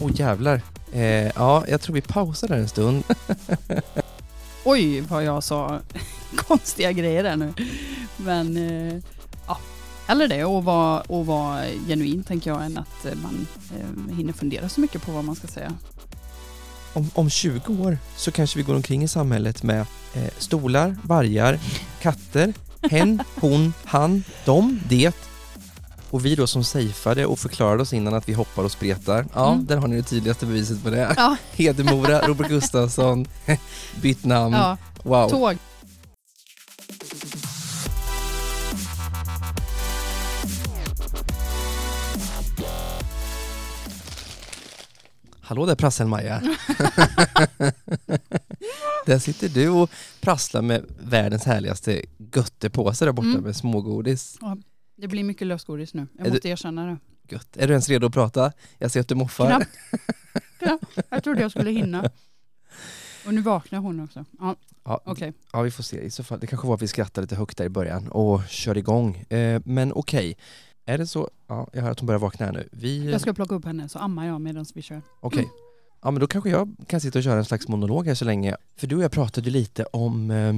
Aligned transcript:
Åh 0.00 0.06
oh, 0.06 0.10
jävlar. 0.14 0.62
Eh, 0.92 1.02
ja, 1.26 1.64
jag 1.68 1.80
tror 1.80 1.94
vi 1.94 2.00
pausar 2.00 2.48
där 2.48 2.56
en 2.56 2.68
stund. 2.68 3.04
Oj 4.64 5.00
vad 5.00 5.24
jag 5.24 5.44
sa 5.44 5.80
konstiga 6.36 6.92
grejer 6.92 7.22
där 7.22 7.36
nu. 7.36 7.52
Men 8.16 8.56
eh, 8.56 9.02
ja, 9.46 9.58
hellre 10.06 10.26
det 10.26 10.44
och 10.44 10.64
vara, 10.64 11.00
och 11.00 11.26
vara 11.26 11.64
genuin 11.88 12.22
tänker 12.24 12.50
jag 12.50 12.64
än 12.64 12.78
att 12.78 13.06
eh, 13.06 13.14
man 13.22 13.46
eh, 13.78 14.16
hinner 14.16 14.32
fundera 14.32 14.68
så 14.68 14.80
mycket 14.80 15.02
på 15.02 15.12
vad 15.12 15.24
man 15.24 15.34
ska 15.34 15.46
säga. 15.46 15.72
Om, 16.92 17.10
om 17.14 17.30
20 17.30 17.72
år 17.82 17.98
så 18.16 18.32
kanske 18.32 18.58
vi 18.58 18.62
går 18.62 18.74
omkring 18.74 19.02
i 19.02 19.08
samhället 19.08 19.62
med 19.62 19.80
eh, 20.14 20.30
stolar, 20.38 20.96
vargar, 21.02 21.58
katter, 22.00 22.52
hen, 22.82 23.22
hon, 23.34 23.72
han, 23.84 24.24
dom, 24.44 24.80
det 24.88 25.14
och 26.10 26.24
vi 26.24 26.34
då 26.34 26.46
som 26.46 26.64
safeade 26.64 27.26
och 27.26 27.38
förklarade 27.38 27.82
oss 27.82 27.92
innan 27.92 28.14
att 28.14 28.28
vi 28.28 28.32
hoppar 28.32 28.64
och 28.64 28.72
spretar, 28.72 29.26
ja, 29.34 29.52
mm. 29.52 29.66
där 29.66 29.76
har 29.76 29.88
ni 29.88 29.96
det 29.96 30.02
tydligaste 30.02 30.46
beviset 30.46 30.82
på 30.84 30.90
det. 30.90 31.14
Ja. 31.16 31.36
Hedemora, 31.52 32.26
Robert 32.26 32.48
Gustafsson, 32.48 33.26
bytt 34.02 34.24
namn, 34.24 34.54
ja. 34.54 34.76
wow. 35.02 35.28
Tåg. 35.28 35.56
Hallå 45.40 45.66
där 45.66 45.74
prassel-Maja. 45.74 46.40
där 49.06 49.18
sitter 49.18 49.48
du 49.48 49.68
och 49.68 49.90
prasslar 50.20 50.62
med 50.62 50.84
världens 50.98 51.44
härligaste 51.44 52.02
göttepåse 52.34 53.04
där 53.04 53.12
borta 53.12 53.28
mm. 53.28 53.42
med 53.42 53.56
smågodis. 53.56 54.38
Ja, 54.40 54.56
det 55.00 55.08
blir 55.08 55.24
mycket 55.24 55.46
lösgodis 55.46 55.94
nu, 55.94 56.06
jag 56.18 56.26
är 56.26 56.30
måste 56.30 56.48
du... 56.48 56.52
erkänna 56.52 56.86
det. 56.86 56.98
Gött. 57.28 57.56
Är 57.56 57.66
du 57.66 57.72
ens 57.72 57.88
redo 57.88 58.06
att 58.06 58.12
prata? 58.12 58.52
Jag 58.78 58.90
ser 58.90 59.00
att 59.00 59.08
du 59.08 59.14
moffar. 59.14 59.46
Knappt. 59.46 59.70
Knappt. 60.58 60.84
Jag 61.10 61.24
trodde 61.24 61.40
jag 61.40 61.50
skulle 61.50 61.70
hinna. 61.70 62.10
Och 63.26 63.34
nu 63.34 63.40
vaknar 63.40 63.78
hon 63.78 64.00
också. 64.00 64.24
Ja, 64.38 64.56
ja, 64.84 65.00
okay. 65.06 65.32
ja 65.52 65.62
vi 65.62 65.70
får 65.70 65.82
se. 65.82 66.00
I 66.00 66.10
så 66.10 66.24
fall, 66.24 66.40
det 66.40 66.46
kanske 66.46 66.66
var 66.66 66.74
att 66.74 66.82
vi 66.82 66.88
skrattade 66.88 67.24
lite 67.24 67.36
högt 67.36 67.58
där 67.58 67.64
i 67.64 67.68
början 67.68 68.08
och 68.08 68.40
kör 68.48 68.78
igång. 68.78 69.16
Eh, 69.16 69.62
men 69.64 69.92
okej. 69.92 70.30
Okay. 70.30 70.34
Är 70.94 70.98
det 70.98 71.06
så? 71.06 71.30
Ja, 71.46 71.68
jag 71.72 71.82
hör 71.82 71.90
att 71.90 72.00
hon 72.00 72.06
börjar 72.06 72.18
vakna 72.18 72.46
här 72.46 72.52
nu. 72.52 72.68
Vi... 72.72 73.10
Jag 73.10 73.20
ska 73.20 73.34
plocka 73.34 73.54
upp 73.54 73.64
henne 73.64 73.88
så 73.88 73.98
ammar 73.98 74.26
jag 74.26 74.40
medan 74.40 74.66
vi 74.74 74.82
kör. 74.82 75.02
Okej. 75.20 75.40
Okay. 75.40 75.50
Ja 76.02 76.10
men 76.10 76.20
då 76.20 76.26
kanske 76.26 76.50
jag 76.50 76.76
kan 76.86 77.00
sitta 77.00 77.18
och 77.18 77.22
köra 77.22 77.38
en 77.38 77.44
slags 77.44 77.68
monolog 77.68 78.06
här 78.06 78.14
så 78.14 78.24
länge. 78.24 78.56
För 78.76 78.86
du 78.86 78.96
och 78.96 79.02
jag 79.02 79.12
pratade 79.12 79.50
lite 79.50 79.84
om 79.84 80.30
eh, 80.30 80.54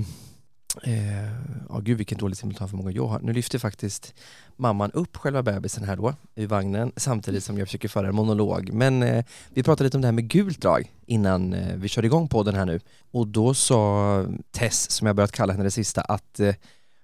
Eh, 0.83 1.75
oh, 1.77 1.81
gud 1.81 1.97
vilken 1.97 2.19
dålig 2.19 2.37
simultanförmåga 2.37 2.91
jag 2.91 3.07
har. 3.07 3.21
Nu 3.21 3.33
lyfter 3.33 3.59
faktiskt 3.59 4.15
mamman 4.57 4.91
upp 4.91 5.17
själva 5.17 5.43
bebisen 5.43 5.85
här 5.85 5.97
då 5.97 6.15
i 6.35 6.47
vagnen 6.47 6.93
samtidigt 6.97 7.45
som 7.45 7.59
jag 7.59 7.69
försöker 7.69 7.89
föra 7.89 8.09
en 8.09 8.15
monolog. 8.15 8.73
Men 8.73 9.03
eh, 9.03 9.25
vi 9.51 9.63
pratade 9.63 9.85
lite 9.85 9.97
om 9.97 10.01
det 10.01 10.07
här 10.07 10.13
med 10.13 10.29
gult 10.29 10.61
drag 10.61 10.93
innan 11.07 11.53
eh, 11.53 11.77
vi 11.77 11.89
körde 11.89 12.07
igång 12.07 12.29
podden 12.29 12.55
här 12.55 12.67
nu. 12.67 12.81
Och 13.11 13.27
då 13.27 13.55
sa 13.55 14.27
Tess, 14.51 14.91
som 14.91 15.07
jag 15.07 15.17
börjat 15.17 15.33
kalla 15.33 15.53
henne 15.53 15.65
det 15.65 15.71
sista, 15.71 16.01
att 16.01 16.41
eh, 16.41 16.55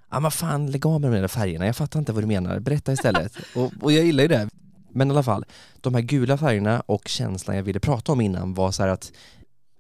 ah, 0.08 0.20
men 0.20 0.30
fan 0.30 0.70
lägg 0.70 0.86
av 0.86 1.00
med 1.00 1.12
de 1.12 1.20
där 1.20 1.28
färgerna, 1.28 1.66
jag 1.66 1.76
fattar 1.76 1.98
inte 1.98 2.12
vad 2.12 2.22
du 2.22 2.26
menar, 2.26 2.60
berätta 2.60 2.92
istället. 2.92 3.32
och, 3.56 3.72
och 3.80 3.92
jag 3.92 4.04
gillar 4.04 4.22
ju 4.22 4.28
det. 4.28 4.48
Men 4.90 5.08
i 5.08 5.10
alla 5.10 5.22
fall, 5.22 5.44
de 5.80 5.94
här 5.94 6.00
gula 6.00 6.38
färgerna 6.38 6.82
och 6.86 7.08
känslan 7.08 7.56
jag 7.56 7.62
ville 7.62 7.80
prata 7.80 8.12
om 8.12 8.20
innan 8.20 8.54
var 8.54 8.70
så 8.70 8.82
här 8.82 8.90
att 8.90 9.12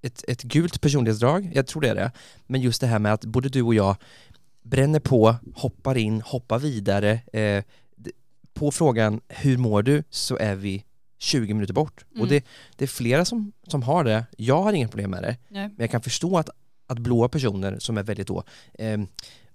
ett, 0.02 0.24
ett 0.28 0.42
gult 0.42 0.80
personlighetsdrag, 0.80 1.50
jag 1.54 1.66
tror 1.66 1.82
det 1.82 1.88
är 1.88 1.94
det, 1.94 2.12
men 2.46 2.60
just 2.60 2.80
det 2.80 2.86
här 2.86 2.98
med 2.98 3.12
att 3.12 3.24
både 3.24 3.48
du 3.48 3.62
och 3.62 3.74
jag 3.74 3.96
bränner 4.62 5.00
på, 5.00 5.36
hoppar 5.54 5.98
in, 5.98 6.20
hoppar 6.20 6.58
vidare. 6.58 7.20
Eh, 7.32 7.64
på 8.54 8.70
frågan 8.70 9.20
hur 9.28 9.56
mår 9.56 9.82
du 9.82 10.02
så 10.10 10.36
är 10.36 10.54
vi 10.54 10.84
20 11.18 11.54
minuter 11.54 11.74
bort. 11.74 12.04
Mm. 12.10 12.22
Och 12.22 12.28
det, 12.28 12.44
det, 12.76 12.84
är 12.84 12.88
flera 12.88 13.24
som, 13.24 13.52
som 13.66 13.82
har 13.82 14.04
det, 14.04 14.26
jag 14.36 14.62
har 14.62 14.72
inga 14.72 14.88
problem 14.88 15.10
med 15.10 15.22
det, 15.22 15.36
Nej. 15.48 15.68
men 15.68 15.76
jag 15.78 15.90
kan 15.90 16.02
förstå 16.02 16.38
att, 16.38 16.50
att 16.86 16.98
blåa 16.98 17.28
personer 17.28 17.78
som 17.78 17.98
är 17.98 18.02
väldigt 18.02 18.26
då 18.26 18.44
eh, 18.74 18.98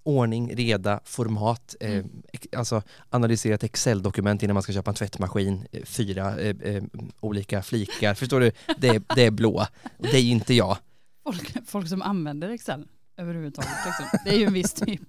ordning, 0.03 0.55
reda, 0.55 0.99
format, 1.05 1.75
eh, 1.79 1.91
mm. 1.91 2.09
alltså 2.57 2.81
analysera 3.09 3.55
ett 3.55 3.63
Excel-dokument 3.63 4.43
innan 4.43 4.53
man 4.53 4.63
ska 4.63 4.73
köpa 4.73 4.91
en 4.91 4.95
tvättmaskin, 4.95 5.67
eh, 5.71 5.83
fyra 5.83 6.39
eh, 6.39 6.55
eh, 6.61 6.83
olika 7.19 7.61
flikar, 7.61 8.13
förstår 8.13 8.39
du? 8.39 8.51
Det 8.77 8.87
är, 8.87 9.01
det 9.15 9.25
är 9.25 9.31
blå, 9.31 9.65
och 9.97 10.07
det 10.11 10.17
är 10.17 10.23
inte 10.23 10.53
jag. 10.53 10.77
Folk, 11.23 11.67
folk 11.67 11.89
som 11.89 12.01
använder 12.01 12.49
Excel 12.49 12.87
överhuvudtaget, 13.17 13.71
liksom. 13.85 14.19
det 14.25 14.31
är 14.31 14.37
ju 14.37 14.45
en 14.45 14.53
viss 14.53 14.73
typ, 14.73 15.01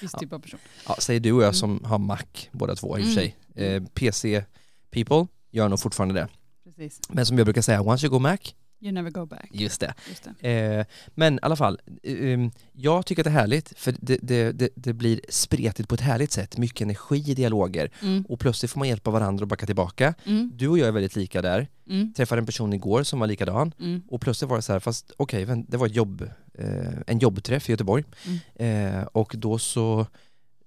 viss 0.00 0.12
typ 0.12 0.32
av 0.32 0.38
person. 0.38 0.60
Ja, 0.88 0.96
säger 0.98 1.20
du 1.20 1.32
och 1.32 1.42
jag 1.42 1.44
mm. 1.44 1.54
som 1.54 1.84
har 1.84 1.98
Mac 1.98 2.18
båda 2.52 2.74
två 2.74 2.98
i 2.98 3.02
och 3.02 3.06
för 3.06 3.12
sig. 3.12 3.36
Mm. 3.54 3.82
Eh, 3.82 3.88
PC 3.88 4.44
people 4.90 5.26
gör 5.50 5.68
nog 5.68 5.80
fortfarande 5.80 6.14
det. 6.14 6.28
Precis. 6.64 7.00
Men 7.08 7.26
som 7.26 7.38
jag 7.38 7.46
brukar 7.46 7.62
säga, 7.62 7.82
once 7.82 8.06
you 8.06 8.10
go 8.10 8.18
Mac, 8.18 8.38
You 8.80 8.92
never 8.92 9.10
go 9.10 9.26
back. 9.26 9.48
Just 9.52 9.80
det. 9.80 9.94
Just 10.08 10.28
det. 10.40 10.50
Eh, 10.50 10.86
men 11.14 11.34
i 11.34 11.38
alla 11.42 11.56
fall, 11.56 11.80
eh, 12.02 12.16
jag 12.72 13.06
tycker 13.06 13.22
att 13.22 13.24
det 13.24 13.30
är 13.30 13.40
härligt 13.40 13.78
för 13.78 13.94
det, 14.00 14.18
det, 14.22 14.52
det, 14.52 14.68
det, 14.74 14.92
blir 14.92 15.20
spretigt 15.28 15.88
på 15.88 15.94
ett 15.94 16.00
härligt 16.00 16.32
sätt, 16.32 16.58
mycket 16.58 16.80
energi 16.80 17.30
i 17.30 17.34
dialoger 17.34 17.90
mm. 18.02 18.24
och 18.28 18.40
plötsligt 18.40 18.70
får 18.70 18.78
man 18.78 18.88
hjälpa 18.88 19.10
varandra 19.10 19.42
att 19.42 19.48
backa 19.48 19.66
tillbaka. 19.66 20.14
Mm. 20.24 20.50
Du 20.54 20.68
och 20.68 20.78
jag 20.78 20.88
är 20.88 20.92
väldigt 20.92 21.16
lika 21.16 21.42
där. 21.42 21.68
Mm. 21.88 22.12
Träffade 22.12 22.38
en 22.38 22.46
person 22.46 22.72
igår 22.72 23.02
som 23.02 23.20
var 23.20 23.26
likadan 23.26 23.72
mm. 23.80 24.02
och 24.08 24.20
plötsligt 24.20 24.50
var 24.50 24.56
det 24.56 24.62
så 24.62 24.72
här, 24.72 24.80
fast 24.80 25.12
okej, 25.16 25.42
okay, 25.42 25.64
det 25.68 25.76
var 25.76 25.86
jobb, 25.86 26.30
eh, 26.54 27.00
en 27.06 27.18
jobbträff 27.18 27.68
i 27.68 27.72
Göteborg 27.72 28.04
mm. 28.26 28.96
eh, 28.96 29.02
och 29.02 29.34
då 29.36 29.58
så, 29.58 30.06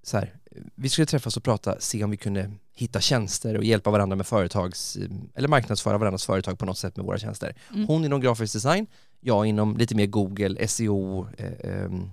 så 0.03 0.17
här, 0.17 0.38
vi 0.75 0.89
skulle 0.89 1.05
träffas 1.05 1.37
och 1.37 1.43
prata, 1.43 1.79
se 1.79 2.03
om 2.03 2.11
vi 2.11 2.17
kunde 2.17 2.51
hitta 2.73 2.99
tjänster 2.99 3.57
och 3.57 3.63
hjälpa 3.63 3.91
varandra 3.91 4.15
med 4.15 4.27
företags, 4.27 4.97
eller 5.35 5.47
marknadsföra 5.47 5.97
varandras 5.97 6.25
företag 6.25 6.59
på 6.59 6.65
något 6.65 6.77
sätt 6.77 6.97
med 6.97 7.05
våra 7.05 7.17
tjänster. 7.17 7.55
Mm. 7.73 7.87
Hon 7.87 8.05
inom 8.05 8.21
grafisk 8.21 8.53
design, 8.53 8.87
jag 9.19 9.45
inom 9.45 9.77
lite 9.77 9.95
mer 9.95 10.05
Google, 10.05 10.67
SEO, 10.67 11.27
eh, 11.37 11.71
ehm, 11.71 12.09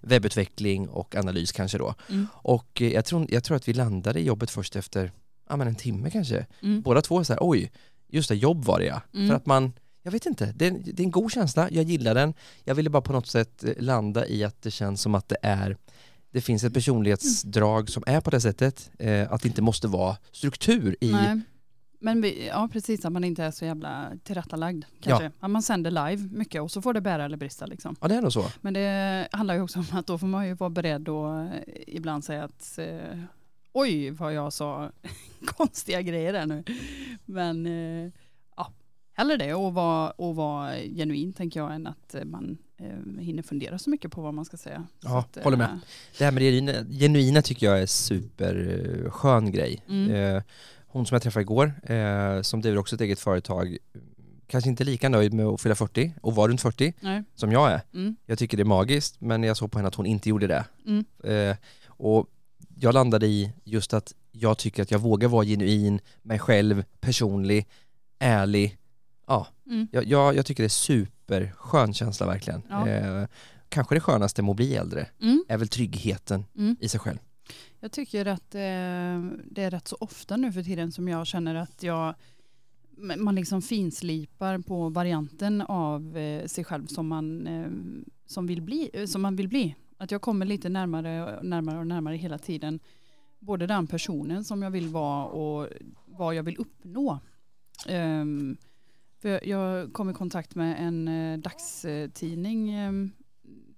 webbutveckling 0.00 0.88
och 0.88 1.14
analys 1.14 1.52
kanske 1.52 1.78
då. 1.78 1.94
Mm. 2.10 2.26
Och 2.32 2.82
eh, 2.82 2.92
jag, 2.92 3.04
tror, 3.04 3.26
jag 3.28 3.44
tror 3.44 3.56
att 3.56 3.68
vi 3.68 3.72
landade 3.72 4.20
i 4.20 4.24
jobbet 4.24 4.50
först 4.50 4.76
efter 4.76 5.12
ja, 5.48 5.56
men 5.56 5.68
en 5.68 5.74
timme 5.74 6.10
kanske. 6.10 6.46
Mm. 6.62 6.82
Båda 6.82 7.02
två 7.02 7.24
så 7.24 7.32
här, 7.32 7.40
oj, 7.42 7.72
just 8.08 8.28
det, 8.28 8.36
jobb 8.36 8.64
var 8.64 8.78
det 8.78 8.86
ja. 8.86 9.00
Mm. 9.14 9.28
För 9.28 9.36
att 9.36 9.46
man, 9.46 9.72
jag 10.02 10.12
vet 10.12 10.26
inte, 10.26 10.52
det 10.56 10.66
är, 10.66 10.70
det 10.70 11.02
är 11.02 11.04
en 11.04 11.10
god 11.10 11.32
känsla, 11.32 11.68
jag 11.70 11.84
gillar 11.84 12.14
den. 12.14 12.34
Jag 12.64 12.74
ville 12.74 12.90
bara 12.90 13.02
på 13.02 13.12
något 13.12 13.26
sätt 13.26 13.64
eh, 13.64 13.72
landa 13.78 14.26
i 14.26 14.44
att 14.44 14.62
det 14.62 14.70
känns 14.70 15.00
som 15.00 15.14
att 15.14 15.28
det 15.28 15.38
är 15.42 15.76
det 16.34 16.40
finns 16.40 16.64
ett 16.64 16.74
personlighetsdrag 16.74 17.88
som 17.88 18.02
är 18.06 18.20
på 18.20 18.30
det 18.30 18.40
sättet, 18.40 18.90
eh, 18.98 19.32
att 19.32 19.42
det 19.42 19.48
inte 19.48 19.62
måste 19.62 19.88
vara 19.88 20.16
struktur 20.32 20.96
i 21.00 21.12
Nej. 21.12 21.40
Men 22.00 22.20
vi, 22.20 22.46
ja 22.46 22.68
precis, 22.72 23.04
att 23.04 23.12
man 23.12 23.24
inte 23.24 23.44
är 23.44 23.50
så 23.50 23.64
jävla 23.64 24.12
tillrättalagd 24.22 24.84
kanske. 25.00 25.24
Ja. 25.24 25.30
Att 25.40 25.50
man 25.50 25.62
sänder 25.62 25.90
live 25.90 26.28
mycket 26.32 26.62
och 26.62 26.70
så 26.70 26.82
får 26.82 26.94
det 26.94 27.00
bära 27.00 27.24
eller 27.24 27.36
brista 27.36 27.66
liksom. 27.66 27.96
Ja 28.00 28.08
det 28.08 28.14
är 28.14 28.22
nog 28.22 28.32
så. 28.32 28.44
Men 28.60 28.74
det 28.74 29.28
handlar 29.32 29.54
ju 29.54 29.60
också 29.60 29.78
om 29.78 29.86
att 29.92 30.06
då 30.06 30.18
får 30.18 30.26
man 30.26 30.46
ju 30.46 30.54
vara 30.54 30.70
beredd 30.70 31.08
och 31.08 31.46
ibland 31.86 32.24
säga 32.24 32.44
att 32.44 32.78
eh, 32.78 33.18
oj 33.72 34.10
vad 34.10 34.34
jag 34.34 34.52
sa 34.52 34.90
konstiga 35.44 36.02
grejer 36.02 36.32
där 36.32 36.46
nu. 36.46 36.64
Men 37.24 37.66
eh, 37.66 38.12
ja, 38.56 38.72
hellre 39.12 39.36
det 39.36 39.54
och 39.54 39.74
vara, 39.74 40.10
och 40.10 40.36
vara 40.36 40.76
genuin 40.76 41.32
tänker 41.32 41.60
jag 41.60 41.74
än 41.74 41.86
att 41.86 42.14
man 42.24 42.58
eh, 42.76 43.22
hinner 43.22 43.42
fundera 43.42 43.78
så 43.78 43.90
mycket 43.90 44.12
på 44.12 44.22
vad 44.22 44.34
man 44.34 44.44
ska 44.44 44.56
säga. 44.56 44.86
Ja, 45.00 45.18
att, 45.18 45.44
håller 45.44 45.56
med. 45.56 45.70
Eh, 45.70 45.76
det 46.18 46.24
här 46.24 46.32
med 46.32 46.42
det 46.42 46.84
genuina, 46.98 47.42
tycker 47.42 47.66
jag 47.66 47.82
är 47.82 47.86
superskön 47.86 49.50
grej. 49.50 49.82
Mm. 49.88 50.10
Eh, 50.36 50.42
hon 50.86 51.06
som 51.06 51.14
jag 51.14 51.22
träffade 51.22 51.42
igår, 51.42 51.72
eh, 51.82 52.42
som 52.42 52.60
driver 52.60 52.78
också 52.78 52.94
ett 52.94 53.00
eget 53.00 53.20
företag, 53.20 53.78
kanske 54.46 54.70
inte 54.70 54.84
lika 54.84 55.08
nöjd 55.08 55.32
med 55.32 55.46
att 55.46 55.60
fylla 55.60 55.74
40 55.74 56.14
och 56.20 56.34
vara 56.34 56.48
runt 56.48 56.60
40 56.60 56.94
Nej. 57.00 57.22
som 57.34 57.52
jag 57.52 57.72
är. 57.72 57.80
Mm. 57.94 58.16
Jag 58.26 58.38
tycker 58.38 58.56
det 58.56 58.62
är 58.62 58.64
magiskt, 58.64 59.20
men 59.20 59.42
jag 59.42 59.56
såg 59.56 59.70
på 59.70 59.78
henne 59.78 59.88
att 59.88 59.94
hon 59.94 60.06
inte 60.06 60.28
gjorde 60.28 60.46
det. 60.46 60.64
Mm. 60.86 61.04
Eh, 61.24 61.56
och 61.86 62.26
jag 62.76 62.94
landade 62.94 63.26
i 63.26 63.52
just 63.64 63.94
att 63.94 64.14
jag 64.32 64.58
tycker 64.58 64.82
att 64.82 64.90
jag 64.90 64.98
vågar 64.98 65.28
vara 65.28 65.44
genuin, 65.44 66.00
mig 66.22 66.38
själv, 66.38 66.84
personlig, 67.00 67.66
ärlig. 68.18 68.78
Ja, 69.26 69.46
mm. 69.66 69.88
jag, 69.92 70.04
jag, 70.04 70.36
jag, 70.36 70.46
tycker 70.46 70.62
det 70.62 70.66
är 70.66 70.68
super 70.68 71.13
superskön 71.26 71.94
känsla 71.94 72.26
verkligen. 72.26 72.62
Ja. 72.68 72.88
Eh, 72.88 73.26
kanske 73.68 73.94
det 73.94 74.00
skönaste 74.00 74.42
med 74.42 74.50
att 74.50 74.56
bli 74.56 74.76
äldre 74.76 75.06
mm. 75.20 75.44
är 75.48 75.58
väl 75.58 75.68
tryggheten 75.68 76.44
mm. 76.56 76.76
i 76.80 76.88
sig 76.88 77.00
själv. 77.00 77.18
Jag 77.80 77.92
tycker 77.92 78.26
att 78.26 78.54
eh, 78.54 78.60
det 79.50 79.62
är 79.62 79.70
rätt 79.70 79.88
så 79.88 79.96
ofta 80.00 80.36
nu 80.36 80.52
för 80.52 80.62
tiden 80.62 80.92
som 80.92 81.08
jag 81.08 81.26
känner 81.26 81.54
att 81.54 81.82
jag 81.82 82.14
man 82.96 83.34
liksom 83.34 83.62
finslipar 83.62 84.58
på 84.58 84.88
varianten 84.88 85.60
av 85.60 86.16
eh, 86.16 86.46
sig 86.46 86.64
själv 86.64 86.86
som 86.86 87.08
man, 87.08 87.46
eh, 87.46 87.66
som, 88.26 88.46
vill 88.46 88.62
bli, 88.62 88.90
eh, 88.92 89.06
som 89.06 89.22
man 89.22 89.36
vill 89.36 89.48
bli. 89.48 89.74
Att 89.98 90.10
jag 90.10 90.22
kommer 90.22 90.46
lite 90.46 90.68
närmare, 90.68 91.42
närmare 91.42 91.78
och 91.78 91.86
närmare 91.86 92.16
hela 92.16 92.38
tiden. 92.38 92.80
Både 93.38 93.66
den 93.66 93.86
personen 93.86 94.44
som 94.44 94.62
jag 94.62 94.70
vill 94.70 94.88
vara 94.88 95.24
och 95.24 95.68
vad 96.04 96.34
jag 96.34 96.42
vill 96.42 96.56
uppnå. 96.56 97.18
Um, 97.88 98.56
för 99.24 99.48
jag 99.48 99.92
kom 99.92 100.10
i 100.10 100.14
kontakt 100.14 100.54
med 100.54 100.86
en 100.86 101.08
eh, 101.08 101.38
dagstidning 101.38 102.70
eh, 102.72 102.92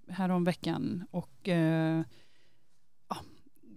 härom 0.08 0.44
veckan 0.44 1.04
och 1.10 1.48
eh, 1.48 2.02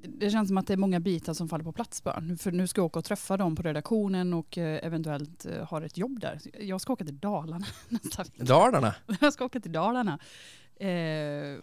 det 0.02 0.30
känns 0.30 0.48
som 0.48 0.58
att 0.58 0.68
det 0.68 0.74
är 0.74 0.78
många 0.78 1.00
bitar 1.00 1.34
som 1.34 1.50
faller 1.50 1.64
på 1.64 1.72
plats 1.72 2.04
bara. 2.04 2.24
För 2.40 2.52
nu 2.52 2.68
ska 2.68 2.82
jag 2.82 2.86
åka 2.86 3.00
och 3.00 3.06
träffa 3.06 3.38
dem 3.38 3.56
på 3.56 3.62
redaktionen 3.62 4.34
och 4.34 4.58
eh, 4.58 4.86
eventuellt 4.86 5.46
eh, 5.46 5.66
ha 5.66 5.86
ett 5.86 5.98
jobb 5.98 6.20
där. 6.20 6.40
Jag 6.60 6.82
ska 6.82 6.94
åka 6.94 7.06
till 7.06 7.20
Dalarna 7.20 7.66
nästa 7.90 8.24
vecka. 8.24 8.44
Dalarna, 8.44 8.96
Jag 9.22 9.34
ska 9.34 9.46
åka 9.46 9.60
till 9.60 9.72
Dalarna. 9.72 10.20
Eh, 10.76 10.88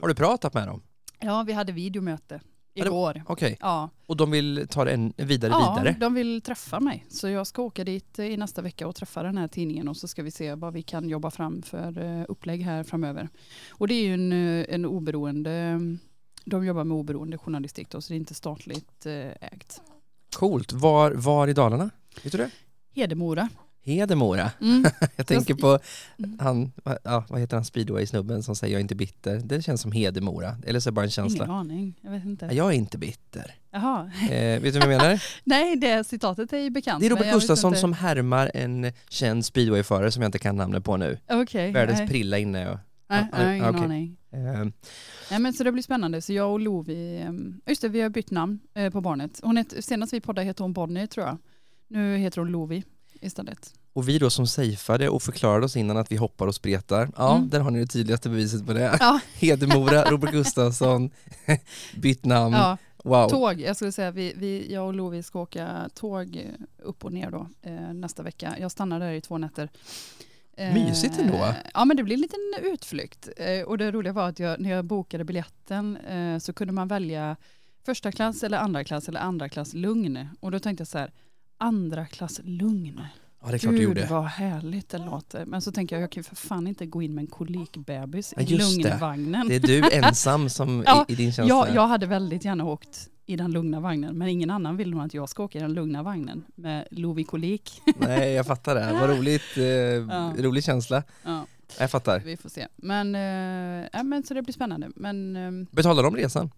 har 0.00 0.08
du 0.08 0.14
pratat 0.14 0.54
med 0.54 0.68
dem? 0.68 0.82
ja, 1.20 1.44
vi 1.46 1.52
hade 1.52 1.72
videomöte 1.72 2.40
igår. 2.76 3.22
Okej, 3.26 3.56
Ja, 3.60 3.90
och 4.06 4.16
de 4.16 4.30
vill 4.30 4.66
ta 4.70 4.84
det 4.84 4.92
en 4.92 5.12
vidare 5.16 5.50
ja 5.50 5.76
vidare? 5.78 5.96
de 6.00 6.14
vill 6.14 6.42
träffa 6.42 6.80
mig. 6.80 7.06
Så 7.08 7.28
jag 7.28 7.46
ska 7.46 7.62
åka 7.62 7.84
dit 7.84 8.18
eh, 8.18 8.26
i 8.26 8.36
nästa 8.36 8.62
vecka 8.62 8.86
och 8.86 8.94
träffa 8.94 9.22
den 9.22 9.38
här 9.38 9.48
tidningen 9.48 9.88
och 9.88 9.96
så 9.96 10.08
ska 10.08 10.22
vi 10.22 10.30
se 10.30 10.54
vad 10.54 10.72
vi 10.72 10.82
kan 10.82 11.08
jobba 11.08 11.30
fram 11.30 11.62
för 11.62 11.98
eh, 11.98 12.24
upplägg 12.28 12.62
här 12.62 12.82
framöver. 12.84 13.28
Och 13.70 13.88
det 13.88 13.94
är 13.94 14.02
ju 14.02 14.14
en, 14.14 14.32
eh, 14.32 14.66
en 14.68 14.84
oberoende, 14.84 15.80
de 16.44 16.66
jobbar 16.66 16.84
med 16.84 16.96
oberoende 16.96 17.38
journalistik 17.38 17.90
då, 17.90 18.00
så 18.00 18.12
det 18.12 18.14
är 18.14 18.18
inte 18.18 18.34
statligt 18.34 19.06
ägt. 19.40 19.80
Coolt. 20.36 20.72
Var, 20.72 21.10
var 21.10 21.48
i 21.48 21.52
Dalarna? 21.52 21.90
Vet 22.22 22.32
du 22.32 22.38
det? 22.38 22.50
Hedemora. 22.94 23.48
Hedemora. 23.86 24.50
Mm. 24.60 24.84
Jag 25.16 25.26
tänker 25.26 25.54
på 25.54 25.78
han, 26.38 26.72
ja, 27.02 27.24
vad 27.28 27.40
heter 27.40 27.56
han, 27.56 27.64
speedway-snubben 27.64 28.42
som 28.42 28.56
säger 28.56 28.72
jag 28.74 28.78
är 28.78 28.82
inte 28.82 28.94
bitter. 28.94 29.40
Det 29.44 29.62
känns 29.62 29.80
som 29.80 29.92
Hedemora. 29.92 30.56
Eller 30.66 30.80
så 30.80 30.88
är 30.88 30.90
det 30.90 30.94
bara 30.94 31.04
en 31.04 31.10
känsla. 31.10 31.44
Ingen 31.44 31.56
aning, 31.56 31.98
jag 32.00 32.10
vet 32.10 32.24
inte. 32.24 32.46
Ja, 32.46 32.52
Jag 32.52 32.66
är 32.72 32.76
inte 32.76 32.98
bitter. 32.98 33.54
Jaha. 33.70 34.10
Eh, 34.30 34.60
vet 34.60 34.62
du 34.62 34.70
vad 34.70 34.82
jag 34.82 34.88
menar? 35.02 35.22
Nej, 35.44 35.76
det 35.76 36.04
citatet 36.04 36.52
är 36.52 36.58
ju 36.58 36.70
bekant. 36.70 37.00
Det 37.00 37.06
är 37.06 37.10
Robert 37.10 37.26
jag 37.26 37.34
Gustafsson 37.34 37.76
som 37.76 37.92
härmar 37.92 38.50
en 38.54 38.92
känd 39.08 39.44
speedwayförare 39.44 40.10
som 40.12 40.22
jag 40.22 40.28
inte 40.28 40.38
kan 40.38 40.56
namnet 40.56 40.84
på 40.84 40.96
nu. 40.96 41.18
Okej, 41.30 41.72
Världens 41.72 41.98
nej. 41.98 42.08
prilla 42.08 42.38
inne. 42.38 42.70
Och, 42.70 42.78
Nej, 43.08 43.26
Ja, 43.32 43.38
nej, 43.38 43.56
ingen 43.58 43.68
okej. 43.74 43.84
aning. 43.84 44.16
eh, 44.32 44.64
Nej, 45.30 45.40
men 45.40 45.52
så 45.52 45.64
det 45.64 45.72
blir 45.72 45.82
spännande. 45.82 46.22
Så 46.22 46.32
jag 46.32 46.52
och 46.52 46.60
Lovi, 46.60 47.18
ehm, 47.22 47.60
just 47.66 47.82
det, 47.82 47.88
vi 47.88 48.00
har 48.00 48.08
bytt 48.08 48.30
namn 48.30 48.58
eh, 48.74 48.90
på 48.92 49.00
barnet. 49.00 49.40
Hon 49.42 49.56
het, 49.56 49.74
senast 49.84 50.12
vi 50.12 50.20
poddade 50.20 50.46
hette 50.46 50.62
hon 50.62 50.72
Bonnie 50.72 51.06
tror 51.06 51.26
jag. 51.26 51.38
Nu 51.88 52.16
heter 52.16 52.40
hon 52.40 52.50
Lovi 52.50 52.84
istället. 53.20 53.74
och 53.92 54.08
vi 54.08 54.18
då 54.18 54.30
som 54.30 54.46
safeade 54.46 55.08
och 55.08 55.22
förklarade 55.22 55.66
oss 55.66 55.76
innan 55.76 55.96
att 55.96 56.12
vi 56.12 56.16
hoppar 56.16 56.46
och 56.46 56.54
spretar. 56.54 57.08
Ja, 57.16 57.36
Mm. 57.36 57.48
där 57.48 57.60
har 57.60 57.70
ni 57.70 57.78
det 57.78 57.86
tydligaste 57.86 58.28
beviset 58.28 58.66
på 58.66 58.72
det. 58.72 58.96
Ja, 59.00 59.20
Hedemora, 59.34 60.10
Robert 60.10 60.30
Gustafsson, 60.32 61.10
bytt 61.96 62.24
namn. 62.24 62.54
ja 62.54 62.76
Wow. 63.04 63.28
tåg. 63.28 63.60
Jag 63.60 63.76
skulle 63.76 63.92
säga 63.92 64.10
vi, 64.10 64.32
vi, 64.36 64.72
jag 64.72 64.86
och 64.86 64.94
Lovi 64.94 65.22
ska 65.22 65.40
åka 65.40 65.88
tåg 65.94 66.46
upp 66.82 67.04
och 67.04 67.12
ner 67.12 67.30
då 67.30 67.48
eh, 67.62 67.92
nästa 67.94 68.22
vecka. 68.22 68.56
Jag 68.60 68.70
stannar 68.70 69.00
där 69.00 69.12
i 69.12 69.20
två 69.20 69.38
nätter. 69.38 69.68
Eh, 70.56 70.74
Mysigt 70.74 71.18
ändå. 71.18 71.54
Ja 71.74 71.84
men 71.84 71.96
det 71.96 72.02
blir 72.02 72.14
en 72.14 72.20
liten 72.20 72.54
utflykt. 72.62 73.28
Eh, 73.36 73.62
och 73.62 73.78
det 73.78 73.90
roliga 73.90 74.12
var 74.12 74.28
att 74.28 74.38
jag, 74.38 74.60
när 74.60 74.70
jag 74.70 74.84
bokade 74.84 75.24
biljetten 75.24 75.96
eh, 75.96 76.38
så 76.38 76.52
kunde 76.52 76.72
man 76.72 76.88
välja 76.88 77.36
första 77.84 78.12
klass 78.12 78.42
eller 78.42 78.58
andra 78.58 78.84
klass 78.84 79.08
eller 79.08 79.20
andra 79.20 79.48
klass 79.48 79.74
lugn. 79.74 80.28
Och 80.40 80.50
då 80.50 80.58
tänkte 80.58 80.80
jag 80.80 80.88
så 80.88 80.98
här, 80.98 81.12
andra 81.58 82.06
klass 82.06 82.40
lugn. 82.44 83.00
Ja, 83.42 83.48
det 83.50 83.56
är 83.56 83.58
klart 83.58 83.72
du 83.72 83.78
Gud 83.78 83.88
gjorde. 83.88 84.06
vad 84.10 84.24
härligt 84.24 84.88
det 84.88 84.98
låter. 84.98 85.44
Men 85.44 85.60
så 85.62 85.72
tänker 85.72 85.96
jag, 85.96 86.02
jag 86.02 86.10
kan 86.10 86.20
ju 86.20 86.24
för 86.24 86.36
fan 86.36 86.66
inte 86.66 86.86
gå 86.86 87.02
in 87.02 87.14
med 87.14 87.22
en 87.22 87.26
kolikbebis 87.26 88.34
Ja, 88.36 88.42
i 88.42 88.44
just 88.44 88.82
det. 88.82 88.88
lugnvagnen. 88.88 89.48
Det 89.48 89.54
är 89.56 89.60
du 89.60 89.82
ensam 89.92 90.48
som 90.48 90.82
Ja, 90.86 91.04
i, 91.08 91.12
i 91.12 91.16
din 91.16 91.32
känsla. 91.32 91.54
Jag, 91.66 91.74
jag 91.74 91.86
hade 91.86 92.06
väldigt 92.06 92.44
gärna 92.44 92.64
åkt 92.64 93.08
i 93.26 93.36
den 93.36 93.52
lugna 93.52 93.80
vagnen, 93.80 94.18
men 94.18 94.28
ingen 94.28 94.50
annan 94.50 94.76
vill 94.76 94.90
nog 94.90 95.00
att 95.00 95.14
jag 95.14 95.28
ska 95.28 95.42
åka 95.44 95.58
i 95.58 95.60
den 95.62 95.72
lugna 95.74 96.02
vagnen 96.02 96.44
med 96.54 96.88
Lovi 96.90 97.24
kolik. 97.24 97.82
Nej, 97.98 98.32
jag 98.32 98.46
fattar 98.46 98.74
det. 98.74 98.92
Vad 99.00 99.10
roligt. 99.18 99.56
Eh, 99.56 100.42
Rolig 100.42 100.64
känsla. 100.64 101.02
Ja, 101.24 101.46
Jag 101.78 101.90
fattar. 101.90 102.20
vi 102.20 102.36
får 102.36 102.48
se. 102.48 102.66
Men, 102.76 103.14
eh, 103.14 103.88
ja, 103.92 104.02
men 104.02 104.22
så 104.22 104.34
det 104.34 104.42
blir 104.42 104.52
spännande. 104.54 104.90
Men 104.96 105.36
eh, 105.36 105.66
Betalar 105.70 106.02
de 106.02 106.16
resan? 106.16 106.50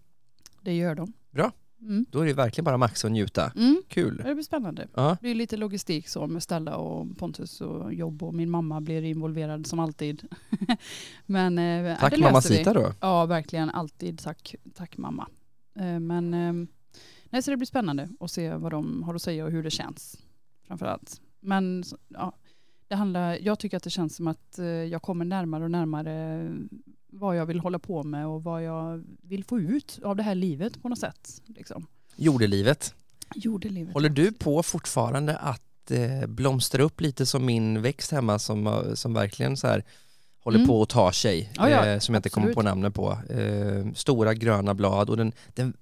det 0.61 0.73
gör 0.75 0.95
de. 0.95 1.13
Bra. 1.31 1.51
Mm. 1.81 2.05
Då 2.11 2.19
är 2.19 2.25
det 2.25 2.33
verkligen 2.33 2.65
bara 2.65 2.77
maxa 2.77 3.07
och 3.07 3.11
njuta. 3.11 3.51
Mm. 3.55 3.81
Kul. 3.87 4.21
Det 4.25 4.33
blir 4.33 4.43
spännande. 4.43 4.87
Ja. 4.93 5.09
Det 5.09 5.21
blir 5.21 5.35
lite 5.35 5.57
logistik 5.57 6.07
så 6.07 6.27
med 6.27 6.43
Stella 6.43 6.75
och 6.75 7.17
Pontus 7.17 7.61
och 7.61 7.93
jobb 7.93 8.23
och 8.23 8.33
min 8.33 8.49
mamma 8.49 8.81
blir 8.81 9.03
involverad 9.03 9.67
som 9.67 9.79
alltid. 9.79 10.27
Men 11.25 11.57
eh, 11.59 11.99
Tack 11.99 12.13
det 12.15 12.21
mamma. 12.21 12.41
Sita 12.41 12.73
då. 12.73 12.93
Ja, 13.01 13.25
verkligen. 13.25 13.69
Alltid 13.69 14.19
tack, 14.19 14.55
tack 14.73 14.97
mamma. 14.97 15.27
Eh, 15.75 15.99
Men 15.99 16.33
eh, 16.33 16.67
nej, 17.29 17.41
så 17.43 17.51
det 17.51 17.57
blir 17.57 17.67
spännande 17.67 18.09
att 18.19 18.31
se 18.31 18.53
vad 18.53 18.71
de 18.71 19.03
har 19.03 19.15
att 19.15 19.21
säga 19.21 19.45
och 19.45 19.51
hur 19.51 19.63
det 19.63 19.71
känns. 19.71 20.17
Framförallt. 20.67 21.21
Men 21.39 21.83
så- 21.83 21.97
ja, 22.07 22.33
det 22.87 22.95
handlar, 22.95 23.37
jag 23.41 23.59
tycker 23.59 23.77
att 23.77 23.83
det 23.83 23.89
känns 23.89 24.15
som 24.15 24.27
att 24.27 24.59
jag 24.91 25.01
kommer 25.01 25.25
närmare 25.25 25.63
och 25.63 25.71
närmare 25.71 26.47
vad 27.11 27.37
jag 27.37 27.45
vill 27.45 27.59
hålla 27.59 27.79
på 27.79 28.03
med 28.03 28.27
och 28.27 28.43
vad 28.43 28.63
jag 28.63 29.03
vill 29.21 29.43
få 29.43 29.59
ut 29.59 29.99
av 30.03 30.15
det 30.15 30.23
här 30.23 30.35
livet 30.35 30.81
på 30.81 30.89
något 30.89 30.99
sätt. 30.99 31.41
Liksom. 31.45 31.87
Jordelivet. 32.15 32.93
Jordelivet. 33.35 33.93
Håller 33.93 34.09
du 34.09 34.31
på 34.31 34.63
fortfarande 34.63 35.37
att 35.37 35.91
eh, 35.91 36.27
blomstra 36.27 36.83
upp 36.83 37.01
lite 37.01 37.25
som 37.25 37.45
min 37.45 37.81
växt 37.81 38.11
hemma 38.11 38.39
som, 38.39 38.83
som 38.95 39.13
verkligen 39.13 39.57
så 39.57 39.67
här 39.67 39.83
håller 40.43 40.57
Mm. 40.57 40.67
på 40.67 40.81
att 40.81 40.89
ta 40.89 41.11
sig. 41.11 41.51
Ja, 41.55 41.69
ja, 41.69 41.85
eh, 41.85 41.99
som 41.99 42.13
jag 42.15 42.19
inte 42.19 42.29
kommer 42.29 42.53
på 42.53 42.61
namnet 42.61 42.93
på. 42.93 43.11
Eh, 43.29 43.93
stora 43.95 44.33
gröna 44.33 44.73
blad 44.73 45.09
och 45.09 45.17
den, 45.17 45.31
den 45.53 45.73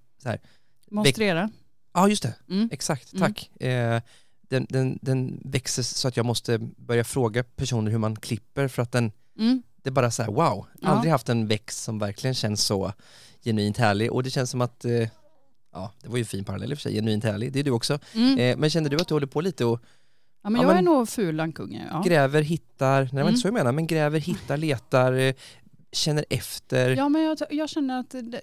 Monstrera. 0.91 1.50
ja 1.94 2.07
just 2.09 2.24
det, 2.24 2.35
Mm. 2.50 2.69
exakt, 2.71 3.13
Mm. 3.13 3.21
tack. 3.33 3.62
Eh, 3.62 4.01
den, 4.41 4.65
den, 4.69 5.00
den 5.01 5.41
växer 5.45 5.83
så 5.83 6.07
att 6.07 6.18
jag 6.18 6.25
måste 6.25 6.57
börja 6.77 7.03
fråga 7.03 7.44
personer 7.44 7.91
hur 7.91 7.97
man 7.97 8.15
klipper 8.15 8.68
för 8.68 8.81
att 8.81 8.91
den, 8.91 9.12
Mm. 9.39 9.63
Det 9.88 9.89
är 9.89 9.94
bara 9.94 10.12
så 10.12 10.24
här 10.24 10.31
wow, 10.31 10.66
Ja. 10.81 10.88
aldrig 10.88 11.12
haft 11.12 11.30
en 11.30 11.48
växt 11.48 11.84
som 11.84 12.00
verkligen 12.00 12.34
känns 12.34 12.63
så 12.66 12.94
genuint 13.44 13.78
härlig 13.78 14.12
och 14.12 14.24
det 14.24 14.30
känns 14.30 14.50
som 14.51 14.62
att 14.62 14.86
eh, 14.86 14.92
Ja, 15.74 15.92
det 16.01 16.10
var 16.10 16.18
ju 16.18 16.22
en 16.22 16.25
fin 16.25 16.44
parallell 16.44 16.72
i 16.72 16.74
och 16.74 16.78
för 16.78 16.81
sig, 16.84 16.94
genuint 16.94 17.24
härlig, 17.24 17.54
det 17.54 17.60
är 17.60 17.63
du 17.63 17.72
också. 17.72 18.00
Mm. 18.13 18.39
Eh, 18.39 18.57
men 18.57 18.69
känner 18.69 18.89
du 18.89 18.95
att 18.98 19.07
du 19.07 19.13
håller 19.16 19.28
på 19.28 19.42
lite 19.42 19.66
och 19.66 19.80
ja, 20.44 20.50
men 20.50 20.62
ja, 20.62 20.68
jag 20.68 20.75
men- 20.75 20.78
är 20.78 20.81
nog 20.81 21.10
ful 21.10 21.36
lankunge. 21.36 21.88
Ja. 21.92 22.01
gräver, 22.06 22.42
hittar, 22.42 23.00
nej 23.01 23.10
det 23.10 23.16
var 23.16 23.22
Mm. 23.22 23.30
inte 23.30 23.42
så 23.42 23.48
jag 23.48 23.54
menar, 23.54 23.72
men 23.72 23.88
gräver, 23.88 24.19
hittar, 24.19 24.57
letar, 24.57 25.13
eh, 25.13 25.34
känner 25.92 26.25
efter. 26.30 26.89
Ja, 26.95 27.10
men 27.10 27.22
jag, 27.22 27.38
jag 27.50 27.69
känner 27.69 28.00
att 28.00 28.10
det, 28.10 28.42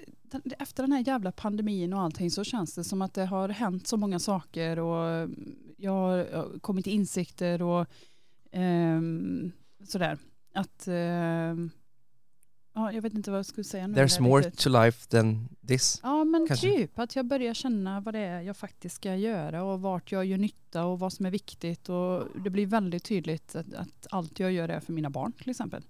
efter 0.59 0.83
den 0.83 0.93
här 0.93 1.05
jävla 1.07 1.33
pandemin 1.33 1.93
och 1.93 2.01
allting 2.01 2.31
så 2.31 2.45
känns 2.45 2.75
det 2.75 2.85
som 2.85 3.03
att 3.03 3.15
det 3.15 3.25
har 3.27 3.49
hänt 3.49 3.87
så 3.87 3.97
många 3.97 4.19
saker 4.19 4.79
och 4.79 5.29
jag 5.77 5.93
har 5.93 6.17
jag 6.17 6.39
har 6.39 6.59
kommit 6.59 6.85
till 6.85 6.93
insikter 6.95 7.63
och 7.63 7.87
ehm, 8.53 9.53
sådär. 9.89 10.19
Att, 10.55 10.89
ehm, 10.89 11.71
ja, 12.75 12.93
jag 12.93 13.03
vet 13.03 13.15
inte 13.15 13.31
vad 13.31 13.39
jag 13.39 13.47
skulle 13.47 13.65
säga 13.65 13.87
nu. 13.87 13.95
There's 13.95 14.21
more 14.21 14.45
lite- 14.45 14.57
to 14.63 14.69
life 14.71 15.09
than 15.09 15.49
this. 15.69 16.01
Ja 16.03 16.25
men 16.25 16.47
kanske. 16.49 16.67
typ 16.77 16.99
att 16.99 17.17
jag 17.17 17.27
börjar 17.27 17.55
känna 17.55 18.01
vad 18.01 18.15
det 18.15 18.21
är 18.21 18.41
jag 18.41 18.57
faktiskt 18.57 18.97
ska 18.97 19.17
göra 19.17 19.63
och 19.65 19.81
vart 19.81 20.13
jag 20.13 20.25
gör 20.25 20.39
nytta 20.39 20.85
och 20.85 20.99
vad 20.99 21.13
som 21.13 21.27
är 21.27 21.31
viktigt 21.31 21.89
och 21.89 22.27
det 22.45 22.51
blir 22.51 22.67
väldigt 22.67 23.05
tydligt 23.05 23.55
att, 23.55 23.75
att 23.75 24.07
allt 24.11 24.39
jag 24.41 24.53
gör 24.53 24.69
är 24.69 24.81
för 24.81 24.93
mina 24.93 25.11
barn 25.11 25.33
till 25.33 25.51
exempel. 25.51 25.83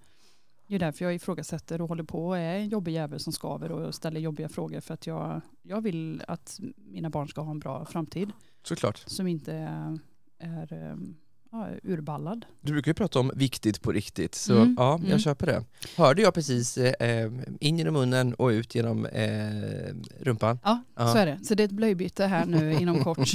Det 0.66 0.74
är 0.74 0.78
därför 0.78 1.04
jag 1.04 1.14
ifrågasätter 1.14 1.80
och 1.80 1.88
håller 1.88 2.04
på 2.04 2.26
och 2.26 2.38
är 2.38 2.54
en 2.56 2.68
jobbig 2.68 2.92
jävel 2.92 3.20
som 3.20 3.32
skaver 3.32 3.72
och 3.72 3.94
ställer 3.94 4.20
jobbiga 4.20 4.48
frågor 4.48 4.80
för 4.80 4.94
att 4.94 5.06
jag, 5.06 5.40
jag 5.62 5.80
vill 5.80 6.22
att 6.28 6.60
mina 6.76 7.10
barn 7.10 7.28
ska 7.28 7.40
ha 7.40 7.50
en 7.50 7.58
bra 7.58 7.84
framtid 7.84 8.32
Såklart. 8.62 8.98
som 9.06 9.26
inte 9.26 9.52
är, 9.54 9.98
är 10.38 10.72
ehm, 10.72 11.16
ja, 11.54 11.68
urballad. 11.82 12.44
Du 12.60 12.72
brukar 12.72 12.90
ju 12.90 12.94
prata 12.94 13.20
om 13.20 13.32
viktigt 13.34 13.82
på 13.82 13.92
riktigt, 13.92 14.34
så 14.34 14.54
Mm, 14.56 14.74
ja, 14.78 14.92
jag 15.00 15.06
mm. 15.06 15.18
köper 15.18 15.46
det. 15.46 15.64
Hörde 15.96 16.22
jag 16.22 16.34
precis 16.34 16.78
eh, 16.78 17.30
in 17.60 17.78
genom 17.78 17.94
munnen 17.94 18.34
och 18.34 18.48
ut 18.48 18.74
genom 18.74 19.06
eh, 19.06 19.94
rumpan. 20.20 20.58
Ja, 20.64 20.82
Ja. 20.96 21.12
så 21.12 21.18
är 21.18 21.26
det. 21.26 21.38
Så 21.44 21.54
det 21.54 21.62
är 21.62 21.64
ett 21.64 21.70
blöjbyte 21.70 22.26
här 22.26 22.46
nu 22.46 22.72
inom 22.72 23.04
kort. 23.04 23.18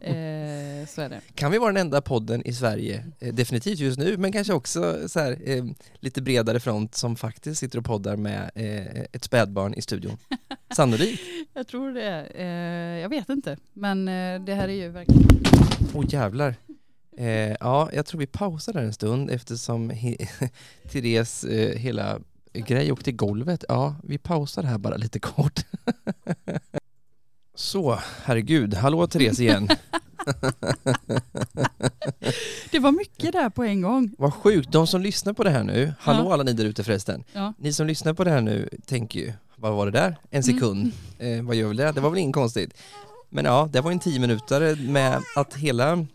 eh, 0.00 0.86
så 0.88 1.00
är 1.02 1.08
det. 1.08 1.20
Kan 1.34 1.50
vi 1.52 1.58
vara 1.58 1.72
den 1.72 1.80
enda 1.80 2.00
podden 2.00 2.42
i 2.46 2.52
Sverige, 2.52 3.04
eh, 3.20 3.34
definitivt 3.34 3.78
just 3.78 3.98
nu, 3.98 4.16
men 4.16 4.32
kanske 4.32 4.52
också 4.52 5.08
så 5.08 5.20
här, 5.20 5.38
eh, 5.44 5.64
lite 6.00 6.22
bredare 6.22 6.60
front 6.60 6.94
som 6.94 7.16
faktiskt 7.16 7.60
sitter 7.60 7.78
och 7.78 7.84
poddar 7.84 8.16
med 8.16 8.50
eh, 8.54 9.04
ett 9.12 9.24
spädbarn 9.24 9.74
i 9.74 9.82
studion. 9.82 10.16
Sannolikt. 10.70 11.22
Jag 11.54 11.66
tror 11.66 11.92
det. 11.92 12.26
Eh, 12.34 12.46
jag 13.02 13.08
vet 13.08 13.28
inte. 13.28 13.56
Men 13.72 14.08
eh, 14.08 14.40
det 14.40 14.54
här 14.54 14.68
är 14.68 14.72
ju 14.72 14.88
verkligen... 14.88 15.28
Åh 15.94 16.00
oh, 16.00 16.04
jävlar. 16.08 16.54
Eh, 17.16 17.28
ja, 17.60 17.90
jag 17.92 18.06
tror 18.06 18.18
vi 18.18 18.26
pausar 18.26 18.72
där 18.72 18.82
en 18.82 18.92
stund 18.92 19.30
eftersom 19.30 19.90
he- 19.90 20.48
Therese 20.92 21.44
eh, 21.44 21.78
hela 21.78 22.18
grej 22.52 22.92
åkte 22.92 23.10
i 23.10 23.12
golvet. 23.12 23.64
Ja, 23.68 23.96
vi 24.02 24.18
pausar 24.18 24.62
här 24.62 24.78
bara 24.78 24.96
lite 24.96 25.18
kort. 25.20 25.60
Så, 27.54 27.98
herregud. 28.24 28.74
Hallå 28.74 29.06
Therese 29.06 29.40
igen. 29.40 29.68
Det 32.70 32.78
var 32.78 32.92
mycket 32.92 33.32
där 33.32 33.50
på 33.50 33.64
en 33.64 33.82
gång. 33.82 34.10
Vad 34.18 34.34
sjukt. 34.34 34.72
De 34.72 34.86
som 34.86 35.00
lyssnar 35.00 35.32
på 35.32 35.44
det 35.44 35.50
här 35.50 35.64
nu, 35.64 35.92
hallå 36.00 36.24
Ja. 36.28 36.32
alla 36.32 36.42
ni 36.42 36.52
där 36.52 36.64
ute 36.64 36.84
förresten. 36.84 37.24
Ja. 37.32 37.52
Ni 37.58 37.72
som 37.72 37.86
lyssnar 37.86 38.14
på 38.14 38.24
det 38.24 38.30
här 38.30 38.40
nu 38.40 38.68
tänker 38.86 39.20
ju, 39.20 39.32
vad 39.56 39.72
var 39.72 39.86
det 39.86 39.92
där? 39.92 40.16
En 40.30 40.42
sekund. 40.42 40.92
Eh, 41.18 41.42
vad 41.42 41.56
gör 41.56 41.68
väl 41.68 41.76
det? 41.76 41.92
Det 41.92 42.00
var 42.00 42.10
väl 42.10 42.18
inget 42.18 42.34
konstigt. 42.34 42.74
Men 43.30 43.44
ja, 43.44 43.68
det 43.72 43.80
var 43.80 43.90
en 43.92 43.98
tio 43.98 44.20
minuter 44.20 44.76
med 44.88 45.22
att 45.36 45.54
hela 45.54 46.06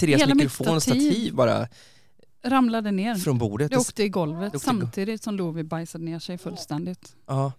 Therese 0.00 0.20
Hela 0.20 0.34
mikrofon 0.34 0.80
stativ 0.80 1.34
bara 1.34 1.68
ramlade 2.44 2.90
ner. 2.90 3.14
från 3.14 3.38
bordet. 3.38 3.70
Det 3.70 3.76
åkte 3.76 4.02
i 4.02 4.08
golvet 4.08 4.54
åkte 4.54 4.58
samtidigt 4.66 5.22
som 5.22 5.36
Lovi 5.36 5.62
bajsade 5.64 6.04
ner 6.04 6.18
sig 6.18 6.38
fullständigt. 6.38 7.12
Ja. 7.26 7.52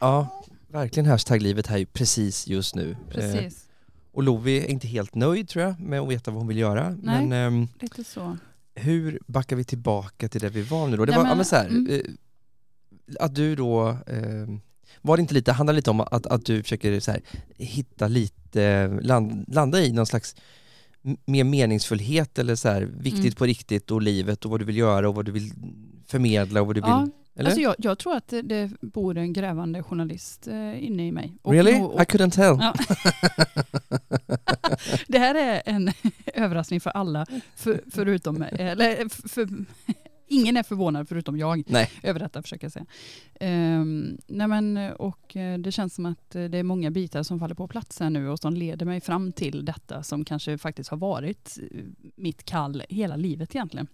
Ja. 0.00 0.42
Verkligen 0.68 1.06
hashtag 1.06 1.42
livet 1.42 1.66
här 1.66 1.84
precis 1.84 2.46
just 2.46 2.74
nu. 2.74 2.90
Eh, 2.90 2.96
Precis. 3.14 3.64
Och 4.12 4.22
Lovi 4.22 4.58
är 4.58 4.70
inte 4.70 4.86
helt 4.88 5.14
nöjd 5.14 5.48
tror 5.48 5.64
jag 5.64 5.80
med 5.80 6.00
att 6.00 6.08
veta 6.10 6.30
vad 6.30 6.38
hon 6.40 6.48
vill 6.48 6.58
göra. 6.58 6.90
Nej. 6.90 7.26
Men 7.26 7.32
ehm, 7.32 7.68
Lite 7.80 8.04
så. 8.04 8.36
hur 8.74 9.18
backar 9.26 9.56
vi 9.56 9.64
tillbaka 9.64 10.28
till 10.28 10.40
det 10.40 10.48
vi 10.48 10.62
var 10.62 10.88
nu 10.88 10.96
då? 10.96 11.04
Det 11.04 11.10
Nej, 11.12 11.16
var, 11.16 11.22
men- 11.24 11.30
ja, 11.30 11.36
men 11.36 11.44
så 11.44 11.56
här, 11.56 11.66
mm. 11.68 11.86
eh, 11.90 12.00
att 13.20 13.34
du 13.34 13.56
då, 13.56 13.88
eh, 13.88 14.48
var 15.02 15.16
det 15.16 15.20
inte 15.20 15.34
lite, 15.34 15.52
handlar 15.52 15.74
lite 15.74 15.90
om 15.90 16.00
att, 16.00 16.26
att 16.26 16.46
du 16.46 16.62
försöker 16.62 17.00
så 17.00 17.10
här, 17.10 17.20
hitta 17.58 18.08
lite, 18.08 18.88
land, 19.02 19.44
landa 19.48 19.80
i 19.80 19.92
någon 19.92 20.06
slags 20.06 20.36
mer 21.26 21.44
meningsfullhet 21.44 22.38
eller 22.38 22.54
så 22.56 22.68
här, 22.68 22.82
viktigt 22.82 23.20
Mm. 23.24 23.32
på 23.34 23.44
riktigt 23.44 23.90
och 23.90 24.02
livet 24.02 24.44
och 24.44 24.50
vad 24.50 24.60
du 24.60 24.64
vill 24.64 24.76
göra 24.76 25.08
och 25.08 25.14
vad 25.14 25.24
du 25.24 25.32
vill 25.32 25.52
förmedla 26.06 26.60
och 26.60 26.66
vad 26.66 26.76
du 26.76 26.80
vill, 26.80 26.90
Ja, 26.90 27.08
eller? 27.34 27.50
alltså 27.50 27.60
jag, 27.62 27.74
jag 27.78 27.98
tror 27.98 28.16
att 28.16 28.28
det, 28.28 28.42
det 28.42 28.70
bor 28.80 29.16
en 29.18 29.32
grävande 29.32 29.82
journalist 29.82 30.46
eh, 30.46 30.84
inne 30.84 31.06
i 31.06 31.12
mig. 31.12 31.32
Och 31.42 31.52
really? 31.52 31.78
nog- 31.78 31.90
och- 31.90 32.00
I 32.00 32.04
couldn't 32.04 32.30
tell. 32.30 32.56
Ja. 32.60 32.74
Det 35.08 35.18
här 35.18 35.34
är 35.34 35.62
en 35.64 35.92
överraskning 36.34 36.80
för 36.80 36.90
alla, 36.90 37.26
för, 37.56 37.82
förutom, 37.90 38.42
eller 38.42 39.08
för, 39.28 39.48
ingen 40.28 40.56
är 40.56 40.62
förvånad 40.62 41.08
förutom 41.08 41.38
jag 41.38 41.64
Nej. 41.66 41.90
över 42.02 42.20
detta 42.20 42.42
försöker 42.42 42.64
jag 42.64 42.72
säga. 42.72 42.86
Ehm, 43.40 44.18
nej 44.26 44.48
men, 44.48 44.76
och 44.92 45.36
eh, 45.36 45.58
det 45.58 45.72
känns 45.72 45.94
som 45.94 46.06
att 46.06 46.34
eh, 46.34 46.44
det 46.44 46.58
är 46.58 46.62
många 46.62 46.90
bitar 46.90 47.22
som 47.22 47.40
faller 47.40 47.54
på 47.54 47.68
plats 47.68 48.00
här 48.00 48.10
nu 48.10 48.28
och 48.28 48.38
som 48.38 48.54
leder 48.54 48.86
mig 48.86 49.00
fram 49.00 49.32
till 49.32 49.64
detta 49.64 50.02
som 50.02 50.24
kanske 50.24 50.58
faktiskt 50.58 50.90
har 50.90 50.96
varit 50.96 51.58
eh, 51.70 51.84
mitt 52.16 52.44
kall 52.44 52.82
hela 52.88 53.16
livet 53.16 53.54
egentligen. 53.54 53.86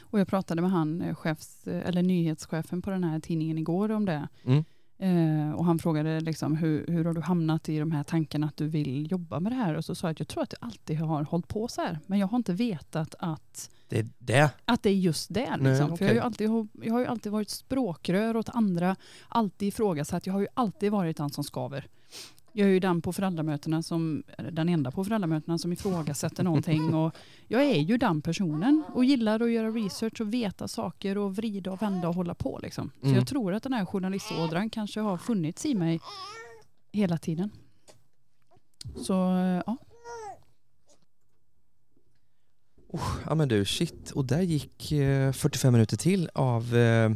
Och 0.00 0.20
jag 0.20 0.28
pratade 0.28 0.62
med 0.62 0.70
han, 0.70 1.14
chefs, 1.14 1.66
eller 1.66 2.02
nyhetschefen 2.02 2.82
på 2.82 2.90
den 2.90 3.04
här 3.04 3.20
tidningen 3.20 3.58
igår 3.58 3.90
om 3.90 4.04
det. 4.04 4.28
Mm. 4.44 4.64
Eh, 4.98 5.52
och 5.52 5.64
han 5.64 5.78
frågade 5.78 6.20
liksom, 6.20 6.56
hur, 6.56 6.86
hur 6.86 7.04
har 7.04 7.12
du 7.14 7.20
hamnat 7.20 7.68
i 7.68 7.78
de 7.78 7.92
här 7.92 8.02
tankarna 8.02 8.46
att 8.46 8.56
du 8.56 8.68
vill 8.68 9.10
jobba 9.12 9.40
med 9.40 9.52
det 9.52 9.56
här? 9.56 9.74
Och 9.74 9.84
så 9.84 9.94
sa 9.94 10.06
jag 10.06 10.12
att 10.12 10.20
jag 10.20 10.28
tror 10.28 10.42
att 10.42 10.54
jag 10.60 10.68
alltid 10.68 10.98
har 10.98 11.24
hållit 11.24 11.48
på 11.48 11.68
så 11.68 11.80
här. 11.80 11.98
Men 12.06 12.18
jag 12.18 12.26
har 12.26 12.36
inte 12.36 12.52
vetat 12.52 13.14
att, 13.18 13.70
Det 13.88 13.98
är 13.98 14.08
det. 14.18 14.50
att 14.64 14.82
det 14.82 14.90
är 14.90 14.94
just 14.94 15.34
det. 15.34 15.56
Liksom. 15.56 15.88
Nej, 15.88 15.98
För 15.98 16.04
jag, 16.04 16.10
har 16.10 16.14
ju 16.14 16.20
alltid, 16.20 16.50
jag 16.82 16.92
har 16.92 17.00
ju 17.00 17.06
alltid 17.06 17.32
varit 17.32 17.50
språkrör 17.50 18.36
åt 18.36 18.48
andra, 18.48 18.96
alltid 19.28 19.68
ifrågasatt. 19.68 20.26
Jag 20.26 20.34
har 20.34 20.40
ju 20.40 20.48
alltid 20.54 20.92
varit 20.92 21.16
den 21.16 21.30
som 21.30 21.44
skaver. 21.44 21.86
Jag 22.58 22.68
är 22.68 22.72
ju 22.72 22.80
den 22.80 23.02
på 23.02 23.12
föräldramötena 23.12 23.82
som, 23.82 24.22
den 24.52 24.68
enda 24.68 24.90
på 24.90 25.04
föräldramötena 25.04 25.58
som 25.58 25.72
ifrågasätter 25.72 26.44
någonting. 26.44 26.94
Och 26.94 27.14
jag 27.48 27.64
är 27.64 27.80
ju 27.80 27.96
den 27.98 28.22
personen 28.22 28.82
och 28.94 29.04
gillar 29.04 29.40
att 29.40 29.50
göra 29.50 29.70
research 29.70 30.20
och 30.20 30.34
veta 30.34 30.68
saker 30.68 31.18
och 31.18 31.36
vrida 31.36 31.72
och 31.72 31.82
vända 31.82 32.08
och 32.08 32.14
hålla 32.14 32.34
på. 32.34 32.58
Liksom. 32.62 32.90
Så 33.00 33.06
Mm. 33.06 33.18
jag 33.18 33.26
tror 33.26 33.54
att 33.54 33.62
den 33.62 33.72
här 33.72 33.84
journalistådran 33.84 34.70
kanske 34.70 35.00
har 35.00 35.18
funnits 35.18 35.66
i 35.66 35.74
mig 35.74 36.00
hela 36.92 37.18
tiden. 37.18 37.50
Så 38.96 39.12
eh, 39.36 39.62
ja, 39.66 39.76
Ja 43.26 43.34
men 43.34 43.48
du, 43.48 43.64
shit. 43.64 44.10
Och 44.10 44.24
där 44.24 44.40
gick 44.42 44.92
eh, 44.92 45.32
45 45.32 45.72
minuter 45.72 45.96
till 45.96 46.30
av 46.34 46.76
eh, 46.76 47.10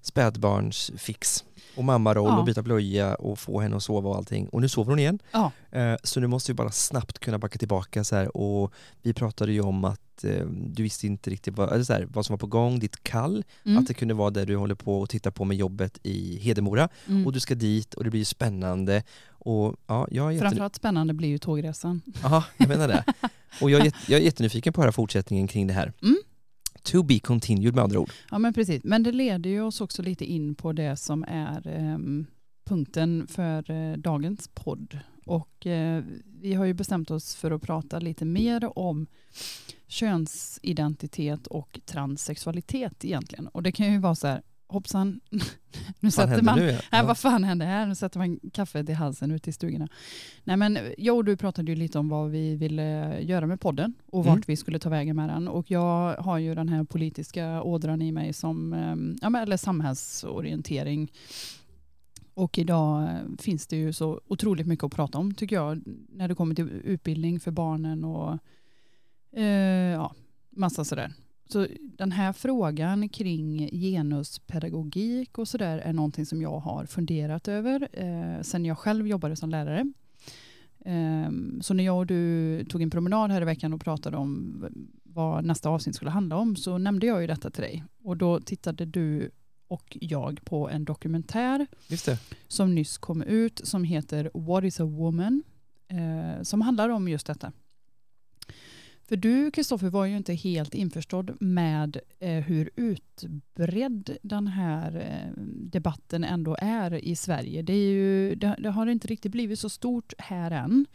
spädbarnsfix 0.00 1.44
och 1.76 1.84
mammaroll 1.84 2.28
Ja. 2.28 2.38
och 2.38 2.44
byta 2.44 2.62
blöja 2.62 3.14
och 3.14 3.38
få 3.38 3.60
henne 3.60 3.76
att 3.76 3.82
sova 3.82 4.08
och 4.10 4.16
allting. 4.16 4.48
Och 4.48 4.60
nu 4.60 4.68
sover 4.68 4.90
hon 4.90 4.98
igen. 4.98 5.18
Ja. 5.32 5.50
Eh, 5.70 5.94
så 6.02 6.20
nu 6.20 6.26
måste 6.26 6.52
vi 6.52 6.56
bara 6.56 6.70
snabbt 6.70 7.18
kunna 7.18 7.38
backa 7.38 7.58
tillbaka 7.58 8.04
så 8.04 8.16
här. 8.16 8.36
Och 8.36 8.72
vi 9.02 9.12
pratade 9.14 9.52
ju 9.52 9.60
om 9.60 9.84
att 9.84 10.24
eh, 10.24 10.46
du 10.46 10.82
visste 10.82 11.06
inte 11.06 11.30
riktigt 11.30 11.56
vad, 11.56 11.72
eller 11.72 11.84
så 11.84 11.92
här, 11.92 12.06
vad 12.10 12.26
som 12.26 12.32
var 12.32 12.38
på 12.38 12.46
gång, 12.46 12.78
ditt 12.78 13.02
kall, 13.02 13.44
mm. 13.64 13.78
att 13.78 13.86
det 13.86 13.94
kunde 13.94 14.14
vara 14.14 14.30
det 14.30 14.44
du 14.44 14.56
håller 14.56 14.74
på 14.74 15.00
och 15.00 15.08
tittar 15.10 15.30
på 15.30 15.44
med 15.44 15.56
jobbet 15.56 15.98
i 16.02 16.38
Hedemora. 16.38 16.88
mm. 17.06 17.26
Och 17.26 17.32
du 17.32 17.40
ska 17.40 17.54
dit 17.54 17.94
och 17.94 18.04
det 18.04 18.10
blir 18.10 18.24
spännande. 18.24 19.02
Och 19.28 19.76
ja, 19.86 20.08
jag 20.10 20.26
är 20.26 20.30
jätte... 20.30 20.42
Framförallt 20.42 20.74
spännande 20.76 21.14
blir 21.14 21.28
ju 21.28 21.38
tågresan. 21.38 22.02
Aha, 22.24 22.44
jag 22.56 22.68
menar 22.68 22.88
det. 22.88 23.04
Och 23.60 23.70
jag 23.70 23.86
är, 23.86 23.92
jag 24.08 24.20
är 24.20 24.24
jättenyfiken 24.24 24.72
på 24.72 24.80
att 24.80 24.84
höra 24.84 24.92
fortsättningen 24.92 25.48
kring 25.48 25.66
det 25.66 25.72
här. 25.74 25.92
Mm. 26.02 26.16
To 26.84 27.02
be 27.02 27.18
continued 27.18 27.74
med 27.74 27.84
andra 27.84 28.00
ord. 28.00 28.10
Ja 28.30 28.38
men 28.38 28.54
precis, 28.54 28.84
men 28.84 29.02
det 29.02 29.12
leder 29.12 29.50
ju 29.50 29.60
oss 29.60 29.80
också 29.80 30.02
lite 30.02 30.24
in 30.24 30.54
på 30.54 30.72
det 30.72 30.96
som 30.96 31.24
är 31.28 31.68
eh, 31.68 31.98
punkten 32.64 33.26
för 33.26 33.70
eh, 33.70 33.96
dagens 33.96 34.50
podd. 34.54 34.98
Och 35.26 35.66
eh, 35.66 36.04
vi 36.40 36.54
har 36.54 36.64
ju 36.64 36.74
bestämt 36.74 37.10
oss 37.10 37.34
för 37.34 37.50
att 37.50 37.62
prata 37.62 37.98
lite 37.98 38.24
mer 38.24 38.78
om 38.78 39.06
könsidentitet 39.86 41.46
och 41.46 41.80
transsexualitet 41.84 43.04
egentligen. 43.04 43.48
Och 43.48 43.62
det 43.62 43.72
kan 43.72 43.92
ju 43.92 43.98
vara 43.98 44.14
så 44.14 44.26
här, 44.26 44.42
hoppsan, 44.66 45.20
nu 46.00 46.10
händer 46.18 46.42
man 46.42 46.58
nu? 46.58 46.70
Ja. 46.70 46.78
Nej, 46.92 47.04
vad 47.06 47.18
fan 47.18 47.44
hände 47.44 47.64
här? 47.64 47.86
Nu 47.86 47.94
sätter 47.94 48.18
man 48.18 48.40
kaffet 48.52 48.88
i 48.88 48.92
halsen 48.92 49.30
ute 49.30 49.50
i 49.50 49.52
stugorna. 49.52 49.88
Nej, 50.44 50.56
men 50.56 50.78
jag 50.98 51.16
och 51.16 51.24
du 51.24 51.36
pratade 51.36 51.72
ju 51.72 51.76
lite 51.76 51.98
om 51.98 52.08
vad 52.08 52.30
vi 52.30 52.56
ville 52.56 53.20
göra 53.20 53.46
med 53.46 53.60
podden 53.60 53.94
och 54.06 54.24
Mm. 54.24 54.34
vart 54.36 54.48
vi 54.48 54.56
skulle 54.56 54.78
ta 54.78 54.88
vägen 54.88 55.16
med 55.16 55.28
den. 55.28 55.48
Och 55.48 55.70
jag 55.70 56.16
har 56.16 56.38
ju 56.38 56.54
den 56.54 56.68
här 56.68 56.84
politiska 56.84 57.62
ådran 57.62 58.02
i 58.02 58.12
mig 58.12 58.32
som, 58.32 58.72
eh, 58.72 58.96
ja, 59.32 59.40
eller 59.42 59.56
samhällsorientering. 59.56 61.12
Och 62.34 62.58
idag 62.58 63.02
eh, 63.02 63.08
finns 63.38 63.66
det 63.66 63.76
ju 63.76 63.92
så 63.92 64.20
otroligt 64.26 64.66
mycket 64.66 64.84
att 64.84 64.92
prata 64.92 65.18
om 65.18 65.34
tycker 65.34 65.56
jag 65.56 65.82
när 66.08 66.28
det 66.28 66.34
kommer 66.34 66.54
till 66.54 66.68
utbildning 66.84 67.40
för 67.40 67.50
barnen 67.50 68.04
och 68.04 68.38
eh, 69.36 69.92
ja, 69.92 70.14
massa 70.50 70.84
sådär. 70.84 71.12
Så 71.46 71.66
den 71.80 72.12
här 72.12 72.32
frågan 72.32 73.08
kring 73.08 73.68
genuspedagogik 73.72 75.38
och 75.38 75.48
sådär 75.48 75.78
är 75.78 75.92
någonting 75.92 76.26
som 76.26 76.42
jag 76.42 76.58
har 76.58 76.86
funderat 76.86 77.48
över 77.48 77.88
eh, 77.92 78.42
sen 78.42 78.64
jag 78.64 78.78
själv 78.78 79.06
jobbade 79.06 79.36
som 79.36 79.50
lärare. 79.50 79.92
Ehm, 80.84 81.62
så 81.62 81.74
när 81.74 81.84
jag 81.84 81.98
och 81.98 82.06
du 82.06 82.64
tog 82.64 82.82
en 82.82 82.90
promenad 82.90 83.30
här 83.30 83.42
i 83.42 83.44
veckan 83.44 83.72
och 83.72 83.80
pratade 83.80 84.16
om 84.16 84.64
vad 85.02 85.44
nästa 85.44 85.68
avsnitt 85.68 85.96
skulle 85.96 86.10
handla 86.10 86.36
om 86.36 86.56
så 86.56 86.78
nämnde 86.78 87.06
jag 87.06 87.20
ju 87.20 87.26
detta 87.26 87.50
till 87.50 87.62
dig. 87.62 87.84
Och 88.02 88.16
då 88.16 88.40
tittade 88.40 88.84
du 88.84 89.30
och 89.68 89.96
jag 90.00 90.40
på 90.44 90.68
en 90.68 90.84
dokumentär 90.84 91.66
som 92.48 92.74
nyss 92.74 92.98
kom 92.98 93.22
ut 93.22 93.60
som 93.64 93.84
heter 93.84 94.30
What 94.34 94.64
is 94.64 94.80
a 94.80 94.84
woman? 94.84 95.42
Eh, 95.88 96.42
som 96.42 96.60
handlar 96.60 96.88
om 96.88 97.08
just 97.08 97.26
detta. 97.26 97.52
För 99.08 99.16
du, 99.16 99.50
Kristoffer, 99.50 99.90
var 99.90 100.06
ju 100.06 100.16
inte 100.16 100.34
helt 100.34 100.74
införstådd 100.74 101.36
med 101.40 102.00
eh, 102.20 102.30
hur 102.30 102.70
utbredd 102.76 104.16
den 104.22 104.46
här 104.46 104.96
eh, 104.96 105.42
debatten 105.46 106.24
ändå 106.24 106.56
är 106.60 106.94
i 106.94 107.16
Sverige. 107.16 107.62
Det, 107.62 107.72
är 107.72 107.92
ju, 107.92 108.34
det, 108.34 108.56
det 108.58 108.70
har 108.70 108.86
inte 108.86 109.08
riktigt 109.08 109.32
blivit 109.32 109.58
så 109.58 109.68
stort 109.68 110.12
här 110.18 110.50
än. 110.50 110.86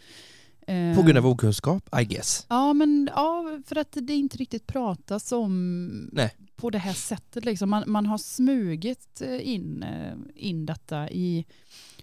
Eh, 0.70 0.96
På 0.96 1.02
grund 1.02 1.18
av 1.18 1.28
okunskap, 1.28 2.00
I 2.02 2.06
guess. 2.06 2.46
Ja, 2.50 2.74
men 2.74 3.10
ja, 3.16 3.60
för 3.66 3.76
att 3.76 3.98
det 4.02 4.14
inte 4.14 4.38
riktigt 4.38 4.68
pratas 4.68 5.32
om 5.32 6.10
Nej. 6.14 6.32
på 6.56 6.70
det 6.70 6.78
här 6.78 6.94
sättet. 6.94 7.46
Liksom. 7.46 7.70
Man, 7.70 7.84
man 7.88 8.06
har 8.06 8.18
smugit 8.18 9.22
eh, 9.22 9.50
in, 9.50 9.84
eh, 9.84 10.14
in 10.36 10.66
detta 10.66 11.10
i 11.10 11.46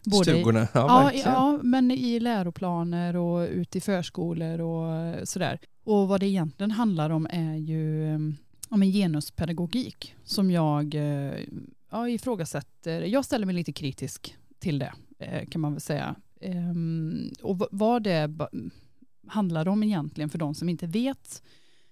både 0.05 0.25
Stugorna, 0.25 0.69
ja, 0.73 1.13
Ja, 1.15 1.21
ja, 1.25 1.59
men 1.63 1.91
i 1.91 2.21
läroplaner 2.21 3.17
och 3.17 3.49
ute 3.49 3.79
i 3.79 3.81
förskolor 3.81 4.61
och 4.61 5.29
sådär. 5.29 5.59
Och 5.85 6.09
vad 6.09 6.21
det 6.21 6.27
egentligen 6.27 6.71
handlar 6.71 7.11
om 7.11 7.27
är 7.31 7.57
ju 7.57 8.15
om 8.69 8.83
en 8.83 8.93
genuspedagogik 8.93 10.15
som 10.25 10.51
jag 10.51 10.95
ja, 11.91 12.09
ifrågasätter. 12.09 13.01
Jag 13.03 13.25
ställer 13.25 13.47
mig 13.47 13.55
lite 13.55 13.73
kritisk 13.73 14.37
till 14.59 14.79
det 14.79 14.93
kan 15.51 15.61
man 15.61 15.73
väl 15.73 15.81
säga. 15.81 16.17
Ehm, 16.41 17.31
Och 17.43 17.69
vad 17.71 18.03
det 18.03 18.31
handlar 19.27 19.69
om 19.69 19.83
egentligen 19.83 20.31
för 20.31 20.39
de 20.39 20.55
som 20.55 20.69
inte 20.69 20.87
vet 20.87 21.43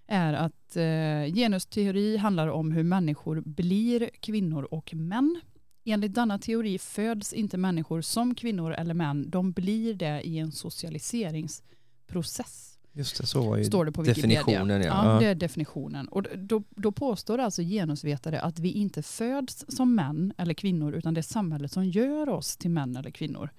är 0.06 0.32
att 0.34 0.76
eh, 0.76 1.34
genusteori 1.34 2.16
handlar 2.16 2.48
om 2.48 2.72
hur 2.72 2.82
människor 2.82 3.40
blir 3.46 4.10
kvinnor 4.20 4.62
och 4.70 4.94
män. 4.94 5.40
Enligt 5.84 6.14
denna 6.14 6.38
teori 6.38 6.78
föds 6.78 7.32
inte 7.32 7.56
människor 7.58 8.00
som 8.00 8.34
kvinnor 8.34 8.72
eller 8.72 8.94
män, 8.94 9.30
de 9.30 9.52
blir 9.52 9.94
det 9.94 10.22
i 10.22 10.38
en 10.38 10.52
socialiseringsprocess. 10.52 12.78
Just 12.92 13.20
det, 13.20 13.26
så 13.26 13.42
var 13.42 13.56
ju 13.56 13.64
Står 13.64 13.84
det 13.84 13.92
på 13.92 14.02
definitionen. 14.02 14.82
Ja. 14.82 14.86
Ja, 14.86 15.12
Ja. 15.14 15.20
det 15.20 15.26
är 15.26 15.34
definitionen. 15.34 16.08
Och 16.08 16.22
då, 16.38 16.62
då 16.70 16.92
påstår 16.92 17.38
alltså 17.38 17.62
genusvetare 17.62 18.40
att 18.40 18.58
vi 18.58 18.70
inte 18.72 19.02
föds 19.02 19.64
som 19.68 19.94
män 19.94 20.32
eller 20.38 20.54
kvinnor 20.54 20.94
utan 20.94 21.14
det 21.14 21.20
är 21.20 21.22
samhället 21.22 21.72
som 21.72 21.84
gör 21.84 22.28
oss 22.28 22.56
till 22.56 22.70
män 22.70 22.96
eller 22.96 23.10
kvinnor. 23.10 23.50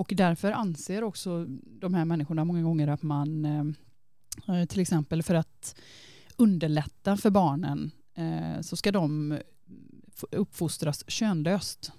Och 0.00 0.12
därför 0.16 0.52
anser 0.52 1.04
också 1.04 1.46
de 1.80 1.94
här 1.94 2.04
människorna 2.04 2.44
många 2.44 2.62
gånger 2.62 2.88
att 2.88 3.02
man 3.02 3.44
eh, 3.44 4.60
eh, 4.60 4.66
till 4.66 4.80
exempel 4.80 5.22
för 5.22 5.34
att 5.34 5.74
underlätta 6.36 7.16
för 7.16 7.30
barnen 7.30 7.90
eh, 8.14 8.60
så 8.60 8.76
ska 8.76 8.92
de 8.92 9.38
uppfostras 10.30 11.04
könlöst. 11.08 11.92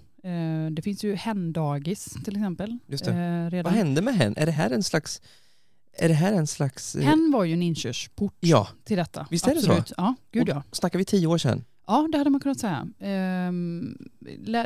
Det 0.70 0.82
finns 0.82 1.04
ju 1.04 1.14
hen-dagis 1.14 2.04
till 2.24 2.36
exempel. 2.36 2.78
Just 2.86 3.04
det. 3.04 3.62
Vad 3.64 3.72
hände 3.72 4.02
med 4.02 4.14
hen? 4.14 4.34
Är 4.36 4.46
det 4.46 4.52
här 4.52 4.70
en 4.70 4.82
slags... 4.82 5.20
Är 5.92 6.08
det 6.08 6.14
här 6.14 6.32
en 6.32 6.46
slags... 6.46 6.96
Hen 6.96 7.30
var 7.32 7.44
ju 7.44 7.52
en 7.52 7.62
inkörsport 7.62 8.36
Ja, 8.40 8.68
till 8.84 8.96
detta. 8.96 9.26
Visst 9.30 9.46
är 9.46 9.54
det 9.54 9.60
så? 9.60 9.84
Ja, 9.96 10.14
gud 10.32 10.48
ja. 10.48 10.62
snackar 10.72 10.98
vi 10.98 11.04
tio 11.04 11.26
år 11.26 11.38
sedan? 11.38 11.64
Ja, 11.86 12.08
det 12.12 12.18
hade 12.18 12.30
man 12.30 12.40
kunnat 12.40 12.60
säga. 12.60 12.88
Ehm, 12.98 13.96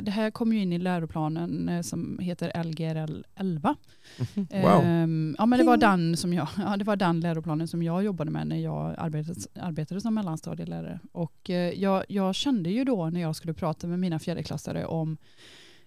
Det 0.03 0.11
här 0.11 0.31
kom 0.31 0.53
ju 0.53 0.63
in 0.63 0.73
i 0.73 0.79
läroplanen 0.79 1.69
eh, 1.69 1.83
som 1.83 2.19
heter 2.19 2.63
LGRL 2.65 3.25
11. 3.35 3.77
Mhm. 4.19 4.47
Wow. 4.63 4.83
Ehm, 4.85 5.37
Ja, 5.39 5.47
men 5.47 5.59
det 5.59 5.65
var, 5.65 5.77
den 5.77 6.17
som 6.17 6.33
jag, 6.33 6.49
ja, 6.59 6.77
det 6.77 6.85
var 6.85 6.97
den 6.97 7.21
läroplanen 7.21 7.69
som 7.69 7.83
jag 7.83 8.05
jobbade 8.05 8.31
med 8.31 8.47
när 8.47 8.57
jag 8.57 8.95
arbetade, 8.99 9.41
arbetade 9.61 10.01
som 10.01 10.15
mellanstadielärare. 10.15 11.01
Och 11.13 11.51
eh, 11.51 11.73
jag, 11.81 12.05
jag 12.09 12.35
kände 12.35 12.71
ju 12.71 12.85
då 12.85 13.11
när 13.11 13.21
jag 13.21 13.37
skulle 13.37 13.55
prata 13.55 13.87
med 13.87 13.99
mina 13.99 14.19
fjärdeklassare 14.19 14.87
om 14.87 15.17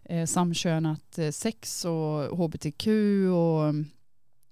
eh, 0.06 0.26
samkönat 0.26 1.20
sex 1.32 1.86
och 1.86 2.38
hbtq 2.38 2.88
och 3.34 3.74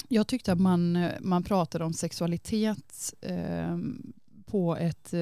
jag 0.09 0.27
tyckte 0.27 0.51
att 0.51 0.59
man, 0.59 1.07
man 1.21 1.43
pratade 1.43 1.85
om 1.85 1.93
sexualitet 1.93 3.13
eh, 3.21 3.77
på 4.45 4.75
ett 4.75 5.13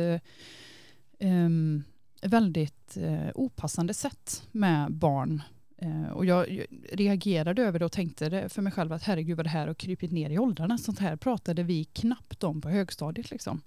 em, 1.20 1.84
väldigt 2.22 2.98
eh, 2.98 3.30
opassande 3.36 3.94
sätt 3.94 4.44
med 4.52 4.92
barn. 4.92 5.42
Eh, 5.78 6.12
och 6.12 6.26
jag 6.26 6.66
reagerade 6.92 7.64
över 7.64 7.80
det 7.80 7.86
och 7.86 7.92
tänkte 7.92 8.50
för 8.50 8.62
mig 8.62 8.72
själv 8.72 8.94
att 8.94 9.04
herregud 9.04 9.38
vad 9.38 9.46
det 9.46 9.50
här 9.50 9.68
har 9.68 9.74
krypit 9.74 10.12
ner 10.12 10.30
i 10.30 10.40
åldrarna. 10.40 10.78
Sånt 10.78 11.00
här 11.00 11.16
pratade 11.16 11.64
vi 11.64 11.84
knappt 11.84 12.44
om 12.44 12.62
på 12.62 12.70
högstadiet. 12.70 13.32
Liksom. 13.32 13.62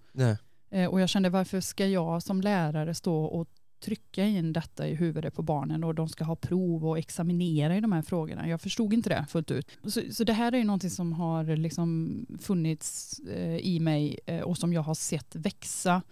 Eh, 0.71 0.87
och 0.87 1.01
jag 1.01 1.09
kände 1.09 1.29
varför 1.29 1.61
ska 1.61 1.87
jag 1.87 2.23
som 2.23 2.41
lärare 2.41 2.95
stå 2.95 3.25
och 3.25 3.49
trycka 3.81 4.25
in 4.25 4.53
detta 4.53 4.89
i 4.89 4.95
huvudet 4.95 5.35
på 5.35 5.43
barnen 5.43 5.85
och 5.85 5.95
de 5.95 6.09
ska 6.09 6.25
ha 6.25 6.37
prov 6.37 6.87
och 6.87 6.99
examinera 6.99 7.77
i 7.77 7.81
de 7.81 7.93
här 7.93 8.03
frågorna. 8.03 8.49
Jag 8.49 8.61
förstod 8.61 8.93
inte 8.93 9.09
det 9.09 9.27
fullt 9.29 9.51
ut. 9.51 9.71
Så, 9.85 10.03
så 10.11 10.25
det 10.25 10.33
här 10.33 10.53
är 10.53 10.59
ju 10.59 10.65
någonting 10.65 10.91
som 10.91 11.13
har 11.13 11.57
liksom 11.57 12.27
funnits 12.41 13.19
eh, 13.19 13.57
i 13.57 13.81
mig 13.81 14.19
eh, 14.27 14.41
och 14.41 14.59
som 14.59 14.73
jag 14.73 14.83
har 14.83 14.95
sett 14.95 15.37
växa 15.37 16.03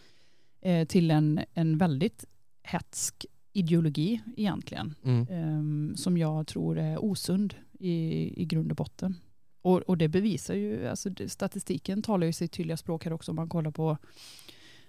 till 0.89 1.11
en, 1.11 1.41
en 1.55 1.79
väldigt 1.79 2.25
hetsk 2.63 3.27
ideologi 3.57 4.21
egentligen. 4.37 4.95
Mm. 5.05 5.27
eh, 5.29 5.95
som 5.95 6.19
jag 6.19 6.47
tror 6.47 6.79
är 6.79 7.05
osund 7.05 7.55
i, 7.79 7.95
i 8.43 8.45
grund 8.45 8.71
och 8.71 8.77
botten. 8.77 9.15
Och, 9.63 9.79
och 9.79 9.99
det 9.99 10.09
bevisar 10.09 10.55
ju, 10.55 10.87
alltså 10.87 11.11
statistiken 11.27 12.03
talar 12.03 12.27
ju 12.27 12.33
sitt 12.33 12.53
tydliga 12.53 12.77
språk 12.77 13.05
här 13.05 13.13
också 13.13 13.33
om 13.33 13.37
man 13.37 13.49
kollar 13.49 13.71
på 13.71 13.99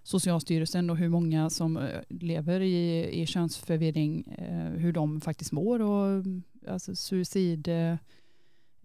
Socialstyrelsen 0.03 0.89
och 0.89 0.97
hur 0.97 1.09
många 1.09 1.49
som 1.49 1.77
eh, 1.77 2.01
lever 2.09 2.59
i, 2.59 3.09
i 3.21 3.25
könsförvirring, 3.25 4.27
eh, 4.37 4.79
hur 4.79 4.93
de 4.93 5.21
faktiskt 5.21 5.51
mår 5.51 5.81
och 5.81 6.23
alltså 6.67 6.95
suicid, 6.95 7.67
eh, 7.67 7.95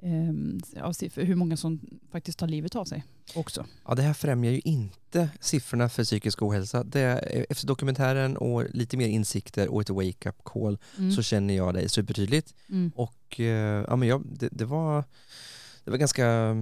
eh, 0.02 0.90
siffror, 0.92 1.22
hur 1.22 1.36
många 1.36 1.56
som 1.56 1.80
faktiskt 2.10 2.38
tar 2.38 2.48
livet 2.48 2.76
av 2.76 2.84
sig 2.84 3.04
också. 3.34 3.66
Ja, 3.86 3.94
det 3.94 4.02
här 4.02 4.12
främjar 4.14 4.52
ju 4.52 4.60
inte 4.64 5.28
siffrorna 5.40 5.88
för 5.88 6.04
psykisk 6.04 6.42
ohälsa. 6.42 6.84
Det, 6.84 7.02
efter 7.50 7.66
dokumentären 7.66 8.36
och 8.36 8.64
lite 8.70 8.96
mer 8.96 9.08
insikter 9.08 9.68
och 9.68 9.80
ett 9.80 9.90
wake-up 9.90 10.36
call 10.44 10.78
Mm. 10.98 11.12
så 11.12 11.22
känner 11.22 11.54
jag 11.54 11.74
dig 11.74 11.88
supertydligt. 11.88 12.54
Mm. 12.68 12.92
Och 12.96 13.40
eh, 13.40 13.84
ja, 13.88 13.96
men 13.96 14.08
jag, 14.08 14.22
det, 14.26 14.48
det, 14.52 14.64
var, 14.64 15.04
det 15.84 15.90
var 15.90 15.98
ganska 15.98 16.54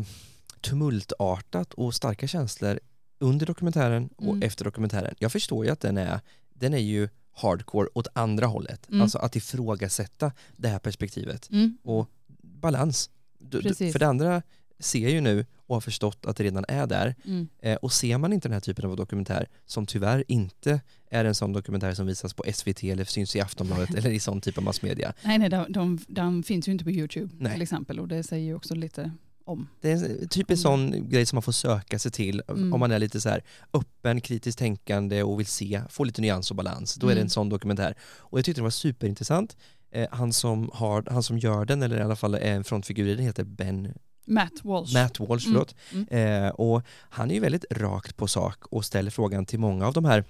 tumultartat 0.60 1.74
och 1.74 1.94
starka 1.94 2.26
känslor 2.26 2.80
under 3.18 3.46
dokumentären 3.46 4.08
och 4.16 4.22
Mm. 4.24 4.42
efter 4.42 4.64
dokumentären. 4.64 5.14
Jag 5.18 5.32
förstår 5.32 5.64
ju 5.64 5.70
att 5.70 5.80
den 5.80 5.96
är, 5.96 6.20
den 6.54 6.74
är 6.74 6.78
ju 6.78 7.08
hardcore 7.32 7.88
åt 7.94 8.06
andra 8.12 8.46
hållet. 8.46 8.88
Mm. 8.88 9.02
Alltså 9.02 9.18
att 9.18 9.36
ifrågasätta 9.36 10.32
det 10.56 10.68
här 10.68 10.78
perspektivet. 10.78 11.50
Mm. 11.50 11.78
Och 11.84 12.08
balans. 12.42 13.10
Du, 13.38 13.60
du, 13.60 13.74
för 13.74 13.98
det 13.98 14.06
andra 14.06 14.42
ser 14.80 15.08
ju 15.08 15.20
nu 15.20 15.46
och 15.56 15.76
har 15.76 15.80
förstått 15.80 16.26
att 16.26 16.36
det 16.36 16.44
redan 16.44 16.64
är 16.68 16.86
där. 16.86 17.14
Mm. 17.24 17.48
Eh, 17.62 17.76
och 17.76 17.92
ser 17.92 18.18
man 18.18 18.32
inte 18.32 18.48
den 18.48 18.52
här 18.52 18.60
typen 18.60 18.84
av 18.90 18.96
dokumentär, 18.96 19.46
som 19.66 19.86
tyvärr 19.86 20.24
inte 20.28 20.80
är 21.10 21.24
en 21.24 21.34
sån 21.34 21.52
dokumentär 21.52 21.94
som 21.94 22.06
visas 22.06 22.34
på 22.34 22.44
SVT 22.54 22.84
eller 22.84 23.04
syns 23.04 23.36
i 23.36 23.40
Aftonbladet 23.40 23.94
eller 23.96 24.10
i 24.10 24.20
sån 24.20 24.40
typ 24.40 24.58
av 24.58 24.64
massmedia. 24.64 25.12
Nej, 25.24 25.38
nej 25.38 25.48
de, 25.48 25.66
de, 25.68 25.98
de 26.08 26.42
finns 26.42 26.68
ju 26.68 26.72
inte 26.72 26.84
på 26.84 26.90
YouTube 26.90 27.34
Nej. 27.38 27.52
till 27.52 27.62
exempel 27.62 28.00
och 28.00 28.08
det 28.08 28.22
säger 28.22 28.44
ju 28.44 28.54
också 28.54 28.74
lite 28.74 29.12
om. 29.44 29.68
Det 29.80 29.90
är 29.90 29.94
en 30.22 30.28
typisk 30.28 30.62
sån 30.62 31.08
grej 31.08 31.26
som 31.26 31.36
man 31.36 31.42
får 31.42 31.52
söka 31.52 31.98
sig 31.98 32.10
till 32.12 32.42
Mm. 32.48 32.72
om 32.72 32.80
man 32.80 32.90
är 32.92 32.98
lite 32.98 33.20
så 33.20 33.28
här 33.28 33.42
öppen, 33.72 34.20
kritiskt 34.20 34.58
tänkande 34.58 35.22
och 35.22 35.38
vill 35.40 35.46
se, 35.46 35.82
få 35.88 36.04
lite 36.04 36.20
nyans 36.22 36.50
och 36.50 36.56
balans. 36.56 36.94
Då 36.94 37.06
är 37.06 37.10
det 37.10 37.20
en 37.20 37.22
Mm. 37.22 37.28
sån 37.28 37.48
dokumentär. 37.48 37.94
Och 38.02 38.38
jag 38.38 38.44
tyckte 38.44 38.60
det 38.60 38.62
var 38.62 38.70
superintressant. 38.70 39.56
Eh, 39.92 40.08
han, 40.10 40.32
som 40.32 40.70
har, 40.74 41.04
han 41.10 41.22
som 41.22 41.38
gör 41.38 41.64
den, 41.64 41.82
eller 41.82 41.98
i 41.98 42.02
alla 42.02 42.16
fall 42.16 42.34
är 42.34 42.40
en 42.54 42.64
frontfigur 42.64 43.06
i 43.08 43.14
den, 43.14 43.24
heter 43.24 43.44
Ben 43.44 43.94
Matt 44.26 44.64
Walsh. 44.64 44.94
Matt 44.94 45.20
Walsh, 45.20 45.46
Mm. 45.48 45.54
förlåt. 45.54 45.74
Mm. 45.92 46.44
Eh, 46.44 46.50
och 46.50 46.82
han 47.10 47.30
är 47.30 47.34
ju 47.34 47.40
väldigt 47.40 47.64
rakt 47.70 48.16
på 48.16 48.26
sak 48.26 48.66
och 48.66 48.84
ställer 48.84 49.10
frågan 49.10 49.46
till 49.46 49.58
många 49.60 49.86
av 49.86 49.92
de 49.92 50.04
här 50.04 50.24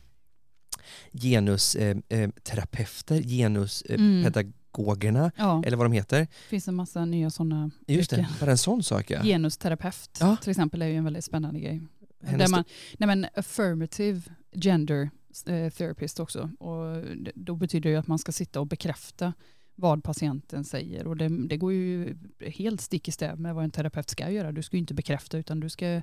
genusterapeuter, 1.12 2.22
eh, 2.22 2.31
terapeuter, 2.42 3.22
genuspedagogerna, 3.22 5.33
Ja, 5.37 5.62
eller 5.66 5.76
vad 5.76 5.87
de 5.87 5.92
heter. 5.92 6.20
det 6.20 6.26
finns 6.48 6.68
en 6.68 6.74
massa 6.74 7.05
nya 7.05 7.31
sådana 7.31 7.70
Just 7.87 8.11
det, 8.11 8.29
bara 8.40 8.50
en 8.50 8.59
sån 8.59 8.83
sak 8.83 9.11
ja. 9.11 9.22
Genusterapeut 9.22 10.18
Ja. 10.20 10.37
till 10.42 10.50
exempel 10.50 10.83
är 10.83 10.87
ju 10.87 10.96
en 10.96 11.05
väldigt 11.05 11.24
spännande 11.24 11.61
grej. 11.61 11.81
Hennes 12.22 12.50
Där 12.50 12.57
man, 12.57 12.64
nej 12.98 13.07
men 13.07 13.26
affirmative 13.35 14.20
gender 14.53 15.11
eh, 15.46 15.70
therapist 15.70 16.20
också. 16.20 16.50
Och 16.59 17.05
då 17.35 17.55
betyder 17.55 17.83
det 17.83 17.88
ju 17.92 17.96
att 17.96 18.07
man 18.07 18.18
ska 18.18 18.33
sitta 18.33 18.61
och 18.61 18.66
bekräfta 18.66 19.33
vad 19.81 20.05
patienten 20.05 20.64
säger. 20.64 21.07
Och 21.07 21.16
det, 21.16 21.29
det 21.29 21.57
går 21.57 21.73
ju 21.73 22.16
helt 22.40 22.81
stick 22.81 23.09
i 23.09 23.12
stäv 23.12 23.40
med 23.40 23.55
vad 23.55 23.64
en 23.64 23.71
terapeut 23.71 24.11
ska 24.11 24.31
göra. 24.31 24.53
Du 24.53 24.62
ska 24.62 24.77
ju 24.77 24.81
inte 24.81 24.95
bekräfta 24.95 25.38
utan 25.38 25.61
du 25.61 25.69
ska... 25.69 26.03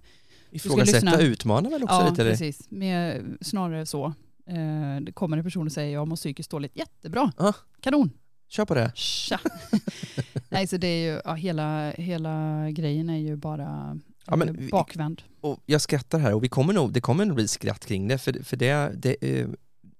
Ifrågasätta, 0.51 1.05
lyssna. 1.05 1.21
utmana 1.21 1.69
väl 1.69 1.83
också 1.83 1.95
ja, 1.95 2.09
lite? 2.09 2.21
eller? 2.21 2.31
precis. 2.31 2.71
Med, 2.71 3.23
snarare 3.41 3.85
så. 3.85 4.05
Eh, 4.45 5.01
det 5.01 5.11
kommer 5.13 5.37
en 5.37 5.43
person 5.43 5.65
och 5.65 5.71
säger 5.71 5.93
jag 5.93 6.07
mår 6.07 6.15
psykiskt 6.15 6.51
dåligt. 6.51 6.77
Jättebra. 6.77 7.31
Ja. 7.37 7.53
Kanon. 7.81 8.11
Kör 8.47 8.65
på 8.65 8.73
det. 8.73 8.91
Tja. 8.95 9.39
Nej, 10.49 10.67
så 10.67 10.77
det 10.77 10.87
är 10.87 11.13
ju, 11.13 11.21
ja, 11.25 11.33
hela, 11.33 11.91
hela 11.91 12.67
grejen 12.71 13.09
är 13.09 13.17
ju 13.17 13.35
bara 13.35 13.99
Ja, 14.27 14.35
men 14.35 14.59
eh, 14.59 14.69
bakvänd. 14.69 15.21
Och 15.41 15.59
jag 15.65 15.81
skrattar 15.81 16.19
här 16.19 16.33
och 16.33 16.43
vi 16.43 16.49
kommer 16.49 16.73
nog, 16.73 16.93
det 16.93 17.01
kommer 17.01 17.25
nog 17.25 17.35
bli 17.35 17.47
skratt 17.47 17.85
kring 17.85 18.07
det 18.07 18.17
för, 18.17 18.43
för 18.43 18.57
det, 18.57 18.91
det, 18.95 19.39
eh, 19.39 19.47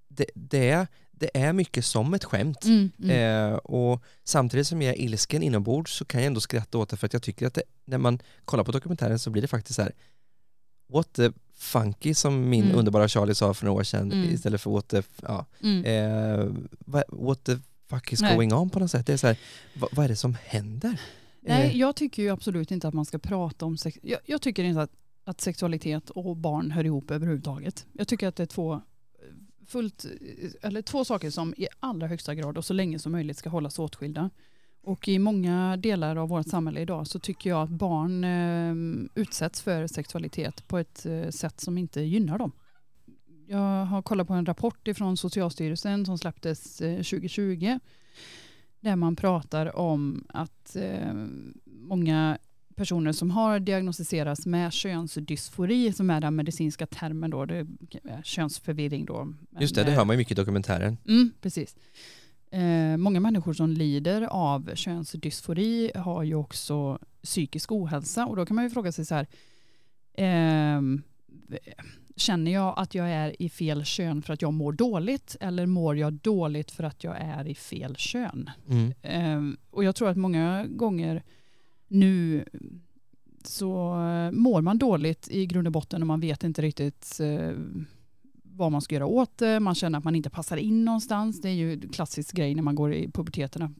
det, 0.07 0.25
det, 0.35 0.69
är, 0.69 0.87
det 1.19 1.29
är 1.33 1.53
mycket 1.53 1.85
som 1.85 2.13
ett 2.13 2.23
skämt. 2.23 2.65
Mm, 2.65 2.91
mm. 3.03 3.51
Eh, 3.51 3.57
och 3.57 4.03
samtidigt 4.23 4.67
som 4.67 4.81
jag 4.81 4.95
är 4.95 5.01
ilsken 5.01 5.43
inombords 5.43 5.91
så 5.97 6.05
kan 6.05 6.21
jag 6.21 6.27
ändå 6.27 6.39
skratta 6.39 6.77
åt 6.77 6.89
det 6.89 6.97
för 6.97 7.05
att 7.05 7.13
jag 7.13 7.21
tycker 7.23 7.47
att 7.47 7.53
det, 7.53 7.61
när 7.85 7.97
man 7.97 8.19
kollar 8.45 8.63
på 8.63 8.71
dokumentären 8.71 9.19
så 9.19 9.29
blir 9.29 9.41
det 9.41 9.47
faktiskt 9.47 9.75
så 9.75 9.81
här 9.81 9.91
what 10.93 11.13
the 11.13 11.31
funky 11.55 12.13
som 12.13 12.49
min 12.49 12.63
Mm. 12.63 12.75
underbara 12.79 13.07
Charlie 13.07 13.35
sa 13.35 13.53
för 13.53 13.65
några 13.65 13.79
år 13.79 13.83
sedan 13.83 14.11
Mm. 14.11 14.33
istället 14.33 14.61
för 14.61 14.71
what 14.71 14.87
the, 14.87 15.03
ja, 15.21 15.45
Mm. 15.63 15.85
eh, 15.85 16.51
what, 17.07 17.43
the 17.43 17.57
fuck 17.89 18.13
is 18.13 18.21
Nej. 18.21 18.35
going 18.35 18.53
on 18.53 18.69
på 18.69 18.79
något 18.79 18.91
sätt. 18.91 19.05
Det 19.07 19.13
är 19.13 19.17
så 19.17 19.27
här, 19.27 19.37
vad, 19.75 19.89
vad 19.93 20.05
är 20.05 20.09
det 20.09 20.15
som 20.15 20.35
händer? 20.45 21.01
Nej, 21.41 21.67
Eh, 21.71 21.77
jag 21.77 21.95
tycker 21.95 22.23
ju 22.23 22.29
absolut 22.29 22.71
inte 22.71 22.87
att 22.87 22.93
man 22.93 23.05
ska 23.05 23.17
prata 23.19 23.65
om 23.65 23.77
sex. 23.77 23.97
Jag, 24.01 24.19
jag 24.25 24.41
tycker 24.41 24.63
inte 24.63 24.81
att, 24.81 24.91
att 25.23 25.41
sexualitet 25.41 26.09
och 26.09 26.37
barn 26.37 26.71
hör 26.71 26.83
ihop 26.85 27.11
överhuvudtaget. 27.11 27.85
Jag 27.93 28.07
tycker 28.07 28.27
att 28.27 28.35
det 28.35 28.43
är 28.43 28.47
två 28.47 28.81
fullt, 29.67 30.05
eller 30.61 30.81
två 30.81 31.05
saker 31.05 31.29
som 31.29 31.53
i 31.57 31.67
allra 31.79 32.07
högsta 32.07 32.35
grad 32.35 32.57
och 32.57 32.65
så 32.65 32.73
länge 32.73 32.99
som 32.99 33.11
möjligt 33.11 33.37
ska 33.37 33.49
hållas 33.49 33.79
åtskilda. 33.79 34.29
Och 34.83 35.07
i 35.07 35.19
många 35.19 35.77
delar 35.77 36.15
av 36.15 36.29
vårt 36.29 36.47
samhälle 36.47 36.79
idag 36.79 37.07
så 37.07 37.19
tycker 37.19 37.49
jag 37.49 37.61
att 37.61 37.69
barn 37.69 38.23
eh, 38.23 39.09
utsätts 39.15 39.61
för 39.61 39.87
sexualitet 39.87 40.67
på 40.67 40.77
ett 40.77 41.05
eh, 41.05 41.29
sätt 41.29 41.59
som 41.59 41.77
inte 41.77 42.01
gynnar 42.01 42.37
dem. 42.37 42.51
Jag 43.47 43.85
har 43.85 44.01
kollat 44.01 44.27
på 44.27 44.33
en 44.33 44.45
rapport 44.45 44.87
från 44.95 45.17
Socialstyrelsen 45.17 46.05
som 46.05 46.17
släpptes 46.17 46.81
eh, 46.81 46.95
2020 46.95 47.79
där 48.79 48.95
man 48.95 49.15
pratar 49.15 49.75
om 49.75 50.27
att 50.29 50.75
eh, 50.75 51.13
många 51.65 52.37
personer 52.77 53.11
som 53.11 53.31
har 53.31 53.59
diagnostiserats 53.59 54.45
med 54.45 54.73
könsdysfori, 54.73 55.93
som 55.93 56.09
är 56.09 56.21
den 56.21 56.35
medicinska 56.35 56.85
termen 56.85 57.29
då, 57.29 57.45
det 57.45 57.55
är 57.55 58.21
könsförvirring 58.23 59.05
då. 59.05 59.33
Just 59.59 59.75
det, 59.75 59.83
det 59.83 59.91
eh, 59.91 59.97
hör 59.97 60.05
man 60.05 60.13
ju 60.13 60.17
mycket 60.17 60.31
i 60.31 60.35
dokumentären. 60.35 60.97
Mm, 61.07 61.31
precis. 61.41 61.75
Eh, 62.51 62.97
många 62.97 63.19
människor 63.19 63.53
som 63.53 63.69
lider 63.69 64.21
av 64.21 64.75
könsdysfori 64.75 65.91
har 65.95 66.23
ju 66.23 66.35
också 66.35 66.99
psykisk 67.23 67.71
ohälsa 67.71 68.25
och 68.25 68.35
då 68.35 68.45
kan 68.45 68.55
man 68.55 68.63
ju 68.63 68.69
fråga 68.69 68.91
sig 68.91 69.05
så 69.05 69.15
här, 69.15 69.27
ehm, 70.17 71.01
känner 72.15 72.51
jag 72.51 72.73
att 72.77 72.95
jag 72.95 73.09
är 73.09 73.41
i 73.41 73.49
fel 73.49 73.85
kön 73.85 74.21
för 74.21 74.33
att 74.33 74.41
jag 74.41 74.53
mår 74.53 74.71
dåligt 74.71 75.35
eller 75.39 75.65
mår 75.65 75.97
jag 75.97 76.13
dåligt 76.13 76.71
för 76.71 76.83
att 76.83 77.03
jag 77.03 77.17
är 77.19 77.47
i 77.47 77.55
fel 77.55 77.95
kön? 77.95 78.49
Mm. 78.69 78.93
Ehm, 79.01 79.57
och 79.69 79.83
jag 79.83 79.95
tror 79.95 80.09
att 80.09 80.17
många 80.17 80.65
gånger 80.69 81.23
nu 81.87 82.45
så 83.43 83.93
eh, 83.93 84.31
mår 84.31 84.61
man 84.61 84.77
dåligt 84.77 85.27
i 85.31 85.45
grund 85.45 85.67
och 85.67 85.73
botten 85.73 86.01
och 86.01 86.07
man 86.07 86.19
vet 86.19 86.43
inte 86.43 86.61
riktigt 86.61 87.19
eh, 87.19 87.51
vad 88.43 88.71
man 88.71 88.81
ska 88.81 88.95
göra 88.95 89.05
åt 89.05 89.37
det. 89.37 89.59
Man 89.59 89.75
känner 89.75 89.97
att 89.97 90.03
man 90.03 90.15
inte 90.15 90.29
passar 90.29 90.57
in 90.57 90.85
någonstans. 90.85 91.41
Det 91.41 91.49
är 91.49 91.53
ju 91.53 91.73
en 91.73 91.89
klassisk 91.89 92.35
grej 92.35 92.55
när 92.55 92.63
man 92.63 92.75
går 92.75 92.93
i 92.93 93.11
puberteterna. 93.11 93.73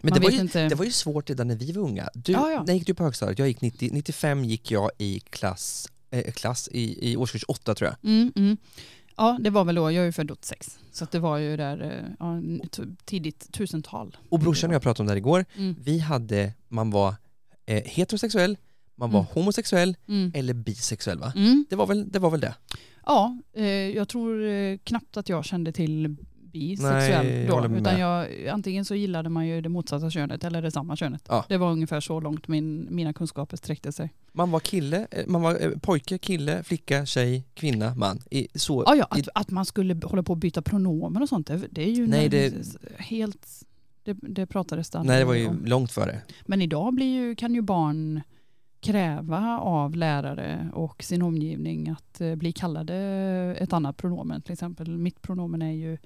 Men 0.00 0.12
det 0.12 0.20
var, 0.20 0.30
ju, 0.30 0.40
inte. 0.40 0.68
det 0.68 0.74
var 0.74 0.84
ju 0.84 0.90
svårt 0.90 1.30
redan 1.30 1.48
när 1.48 1.56
vi 1.56 1.72
var 1.72 1.82
unga. 1.82 2.08
Du, 2.14 2.32
Ja, 2.32 2.50
ja. 2.50 2.64
När 2.66 2.74
gick 2.74 2.86
du 2.86 2.94
på 2.94 3.04
högstadiet? 3.04 3.38
Jag 3.38 3.48
gick 3.48 3.60
90, 3.60 3.90
95 3.92 4.44
gick 4.44 4.70
jag 4.70 4.90
i 4.98 5.20
klass, 5.20 5.88
eh, 6.10 6.32
klass 6.32 6.68
i, 6.72 7.10
i 7.12 7.16
årskurs 7.16 7.44
8 7.48 7.74
tror 7.74 7.90
jag. 7.90 8.10
Mm, 8.10 8.32
mm. 8.36 8.56
Ja, 9.20 9.38
det 9.40 9.50
var 9.50 9.64
väl 9.64 9.74
då, 9.74 9.82
jag 9.92 10.02
är 10.02 10.04
ju 10.06 10.12
född 10.12 10.30
86. 10.30 10.78
Så 10.92 11.06
det 11.10 11.18
var 11.18 11.38
ju 11.38 11.56
där 11.56 11.82
eh, 11.82 12.12
ja, 12.18 12.40
tidigt 13.04 13.52
tusental. 13.52 14.16
Och 14.28 14.38
brorsan 14.38 14.70
och 14.70 14.74
jag 14.74 14.82
pratade 14.82 15.02
om 15.02 15.06
det 15.06 15.12
här 15.12 15.16
igår. 15.18 15.44
Mm. 15.56 15.76
Vi 15.80 15.98
hade, 15.98 16.52
man 16.68 16.90
var 16.90 17.14
eh, 17.66 17.82
heterosexuell, 17.84 18.56
man 18.94 19.10
var 19.10 19.20
Mm. 19.20 19.30
homosexuell 19.34 19.96
Mm. 20.08 20.32
eller 20.34 20.54
bisexuell 20.54 21.18
va? 21.18 21.32
Mm. 21.36 21.66
Det 21.70 21.76
var 21.76 21.86
väl 21.86 22.10
det? 22.10 22.18
Var 22.18 22.30
väl 22.30 22.40
det. 22.40 22.54
Ja, 23.06 23.38
eh, 23.56 23.64
jag 23.66 24.08
tror 24.08 24.44
eh, 24.44 24.78
knappt 24.84 25.16
att 25.16 25.28
jag 25.28 25.44
kände 25.44 25.72
till 25.72 26.16
bisexuell 26.52 27.26
Nej, 27.26 27.46
då. 27.46 27.66
Utan 27.76 28.00
jag, 28.00 28.46
antingen 28.48 28.84
så 28.84 28.94
gillade 28.94 29.28
man 29.28 29.46
ju 29.46 29.60
det 29.60 29.68
motsatta 29.68 30.10
könet 30.10 30.44
eller 30.44 30.62
det 30.62 30.70
samma 30.70 30.96
könet. 30.96 31.24
Ja. 31.28 31.44
Det 31.48 31.56
var 31.56 31.70
ungefär 31.72 32.00
så 32.00 32.20
långt 32.20 32.48
min, 32.48 32.86
mina 32.90 33.12
kunskaper 33.12 33.56
sträckte 33.56 33.92
sig. 33.92 34.12
Man 34.32 34.50
var 34.50 34.60
kille, 34.60 35.06
eh, 35.10 35.26
man 35.26 35.42
var 35.42 35.62
eh, 35.64 35.70
pojke, 35.70 36.18
kille, 36.18 36.62
flicka, 36.62 37.06
tjej, 37.06 37.44
kvinna, 37.54 37.94
man. 37.94 38.18
I, 38.30 38.48
så, 38.54 38.84
Ja, 38.86 38.94
ja 38.96 39.18
i, 39.18 39.20
att, 39.20 39.28
att 39.34 39.50
man 39.50 39.64
skulle 39.64 40.00
hålla 40.04 40.22
på 40.22 40.32
att 40.32 40.38
byta 40.38 40.62
pronomen 40.62 41.22
och 41.22 41.28
sånt, 41.28 41.46
det, 41.46 41.62
det 41.70 41.82
är 41.82 41.92
ju 41.92 42.06
Nej, 42.06 42.28
det- 42.28 42.54
helt... 42.98 43.46
Det, 44.04 44.16
det 44.22 44.46
pratades 44.46 44.90
det 44.90 45.02
nej, 45.02 45.18
det 45.18 45.24
var 45.24 45.34
ju 45.34 45.48
om. 45.48 45.64
långt 45.64 45.92
före. 45.92 46.20
Men 46.46 46.62
idag 46.62 46.94
blir 46.94 47.06
ju, 47.14 47.34
kan 47.34 47.54
ju 47.54 47.60
barn 47.62 48.20
kräva 48.80 49.58
av 49.58 49.96
lärare 49.96 50.70
och 50.74 51.02
sin 51.04 51.22
omgivning 51.22 51.88
att 51.88 52.20
eh, 52.20 52.34
bli 52.34 52.52
kallade 52.52 52.94
ett 53.58 53.72
annat 53.72 53.96
pronomen. 53.96 54.42
Till 54.42 54.52
exempel 54.52 54.98
mitt 54.98 55.22
pronomen 55.22 55.62
är 55.62 55.72
ju 55.72 55.98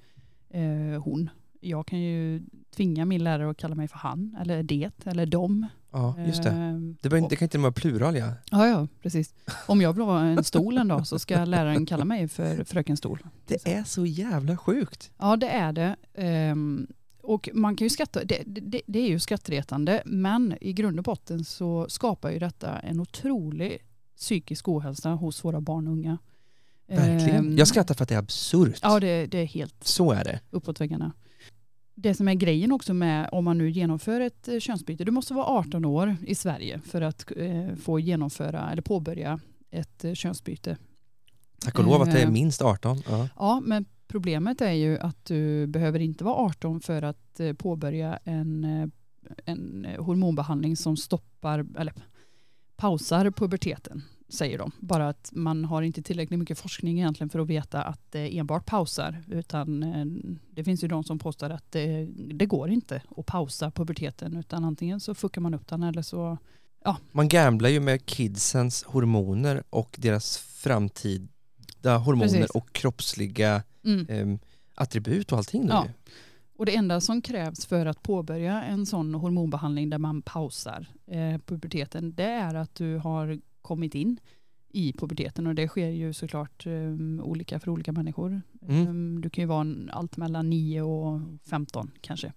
eh, 0.49 1.01
hon. 1.03 1.29
Jag 1.59 1.87
kan 1.87 1.99
ju 2.01 2.41
tvinga 2.75 3.05
min 3.05 3.23
lärare 3.23 3.49
att 3.49 3.57
kalla 3.57 3.75
mig 3.75 3.87
för 3.87 3.97
han 3.97 4.37
eller 4.41 4.63
det 4.63 4.91
eller 5.05 5.25
dom. 5.25 5.65
Ja, 5.91 6.15
just 6.27 6.43
det. 6.43 6.49
Eh, 6.49 6.77
Det, 7.09 7.17
inte- 7.17 7.29
det 7.29 7.35
kan 7.35 7.45
inte 7.45 7.57
vara 7.57 7.71
plural 7.71 8.15
ja. 8.17 8.31
Ja, 8.51 8.67
ja, 8.67 8.87
precis. 9.01 9.33
Om 9.67 9.81
jag 9.81 9.93
vill 9.93 10.03
ha 10.03 10.19
en 10.21 10.43
stol 10.43 10.77
en 10.77 10.87
dag 10.87 11.07
så 11.07 11.19
ska 11.19 11.45
läraren 11.45 11.85
kalla 11.85 12.05
mig 12.05 12.27
för 12.27 12.63
fröken 12.63 12.97
stol. 12.97 13.19
Det 13.47 13.67
är 13.67 13.83
så 13.83 14.05
jävla 14.05 14.57
sjukt. 14.57 15.11
Ja, 15.17 15.35
det 15.37 15.49
är 15.49 15.71
det. 15.73 15.95
Ehm, 16.13 16.87
och 17.21 17.49
man 17.53 17.75
kan 17.75 17.85
ju 17.85 17.89
skratta, 17.89 18.23
det, 18.23 18.43
det, 18.45 18.81
det 18.87 18.99
är 18.99 19.07
ju 19.07 19.19
skrattretande, 19.19 20.01
men 20.05 20.55
i 20.61 20.73
grund 20.73 20.99
och 20.99 21.03
botten 21.03 21.45
så 21.45 21.85
skapar 21.89 22.29
ju 22.31 22.39
detta 22.39 22.79
en 22.79 22.99
otrolig 22.99 23.77
psykisk 24.17 24.67
ohälsa 24.67 25.09
hos 25.09 25.43
våra 25.45 25.61
barn 25.61 25.87
och 25.87 25.93
unga. 25.93 26.17
Verkligen. 26.87 27.35
Ehm, 27.47 27.57
Jag 27.57 27.67
skrattar 27.67 27.95
för 27.95 28.03
att 28.03 28.09
det 28.09 28.15
är 28.15 28.19
absurt. 28.19 28.79
Ja, 28.81 28.99
det, 28.99 29.25
det 29.25 29.37
är 29.37 29.45
helt 29.45 29.83
Så 29.83 30.11
är 30.11 30.23
det. 30.23 30.39
uppåt 30.49 30.81
väggarna. 30.81 31.11
Det 31.95 32.13
som 32.13 32.27
är 32.27 32.33
grejen 32.33 32.71
också 32.71 32.93
med 32.93 33.29
om 33.31 33.45
man 33.45 33.57
nu 33.57 33.69
genomför 33.69 34.21
ett 34.21 34.47
eh, 34.47 34.59
könsbyte, 34.59 35.03
du 35.03 35.11
måste 35.11 35.33
vara 35.33 35.45
18 35.45 35.85
år 35.85 36.15
i 36.27 36.35
Sverige 36.35 36.79
för 36.85 37.01
att 37.01 37.31
eh, 37.37 37.75
få 37.75 37.99
genomföra 37.99 38.71
eller 38.71 38.81
påbörja 38.81 39.39
ett 39.71 40.05
eh, 40.05 40.13
könsbyte. 40.13 40.77
Tack 41.59 41.79
och 41.79 41.85
lov 41.85 42.01
att 42.01 42.11
det 42.11 42.21
är 42.21 42.31
minst 42.31 42.61
18. 42.61 43.01
Ja. 43.09 43.29
Ja, 43.35 43.61
men 43.65 43.85
problemet 44.07 44.61
är 44.61 44.71
ju 44.71 44.97
att 44.99 45.25
du 45.25 45.67
behöver 45.67 45.99
inte 45.99 46.23
vara 46.23 46.35
18 46.35 46.81
för 46.81 47.01
att 47.01 47.41
påbörja 47.57 48.19
en, 48.23 48.63
en 49.45 49.85
eh, 49.85 50.03
hormonbehandling 50.03 50.77
som 50.77 50.97
stoppar 50.97 51.65
eller 51.77 51.93
pausar 52.75 53.31
puberteten, 53.31 54.01
säger 54.29 54.57
de. 54.57 54.71
Bara 54.79 55.09
att 55.09 55.29
man 55.33 55.65
har 55.65 55.81
inte 55.81 56.01
tillräckligt 56.01 56.39
mycket 56.39 56.59
forskning 56.59 56.99
egentligen 56.99 57.29
för 57.29 57.39
att 57.39 57.47
veta 57.47 57.83
att 57.83 58.11
det 58.11 58.37
enbart 58.37 58.65
pausar. 58.65 59.23
Utan 59.27 59.83
eh, 59.83 60.05
det 60.51 60.63
finns 60.63 60.83
ju 60.83 60.87
de 60.87 61.03
som 61.03 61.19
påstår 61.19 61.49
att 61.49 61.71
det, 61.71 62.07
det 62.15 62.45
går 62.45 62.69
inte 62.69 63.01
att 63.17 63.25
pausa 63.25 63.71
puberteten 63.71 64.37
utan 64.37 64.65
antingen 64.65 64.99
så 64.99 65.15
fuckar 65.15 65.41
man 65.41 65.53
upp 65.53 65.67
den 65.67 65.83
eller 65.83 66.01
så 66.01 66.37
Man 67.11 67.27
gamblar 67.27 67.69
ju 67.69 67.79
med 67.79 68.09
kidsens 68.09 68.83
hormoner 68.83 69.63
och 69.69 69.95
deras 69.99 70.37
framtida 70.37 71.97
hormoner 71.97 72.27
Precis. 72.27 72.49
och 72.49 72.73
kroppsliga 72.73 73.63
mm. 73.83 74.05
em, 74.09 74.39
attribut 74.75 75.31
och 75.31 75.37
allting. 75.37 75.67
Då 75.67 75.73
Ja. 75.73 75.87
Och 76.57 76.65
det 76.65 76.75
enda 76.75 77.01
som 77.01 77.21
krävs 77.21 77.65
för 77.65 77.85
att 77.85 78.03
påbörja 78.03 78.63
en 78.63 78.85
sån 78.85 79.15
hormonbehandling 79.15 79.89
där 79.89 79.97
man 79.97 80.21
pausar 80.21 80.87
eh, 81.07 81.37
puberteten 81.37 82.13
det 82.15 82.23
är 82.23 82.55
att 82.55 82.75
du 82.75 82.97
har 82.97 83.39
kommit 83.65 83.95
in 83.95 84.19
i 84.69 84.93
puberteten 84.93 85.47
och 85.47 85.55
det 85.55 85.67
sker 85.67 85.89
ju 85.89 86.13
såklart 86.13 86.65
eh, 86.65 87.23
olika 87.25 87.59
för 87.59 87.69
olika 87.71 87.91
människor. 87.91 88.41
Mm. 88.67 89.15
Eh, 89.15 89.21
du 89.21 89.29
kan 89.29 89.41
ju 89.41 89.45
vara 89.47 89.61
en- 89.61 89.89
allt 89.93 90.17
mellan 90.17 90.49
9 90.49 90.81
och 90.81 91.19
15 91.49 91.91
kanske. 92.01 92.33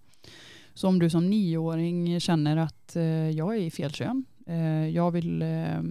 Så 0.74 0.88
om 0.88 0.98
du 0.98 1.10
som 1.10 1.30
nioåring 1.30 2.20
känner 2.20 2.56
att 2.56 2.96
eh, 2.96 3.02
jag 3.30 3.56
är 3.56 3.60
i 3.60 3.70
fel 3.70 3.90
kön, 3.90 4.24
eh, 4.46 4.88
jag 4.88 5.10
vill 5.10 5.42
eh, 5.42 5.82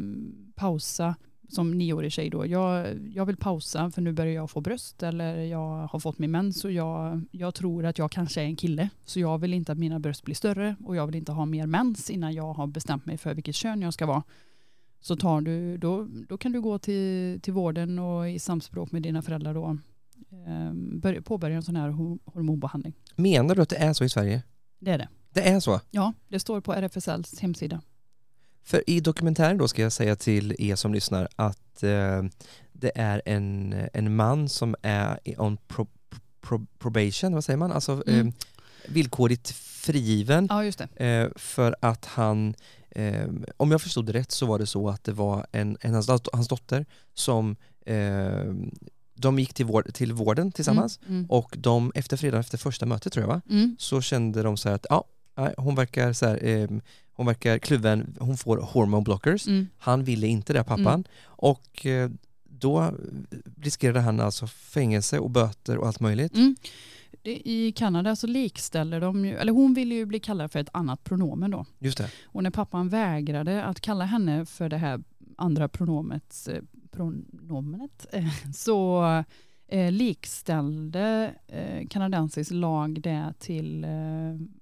pausa 0.55 1.15
som 1.49 1.71
nioårig 1.77 2.11
tjej 2.11 2.29
då, 2.29 2.45
jag, 2.45 2.87
jag 3.13 3.25
vill 3.25 3.37
pausa 3.37 3.91
för 3.91 4.01
nu 4.01 4.11
börjar 4.13 4.33
jag 4.33 4.49
få 4.49 4.61
bröst 4.61 5.03
eller 5.03 5.35
jag 5.43 5.87
har 5.87 5.99
fått 5.99 6.19
min 6.19 6.31
mens 6.31 6.65
och 6.65 6.71
jag, 6.71 7.21
jag 7.31 7.55
tror 7.55 7.85
att 7.85 7.97
jag 7.97 8.11
kanske 8.11 8.41
är 8.41 8.45
en 8.45 8.55
kille. 8.55 8.89
Så 9.05 9.19
jag 9.19 9.37
vill 9.37 9.53
inte 9.53 9.71
att 9.71 9.77
mina 9.77 9.99
bröst 9.99 10.23
blir 10.23 10.35
större 10.35 10.75
och 10.85 10.95
jag 10.95 11.05
vill 11.05 11.15
inte 11.15 11.31
ha 11.31 11.45
mer 11.45 11.65
mens 11.65 12.09
innan 12.09 12.33
jag 12.33 12.53
har 12.53 12.67
bestämt 12.67 13.05
mig 13.05 13.17
för 13.17 13.33
vilket 13.33 13.55
kön 13.55 13.81
jag 13.81 13.93
ska 13.93 14.05
vara. 14.05 14.23
Så 14.99 15.15
tar 15.15 15.41
du, 15.41 15.77
då, 15.77 16.07
då 16.29 16.37
kan 16.37 16.51
du 16.51 16.61
gå 16.61 16.79
till, 16.79 17.39
till 17.41 17.53
vården 17.53 17.99
och 17.99 18.29
i 18.29 18.39
samspråk 18.39 18.91
med 18.91 19.01
dina 19.01 19.21
föräldrar 19.21 19.53
då 19.53 19.77
eh, 20.47 20.73
börja, 20.73 21.21
påbörja 21.21 21.55
en 21.55 21.63
sån 21.63 21.75
här 21.75 21.89
ho- 21.89 22.19
hormonbehandling. 22.25 22.93
Menar 23.15 23.55
du 23.55 23.61
att 23.61 23.69
det 23.69 23.75
är 23.75 23.93
så 23.93 24.03
i 24.03 24.09
Sverige? 24.09 24.43
Det 24.79 24.91
är 24.91 24.97
det. 24.97 25.07
Det 25.33 25.49
är 25.49 25.59
så? 25.59 25.79
Ja, 25.91 26.13
det 26.27 26.39
står 26.39 26.61
på 26.61 26.73
RFSLs 26.73 27.39
hemsida. 27.39 27.81
För 28.63 28.89
i 28.89 28.99
dokumentären 28.99 29.57
då 29.57 29.67
ska 29.67 29.81
jag 29.81 29.91
säga 29.91 30.15
till 30.15 30.55
er 30.59 30.75
som 30.75 30.93
lyssnar 30.93 31.27
att 31.35 31.83
eh, 31.83 32.23
det 32.73 32.91
är 32.95 33.21
en, 33.25 33.75
en 33.93 34.15
man 34.15 34.49
som 34.49 34.75
är 34.81 35.19
on 35.41 35.57
pro, 35.67 35.87
pro, 36.41 36.65
probation, 36.79 37.33
vad 37.33 37.43
säger 37.43 37.57
man? 37.57 37.71
Alltså 37.71 38.03
Mm. 38.07 38.27
eh, 38.27 38.33
villkorligt 38.89 39.49
frigiven 39.51 40.47
Ja, 40.49 40.63
just 40.63 40.81
det. 40.95 41.05
eh, 41.05 41.29
för 41.35 41.75
att 41.81 42.05
han, 42.05 42.53
eh, 42.97 43.27
om 43.57 43.71
jag 43.71 43.81
förstod 43.81 44.05
det 44.05 44.13
rätt 44.13 44.31
så 44.31 44.45
var 44.45 44.59
det 44.59 44.65
så 44.65 44.89
att 44.89 45.03
det 45.03 45.11
var 45.11 45.45
en, 45.51 45.77
en 45.81 45.93
hans, 45.93 46.09
hans 46.33 46.47
dotter 46.47 46.85
som 47.13 47.55
eh, 47.85 48.53
de 49.15 49.39
gick 49.39 49.53
till, 49.53 49.65
vård, 49.65 49.93
till 49.93 50.13
vården 50.13 50.51
tillsammans 50.51 50.99
Mm, 51.01 51.15
mm, 51.15 51.29
och 51.29 51.55
de 51.57 51.91
efter 51.95 52.17
fredagen 52.17 52.39
efter 52.39 52.57
första 52.57 52.85
mötet 52.85 53.13
tror 53.13 53.23
jag 53.23 53.27
va? 53.27 53.41
mm. 53.49 53.75
så 53.79 54.01
kände 54.01 54.43
de 54.43 54.57
så 54.57 54.69
att 54.69 54.85
ja, 54.89 55.03
hon 55.57 55.75
verkar 55.75 56.13
så 56.13 56.25
här, 56.25 56.43
eh, 56.45 56.69
hon 57.13 57.25
verkar 57.25 57.57
kluven, 57.57 58.15
hon 58.19 58.37
får 58.37 58.57
hormone 58.57 59.03
blockers. 59.03 59.47
Mm. 59.47 59.67
Han 59.77 60.03
ville 60.03 60.27
inte 60.27 60.53
det 60.53 60.63
pappan 60.63 60.87
Mm. 60.87 61.03
och 61.25 61.85
eh, 61.85 62.09
då 62.43 62.91
riskerade 63.61 63.99
han 63.99 64.19
alltså 64.19 64.47
fängelse 64.47 65.19
och 65.19 65.29
böter 65.29 65.77
och 65.77 65.87
allt 65.87 65.99
möjligt. 65.99 66.33
I 67.23 67.71
Kanada 67.71 68.15
så 68.15 68.27
likställer 68.27 69.01
de 69.01 69.25
ju, 69.25 69.37
eller 69.37 69.53
hon 69.53 69.73
ville 69.73 69.95
ju 69.95 70.05
bli 70.05 70.19
kallad 70.19 70.51
för 70.51 70.59
ett 70.59 70.69
annat 70.73 71.03
pronomen 71.03 71.51
då. 71.51 71.65
Just 71.79 71.97
det. 71.97 72.09
Och 72.25 72.43
när 72.43 72.51
pappan 72.51 72.89
vägrade 72.89 73.63
att 73.63 73.81
kalla 73.81 74.05
henne 74.05 74.45
för 74.45 74.69
det 74.69 74.77
här 74.77 75.03
andra 75.37 75.67
pronomet, 75.67 76.47
eh, 76.51 76.61
pronomenet 76.91 78.05
så 78.55 79.03
eh, 79.67 79.91
likställde 79.91 81.33
eh, 81.47 81.87
kanadensisk 81.87 82.51
lag 82.51 83.01
det 83.01 83.33
till, 83.39 83.83
eh, 83.83 83.89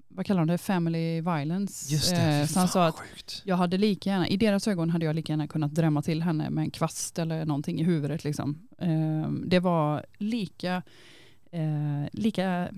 vad 0.07 0.25
kallar 0.25 0.41
de 0.41 0.47
det, 0.47 0.57
family 0.57 1.21
violence. 1.21 1.93
Just 1.93 2.15
det. 2.15 2.21
Eh, 2.21 2.47
så 2.47 2.59
han 2.59 2.67
sa 2.67 2.85
att 2.87 2.99
sjukt. 2.99 3.41
jag 3.45 3.55
hade 3.55 3.77
lika 3.77 4.09
gärna, 4.09 4.27
i 4.27 4.37
deras 4.37 4.67
ögon 4.67 4.89
hade 4.89 5.05
jag 5.05 5.15
lika 5.15 5.33
gärna 5.33 5.47
kunnat 5.47 5.75
drämma 5.75 6.01
till 6.01 6.23
henne 6.23 6.49
med 6.49 6.61
en 6.61 6.71
kvast 6.71 7.19
eller 7.19 7.45
någonting 7.45 7.79
i 7.79 7.83
huvudet. 7.83 8.23
Liksom. 8.23 8.67
Eh, 8.77 9.31
det 9.45 9.59
var 9.59 10.05
lika, 10.17 10.83
eh, 11.55 12.07
lika 12.11 12.69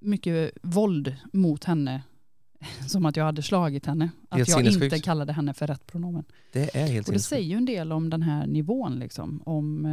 mycket 0.00 0.50
våld 0.62 1.16
mot 1.32 1.64
henne 1.64 2.02
som 2.88 3.06
att 3.06 3.16
jag 3.16 3.24
hade 3.24 3.42
slagit 3.42 3.86
henne. 3.86 4.10
Att 4.28 4.38
Helt 4.38 4.48
jag 4.48 4.66
inte 4.66 4.98
kallade 4.98 5.32
henne 5.32 5.54
för 5.54 5.66
rätt 5.66 5.86
pronomen. 5.86 6.24
Det 6.52 6.76
är 6.76 6.86
helt 6.86 7.08
Och 7.08 7.14
det 7.14 7.20
säger 7.20 7.48
ju 7.48 7.56
en 7.56 7.64
del 7.64 7.92
om 7.92 8.10
den 8.10 8.22
här 8.22 8.46
nivån, 8.46 8.98
liksom, 8.98 9.42
om 9.46 9.86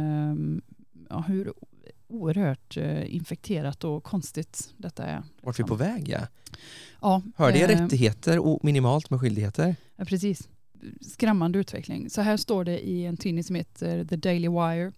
eh, 1.10 1.20
hur 1.26 1.52
oerhört 2.08 2.76
eh, 2.76 3.14
infekterat 3.14 3.84
och 3.84 4.04
konstigt 4.04 4.74
detta 4.76 5.04
är. 5.04 5.22
Vart 5.42 5.58
vi 5.58 5.62
är 5.62 5.66
på 5.66 5.74
väg 5.74 6.08
ja. 6.08 6.20
Ja, 7.00 7.22
Hörde 7.36 7.58
jag 7.58 7.70
eh, 7.70 7.80
rättigheter 7.80 8.38
och 8.38 8.64
minimalt 8.64 9.10
med 9.10 9.20
skyldigheter? 9.20 9.76
Ja, 9.96 10.04
precis. 10.04 10.48
Skrämmande 11.00 11.58
utveckling. 11.58 12.10
Så 12.10 12.20
här 12.20 12.36
står 12.36 12.64
det 12.64 12.88
i 12.88 13.06
en 13.06 13.16
tidning 13.16 13.44
som 13.44 13.56
heter 13.56 14.04
The 14.04 14.16
Daily 14.16 14.48
Wire. 14.48 14.92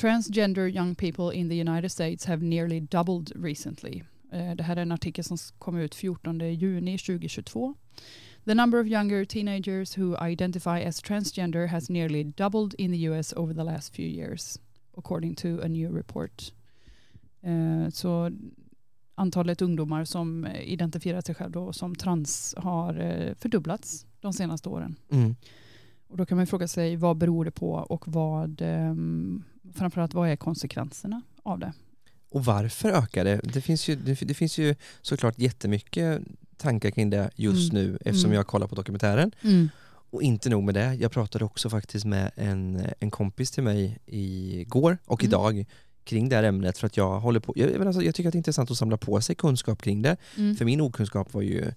Transgender 0.00 0.66
young 0.74 0.94
people 0.94 1.30
in 1.38 1.48
the 1.48 1.56
United 1.56 1.90
States 1.90 2.24
have 2.24 2.42
nearly 2.42 2.80
doubled 2.80 3.32
recently. 3.36 4.02
Uh, 4.32 4.54
Det 4.56 4.62
här 4.62 4.76
är 4.76 4.82
en 4.82 4.92
artikel 4.92 5.24
som 5.24 5.36
kom 5.58 5.76
ut 5.76 5.94
14 5.94 6.40
juni 6.54 6.98
2022. 6.98 7.74
The 8.44 8.54
number 8.54 8.80
of 8.80 8.86
younger 8.86 9.24
teenagers 9.24 9.98
who 9.98 10.16
identify 10.30 10.86
as 10.86 11.02
transgender 11.02 11.66
has 11.66 11.90
nearly 11.90 12.24
doubled 12.24 12.74
in 12.74 12.92
the 12.92 13.08
US 13.08 13.32
over 13.36 13.54
the 13.54 13.62
last 13.64 13.94
few 13.94 14.06
years, 14.08 14.60
according 14.96 15.34
to 15.34 15.48
a 15.62 15.68
new 15.68 15.96
report. 15.96 16.52
Uh, 17.46 17.88
Så 17.90 18.30
antalet 19.14 19.62
ungdomar 19.62 20.04
som 20.04 20.44
eh, 20.44 20.60
identifierar 20.72 21.20
sig 21.20 21.34
själv 21.34 21.50
då 21.50 21.72
som 21.72 21.94
trans 21.94 22.54
har 22.58 23.34
fördubblats 23.38 24.06
de 24.20 24.32
senaste 24.32 24.68
åren. 24.68 24.96
Mm. 25.10 25.34
Och 26.10 26.16
då 26.16 26.26
kan 26.26 26.36
man 26.36 26.46
fråga 26.46 26.68
sig 26.68 26.96
vad 26.96 27.16
beror 27.16 27.44
det 27.44 27.50
på 27.50 27.72
och 27.72 28.08
vad, 28.08 28.60
ehm, 28.62 29.42
framförallt 29.74 30.14
vad 30.14 30.28
är 30.28 30.36
konsekvenserna 30.36 31.22
av 31.42 31.58
det. 31.58 31.72
Och 32.30 32.44
varför 32.44 32.90
ökar 32.90 33.24
det? 33.24 33.40
Det 33.42 33.60
finns 33.60 33.88
ju, 33.88 33.96
det, 33.96 34.20
det 34.20 34.34
finns 34.34 34.58
ju 34.58 34.74
såklart 35.02 35.38
jättemycket 35.38 36.20
tankar 36.56 36.90
kring 36.90 37.10
det 37.10 37.30
just 37.36 37.72
Mm. 37.72 37.84
nu 37.84 37.98
eftersom 38.04 38.30
Mm. 38.30 38.36
jag 38.36 38.46
kollar 38.46 38.66
på 38.66 38.74
dokumentären. 38.74 39.32
Och 40.12 40.22
inte 40.22 40.48
nog 40.50 40.62
med 40.64 40.74
det, 40.74 40.94
jag 40.94 41.12
pratade 41.12 41.44
också 41.44 41.70
faktiskt 41.70 42.04
med 42.04 42.30
en, 42.36 42.82
en 43.00 43.10
kompis 43.10 43.50
till 43.50 43.62
mig 43.62 43.98
igår 44.06 44.98
och 45.06 45.22
Mm. 45.22 45.28
idag 45.30 45.64
kring 46.04 46.28
det 46.28 46.36
här 46.36 46.42
ämnet 46.42 46.78
för 46.78 46.86
att 46.86 46.96
jag 46.96 47.20
håller 47.20 47.40
på, 47.40 47.52
jag, 47.56 47.86
alltså, 47.86 48.02
jag 48.02 48.14
tycker 48.14 48.28
att 48.28 48.32
det 48.32 48.36
är 48.36 48.38
intressant 48.40 48.70
att 48.70 48.76
samla 48.76 48.96
på 48.96 49.20
sig 49.20 49.34
kunskap 49.34 49.82
kring 49.82 50.02
det. 50.02 50.16
Mm. 50.36 50.56
För 50.56 50.64
min 50.64 50.80
okunskap 50.80 51.34
var 51.34 51.42
ju 51.42 51.72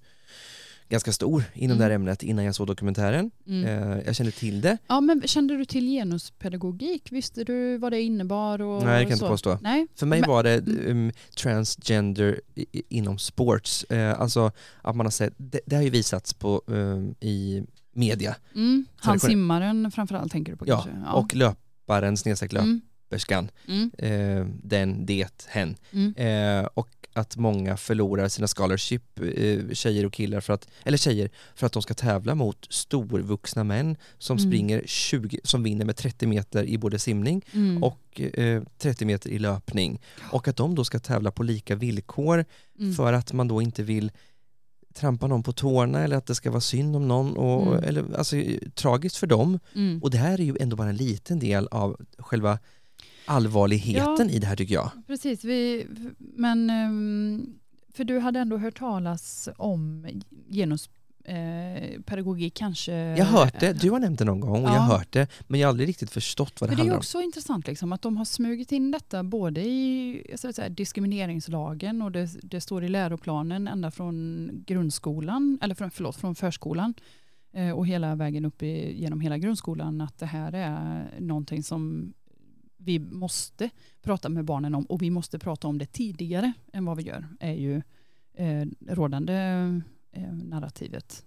ganska 0.93 1.11
stor 1.11 1.43
inom 1.53 1.71
Mm. 1.75 1.77
det 1.77 1.83
här 1.83 1.91
ämnet 1.91 2.23
innan 2.23 2.45
jag 2.45 2.55
såg 2.55 2.67
dokumentären. 2.67 3.31
Mm. 3.47 3.65
Eh, 3.65 3.99
jag 4.05 4.15
kände 4.15 4.31
till 4.31 4.61
det. 4.61 4.77
Ja, 4.87 5.01
men 5.01 5.21
kände 5.25 5.57
du 5.57 5.65
till 5.65 5.85
genuspedagogik? 5.89 7.11
Visste 7.11 7.43
du 7.43 7.77
vad 7.77 7.91
det 7.91 8.01
innebar? 8.01 8.61
Och 8.61 8.83
Nej, 8.83 8.93
det 8.99 9.01
kan 9.03 9.09
jag 9.09 9.15
inte 9.15 9.27
påstå. 9.27 9.57
Nej. 9.61 9.87
För 9.95 10.05
mig 10.05 10.19
Men- 10.21 10.29
var 10.29 10.43
det 10.43 10.53
Mm. 10.53 10.87
um, 11.07 11.11
transgender 11.37 12.41
inom 12.89 13.17
sports. 13.19 13.83
Eh, 13.83 14.19
alltså 14.21 14.51
att 14.81 14.95
man 14.95 15.05
har 15.05 15.11
sett, 15.11 15.33
det, 15.37 15.59
det 15.65 15.75
har 15.75 15.83
ju 15.83 15.89
visats 15.89 16.33
på 16.33 16.61
um, 16.67 17.15
i 17.19 17.63
media. 17.95 18.35
Mm. 18.55 18.85
Han 18.95 19.19
simmaren 19.19 19.91
framförallt 19.91 20.31
tänker 20.31 20.51
du 20.51 20.57
på 20.57 20.65
Ja, 20.67 20.81
kanske? 20.83 21.11
och 21.11 21.35
löparen, 21.35 22.17
snedstreck 22.17 22.53
mm. 22.53 22.81
Löperskan, 23.13 23.49
Mm. 23.67 23.91
eh, 23.97 24.45
den, 24.63 25.05
det, 25.05 25.45
hen. 25.47 25.75
Mm. 25.91 26.13
Eh, 26.15 26.69
och 26.73 26.89
att 27.15 27.37
många 27.37 27.77
förlorar 27.77 28.27
sina 28.27 28.47
scholarship, 28.47 29.19
eh, 29.19 29.59
tjejer 29.73 30.05
och 30.05 30.13
killar, 30.13 30.41
för 30.41 30.53
att, 30.53 30.67
eller 30.83 30.97
tjejer, 30.97 31.29
för 31.55 31.65
att 31.67 31.73
de 31.73 31.81
ska 31.81 31.93
tävla 31.93 32.35
mot 32.35 32.67
storvuxna 32.69 33.63
män 33.63 33.97
som 34.17 34.37
Mm. 34.37 34.49
springer 34.51 34.83
20, 34.85 35.39
som 35.43 35.63
vinner 35.63 35.85
med 35.85 35.95
30 35.95 36.27
meter 36.27 36.63
i 36.63 36.77
både 36.77 36.99
simning 36.99 37.41
Mm. 37.53 37.83
och 37.83 38.21
eh, 38.21 38.63
30 38.77 39.05
meter 39.05 39.29
i 39.29 39.39
löpning. 39.39 40.01
Och 40.31 40.47
att 40.47 40.55
de 40.57 40.75
då 40.75 40.83
ska 40.85 40.99
tävla 40.99 41.31
på 41.31 41.43
lika 41.43 41.75
villkor 41.75 42.45
Mm. 42.79 42.93
för 42.93 43.13
att 43.13 43.33
man 43.33 43.47
då 43.47 43.61
inte 43.61 43.83
vill 43.83 44.11
trampa 44.95 45.27
någon 45.27 45.43
på 45.43 45.53
tårna 45.53 46.03
eller 46.03 46.15
att 46.17 46.25
det 46.25 46.35
ska 46.35 46.51
vara 46.51 46.61
synd 46.61 46.95
om 46.95 47.07
någon. 47.07 47.37
Och, 47.37 47.67
Mm. 47.73 47.83
eller, 47.83 48.17
alltså, 48.17 48.35
tragiskt 48.75 49.17
för 49.17 49.27
dem. 49.27 49.59
Mm. 49.75 50.03
Och 50.03 50.11
det 50.11 50.17
här 50.17 50.33
är 50.39 50.43
ju 50.43 50.55
ändå 50.59 50.75
bara 50.75 50.89
en 50.89 50.95
liten 50.97 51.39
del 51.39 51.67
av 51.67 51.97
själva 52.17 52.59
allvarligheten 53.25 54.29
i 54.29 54.39
det 54.39 54.47
här 54.47 54.55
tycker 54.55 54.73
jag. 54.73 54.91
Precis, 55.07 55.43
vi, 55.43 55.87
men 56.19 56.69
ehm, 56.69 57.53
för 57.93 58.03
du 58.03 58.19
hade 58.19 58.39
ändå 58.39 58.57
hört 58.57 58.79
talas 58.79 59.49
om 59.57 60.07
genuspedagogik 60.49 62.53
kanske? 62.53 62.91
Jag 62.93 63.25
har 63.25 63.39
hört 63.45 63.59
det, 63.59 63.73
du 63.81 63.91
har 63.91 63.99
nämnt 63.99 64.19
det 64.19 64.25
någon 64.25 64.39
gång 64.39 64.51
och 64.63 64.69
jag 64.69 64.79
har 64.79 64.91
Ja. 64.93 64.97
hört 64.97 65.11
det 65.11 65.27
men 65.47 65.59
jag 65.59 65.67
har 65.67 65.69
aldrig 65.69 65.89
riktigt 65.89 66.11
förstått 66.11 66.61
vad 66.61 66.69
det 66.69 66.71
det 66.71 66.75
är 66.75 66.77
handlar 66.77 66.95
om. 66.95 66.99
också 66.99 67.21
intressant 67.21 67.67
liksom, 67.67 67.93
att 67.93 68.01
de 68.01 68.17
har 68.17 68.25
smugit 68.25 68.71
in 68.71 68.91
detta 68.91 69.23
både 69.23 69.61
i 69.61 70.23
säga, 70.35 70.69
diskrimineringslagen 70.69 72.01
och 72.01 72.11
det, 72.11 72.29
det 72.43 72.61
står 72.61 72.83
i 72.83 72.89
läroplanen 72.89 73.67
ända 73.67 73.91
från 73.91 74.49
grundskolan, 74.67 75.59
eller 75.61 75.75
från, 75.75 75.91
förlåt, 75.91 76.15
från 76.15 76.35
förskolan 76.35 76.93
eh, 77.53 77.71
och 77.71 77.87
hela 77.87 78.15
vägen 78.15 78.45
upp 78.45 78.63
i, 78.63 79.01
genom 79.01 79.21
hela 79.21 79.37
grundskolan 79.37 80.01
att 80.01 80.17
det 80.19 80.25
här 80.25 80.53
är 80.53 81.05
någonting 81.19 81.63
som 81.63 82.13
vi 82.83 82.99
måste 82.99 83.69
prata 84.01 84.29
med 84.29 84.45
barnen 84.45 84.75
om 84.75 84.85
och 84.85 85.01
vi 85.01 85.09
måste 85.09 85.39
prata 85.39 85.67
om 85.67 85.77
det 85.77 85.85
tidigare 85.85 86.53
än 86.73 86.85
vad 86.85 86.97
vi 86.97 87.03
gör 87.03 87.27
är 87.39 87.53
ju 87.53 87.81
eh, 88.33 88.65
rådande 88.87 89.33
eh, 90.11 90.33
narrativet. 90.33 91.25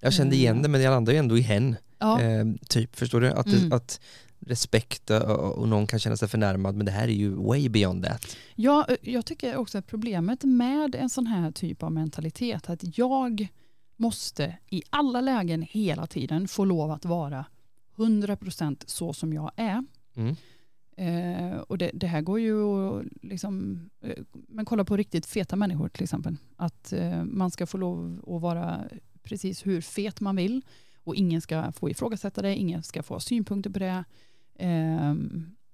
Jag 0.00 0.12
kände 0.12 0.36
igen 0.36 0.62
det 0.62 0.68
men 0.68 0.82
jag 0.82 0.90
landar 0.90 1.12
ju 1.12 1.18
ändå 1.18 1.38
i 1.38 1.40
hen. 1.40 1.76
Ja, 1.98 2.20
Eh, 2.20 2.44
typ, 2.68 2.96
förstår 2.96 3.20
du? 3.20 3.30
Att, 3.30 3.46
Mm. 3.46 3.72
att 3.72 4.00
respekt 4.46 5.10
och, 5.10 5.58
och 5.58 5.68
någon 5.68 5.86
kan 5.86 5.98
känna 5.98 6.16
sig 6.16 6.28
förnärmad 6.28 6.74
men 6.76 6.86
det 6.86 6.92
här 6.92 7.08
är 7.08 7.12
ju 7.12 7.30
way 7.34 7.68
beyond 7.68 8.04
that. 8.04 8.36
Ja, 8.54 8.86
eh, 8.88 8.96
jag 9.02 9.26
tycker 9.26 9.56
också 9.56 9.78
att 9.78 9.86
problemet 9.86 10.44
med 10.44 10.94
en 10.94 11.10
sån 11.10 11.26
här 11.26 11.50
typ 11.52 11.82
av 11.82 11.92
mentalitet 11.92 12.70
att 12.70 12.98
jag 12.98 13.48
måste 13.96 14.58
i 14.70 14.82
alla 14.90 15.20
lägen 15.20 15.62
hela 15.62 16.06
tiden 16.06 16.48
få 16.48 16.64
lov 16.64 16.90
att 16.90 17.04
vara 17.04 17.44
100% 17.96 18.82
så 18.86 19.12
som 19.12 19.32
jag 19.32 19.50
är. 19.56 19.84
Mm. 20.14 20.36
Eh, 20.96 21.58
och 21.58 21.78
det, 21.78 21.90
det 21.94 22.06
här 22.06 22.20
går 22.22 22.40
ju 22.40 22.62
att 22.64 23.04
liksom, 23.22 23.80
eh, 24.00 24.22
men 24.32 24.64
kolla 24.64 24.84
på 24.84 24.96
riktigt 24.96 25.26
feta 25.26 25.56
människor 25.56 25.88
till 25.88 26.02
exempel. 26.02 26.36
Att 26.56 26.92
eh, 26.92 27.24
man 27.24 27.50
ska 27.50 27.66
få 27.66 27.78
lov 27.78 28.24
att 28.26 28.42
vara 28.42 28.84
precis 29.22 29.66
hur 29.66 29.80
fet 29.80 30.20
man 30.20 30.36
vill 30.36 30.62
och 31.04 31.14
ingen 31.14 31.40
ska 31.40 31.72
få 31.72 31.90
ifrågasätta 31.90 32.42
det, 32.42 32.56
ingen 32.56 32.82
ska 32.82 33.02
få 33.02 33.20
synpunkter 33.20 33.70
på 33.70 33.78
det. 33.78 34.04
Eh, 34.54 35.14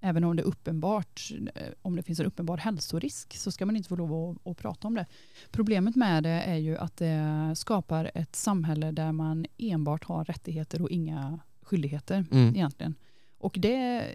även 0.00 0.24
om 0.24 0.36
det 0.36 0.42
är 0.42 0.46
uppenbart, 0.46 1.30
eh, 1.54 1.62
om 1.82 1.96
det 1.96 2.02
finns 2.02 2.20
en 2.20 2.26
uppenbar 2.26 2.56
hälsorisk 2.56 3.36
så 3.36 3.50
ska 3.52 3.66
man 3.66 3.76
inte 3.76 3.88
få 3.88 3.96
lov 3.96 4.14
att, 4.30 4.46
att 4.46 4.56
prata 4.58 4.88
om 4.88 4.94
det. 4.94 5.06
Problemet 5.50 5.96
med 5.96 6.22
det 6.22 6.28
är 6.30 6.56
ju 6.56 6.76
att 6.76 6.96
det 6.96 7.52
skapar 7.56 8.10
ett 8.14 8.36
samhälle 8.36 8.92
där 8.92 9.12
man 9.12 9.46
enbart 9.58 10.04
har 10.04 10.24
rättigheter 10.24 10.82
och 10.82 10.90
inga 10.90 11.40
skyldigheter 11.62 12.24
Mm. 12.30 12.54
egentligen. 12.56 12.94
Och 13.38 13.56
det, 13.58 14.14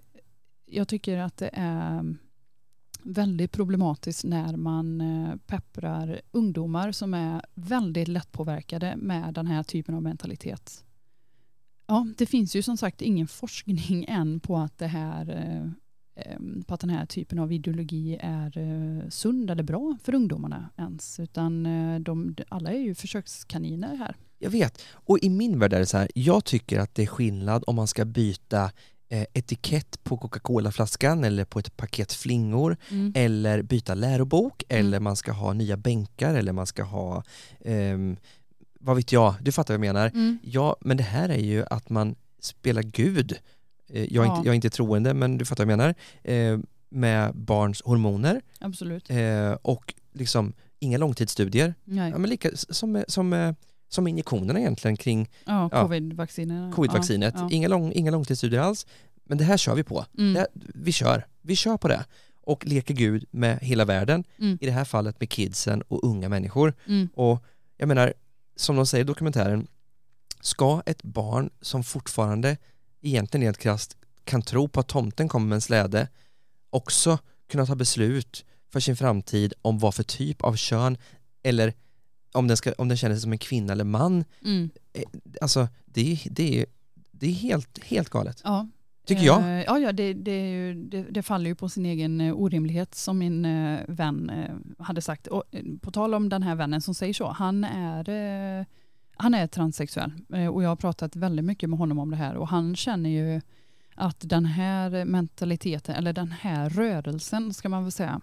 jag 0.73 0.87
tycker 0.87 1.17
att 1.17 1.37
det 1.37 1.49
är 1.53 2.15
väldigt 3.03 3.51
problematiskt 3.51 4.23
när 4.23 4.57
man 4.57 5.01
eh, 5.01 5.35
pepprar 5.45 6.21
ungdomar 6.31 6.91
som 6.91 7.13
är 7.13 7.41
väldigt 7.53 8.07
lättpåverkade 8.07 8.95
med 8.97 9.33
den 9.33 9.47
här 9.47 9.63
typen 9.63 9.95
av 9.95 10.03
mentalitet. 10.03 10.83
Ja, 11.87 12.07
det 12.17 12.25
finns 12.25 12.55
ju 12.55 12.61
som 12.61 12.77
sagt 12.77 13.01
ingen 13.01 13.27
forskning 13.27 14.05
än 14.07 14.39
på 14.39 14.57
att, 14.57 14.77
det 14.77 14.87
här, 14.87 15.29
eh, 16.15 16.39
på 16.67 16.73
att 16.73 16.79
den 16.79 16.89
här 16.89 17.05
typen 17.05 17.39
av 17.39 17.51
ideologi 17.51 18.17
är 18.21 18.57
eh, 18.57 19.09
sund 19.09 19.51
eller 19.51 19.63
bra 19.63 19.97
för 20.03 20.15
ungdomarna 20.15 20.69
ens. 20.77 21.19
Utan 21.19 21.63
de, 22.03 22.35
alla 22.49 22.71
är 22.71 22.79
ju 22.79 22.95
försökskaniner 22.95 23.95
här. 23.95 24.15
Jag 24.43 24.49
vet. 24.49 24.81
Och 24.91 25.19
i 25.19 25.29
min 25.29 25.59
värld 25.59 25.73
är 25.73 25.79
det 25.79 25.85
så 25.85 25.97
här, 25.97 26.09
jag 26.15 26.45
tycker 26.45 26.79
att 26.79 26.95
det 26.95 27.03
är 27.03 27.07
skillnad 27.07 27.63
om 27.67 27.75
man 27.75 27.87
ska 27.87 28.05
byta 28.05 28.71
etikett 29.33 30.03
på 30.03 30.17
Coca-Cola-flaskan 30.17 31.23
eller 31.23 31.45
på 31.45 31.59
ett 31.59 31.77
paket 31.77 32.13
flingor 32.13 32.77
eller 33.15 33.61
byta 33.61 33.93
lärobok 33.93 34.63
Mm. 34.69 34.85
eller 34.85 34.99
man 34.99 35.15
ska 35.15 35.31
ha 35.31 35.53
nya 35.53 35.77
bänkar 35.77 36.35
eller 36.35 36.51
man 36.53 36.67
ska 36.67 36.83
ha, 36.83 37.23
ehm, 37.65 38.17
vad 38.79 38.95
vet 38.95 39.11
jag, 39.11 39.35
du 39.41 39.51
fattar 39.51 39.77
vad 39.77 39.85
jag 39.85 39.93
menar. 39.93 40.07
Mm. 40.09 40.39
Ja, 40.43 40.77
men 40.81 40.97
det 40.97 41.03
här 41.03 41.29
är 41.29 41.39
ju 41.43 41.65
att 41.69 41.89
man 41.89 42.15
spelar 42.39 42.83
Gud. 42.83 43.31
Eh, 43.89 44.03
Jag 44.13 44.25
är, 44.25 44.29
Ja. 44.29 44.35
inte, 44.37 44.47
jag 44.47 44.51
är 44.53 44.55
inte 44.55 44.69
troende, 44.69 45.13
men 45.13 45.37
du 45.37 45.45
fattar 45.45 45.65
vad 45.65 45.71
jag 45.71 45.77
menar. 45.77 45.95
Eh, 46.23 46.59
med 46.89 47.35
barns 47.35 47.81
hormoner 47.85 48.41
Absolut. 48.59 49.09
eh, 49.09 49.51
och 49.61 49.93
liksom 50.13 50.53
inga 50.79 50.97
långtidsstudier. 50.97 51.73
Nej. 51.83 52.11
Ja, 52.11 52.17
men 52.17 52.29
lika, 52.29 52.49
som, 52.53 52.95
eh, 52.95 53.03
som, 53.07 53.33
eh, 53.33 53.53
som 53.93 54.07
injektionerna 54.07 54.59
egentligen 54.59 54.97
kring 54.97 55.29
Ja, 55.45 55.69
covid-vaccinet. 56.71 57.33
Ja. 57.37 57.47
Inga, 57.51 57.67
lång, 57.67 57.91
inga 57.91 58.11
långtidsstudier 58.11 58.61
alls. 58.61 58.85
Men 59.23 59.37
det 59.37 59.43
här 59.43 59.57
kör 59.57 59.75
vi 59.75 59.83
på. 59.83 60.05
Mm. 60.17 60.35
Här, 60.35 60.47
vi 60.53 60.91
kör. 60.91 61.27
Vi 61.41 61.55
kör 61.55 61.77
på 61.77 61.87
det. 61.87 62.05
Och 62.41 62.65
leker 62.65 62.93
Gud 62.93 63.25
med 63.31 63.59
hela 63.59 63.85
världen. 63.85 64.23
Mm. 64.39 64.57
I 64.61 64.65
det 64.65 64.71
här 64.71 64.85
fallet 64.85 65.19
med 65.19 65.29
kidsen 65.29 65.81
och 65.81 66.03
unga 66.03 66.29
människor. 66.29 66.73
Mm. 66.87 67.09
Och 67.13 67.43
jag 67.77 67.87
menar, 67.87 68.13
som 68.55 68.75
de 68.75 68.85
säger 68.85 69.03
i 69.03 69.07
dokumentären, 69.07 69.67
ska 70.41 70.81
ett 70.85 71.03
barn 71.03 71.49
som 71.61 71.83
fortfarande 71.83 72.57
egentligen 73.01 73.43
rent 73.43 73.57
krasst 73.57 73.97
kan 74.23 74.41
tro 74.41 74.67
på 74.67 74.79
att 74.79 74.87
tomten 74.87 75.27
kommer 75.27 75.47
med 75.47 75.55
en 75.55 75.61
släde 75.61 76.07
också 76.69 77.19
kunna 77.51 77.65
ta 77.65 77.75
beslut 77.75 78.45
för 78.71 78.79
sin 78.79 78.95
framtid 78.95 79.53
om 79.61 79.79
vad 79.79 79.95
för 79.95 80.03
typ 80.03 80.41
av 80.41 80.55
kön 80.55 80.97
eller 81.43 81.73
om 82.33 82.47
den, 82.47 82.57
ska, 82.57 82.73
om 82.77 82.87
den 82.87 82.97
känner 82.97 83.15
sig 83.15 83.21
som 83.21 83.31
en 83.31 83.37
kvinna 83.37 83.73
eller 83.73 83.83
man. 83.83 84.23
Mm. 84.45 84.69
Alltså 85.41 85.67
det 85.85 86.11
är, 86.11 86.19
det 86.31 86.59
är, 86.59 86.65
det 87.11 87.27
är 87.27 87.31
helt, 87.31 87.83
helt 87.83 88.09
galet. 88.09 88.41
Ja. 88.43 88.67
Tycker 89.05 89.23
jag. 89.23 89.41
Eh, 89.41 89.63
Ja, 89.63 89.79
ja 89.79 89.91
det, 89.91 90.13
det, 90.13 90.51
ju, 90.51 90.73
det, 90.73 91.03
det 91.03 91.23
faller 91.23 91.49
ju 91.49 91.55
på 91.55 91.69
sin 91.69 91.85
egen 91.85 92.21
eh, 92.21 92.33
orimlighet 92.33 92.95
som 92.95 93.17
min 93.17 93.45
eh, 93.45 93.79
vän 93.87 94.29
eh, 94.29 94.83
hade 94.85 95.01
sagt. 95.01 95.27
Och, 95.27 95.43
eh, 95.51 95.63
på 95.81 95.91
tal 95.91 96.13
om 96.13 96.29
den 96.29 96.43
här 96.43 96.55
vännen 96.55 96.81
som 96.81 96.93
säger 96.93 97.13
så, 97.13 97.27
han 97.27 97.63
är, 97.63 98.09
eh, 98.59 98.65
han 99.15 99.33
är 99.33 99.47
transsexuell 99.47 100.11
eh, 100.33 100.47
och 100.47 100.63
jag 100.63 100.69
har 100.69 100.75
pratat 100.75 101.15
väldigt 101.15 101.45
mycket 101.45 101.69
med 101.69 101.79
honom 101.79 101.99
om 101.99 102.11
det 102.11 102.17
här 102.17 102.35
och 102.35 102.47
han 102.47 102.75
känner 102.75 103.09
ju 103.09 103.41
att 103.95 104.17
den 104.19 104.45
här 104.45 105.05
mentaliteten, 105.05 105.95
eller 105.95 106.13
den 106.13 106.31
här 106.31 106.69
rörelsen 106.69 107.53
ska 107.53 107.69
man 107.69 107.83
väl 107.83 107.91
säga, 107.91 108.21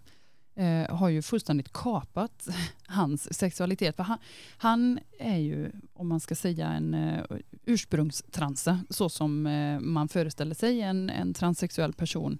eh, 0.60 0.96
har 0.96 1.08
ju 1.08 1.22
fullständigt 1.22 1.72
kapat 1.72 2.48
hans 2.86 3.34
sexualitet. 3.34 3.96
För 3.96 4.02
han, 4.02 4.18
han 4.56 4.98
är 5.18 5.38
ju, 5.38 5.70
om 5.92 6.08
man 6.08 6.20
ska 6.20 6.34
säga 6.34 6.68
en 6.68 6.94
eh, 6.94 7.24
ursprungstransa, 7.64 8.80
så 8.90 9.08
som 9.08 9.46
eh, 9.46 9.80
man 9.80 10.08
föreställer 10.08 10.54
sig 10.54 10.80
en, 10.80 11.10
en 11.10 11.34
transsexuell 11.34 11.92
person 11.92 12.38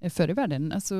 eh, 0.00 0.10
förr 0.10 0.30
i 0.30 0.32
världen. 0.32 0.72
Alltså, 0.72 0.94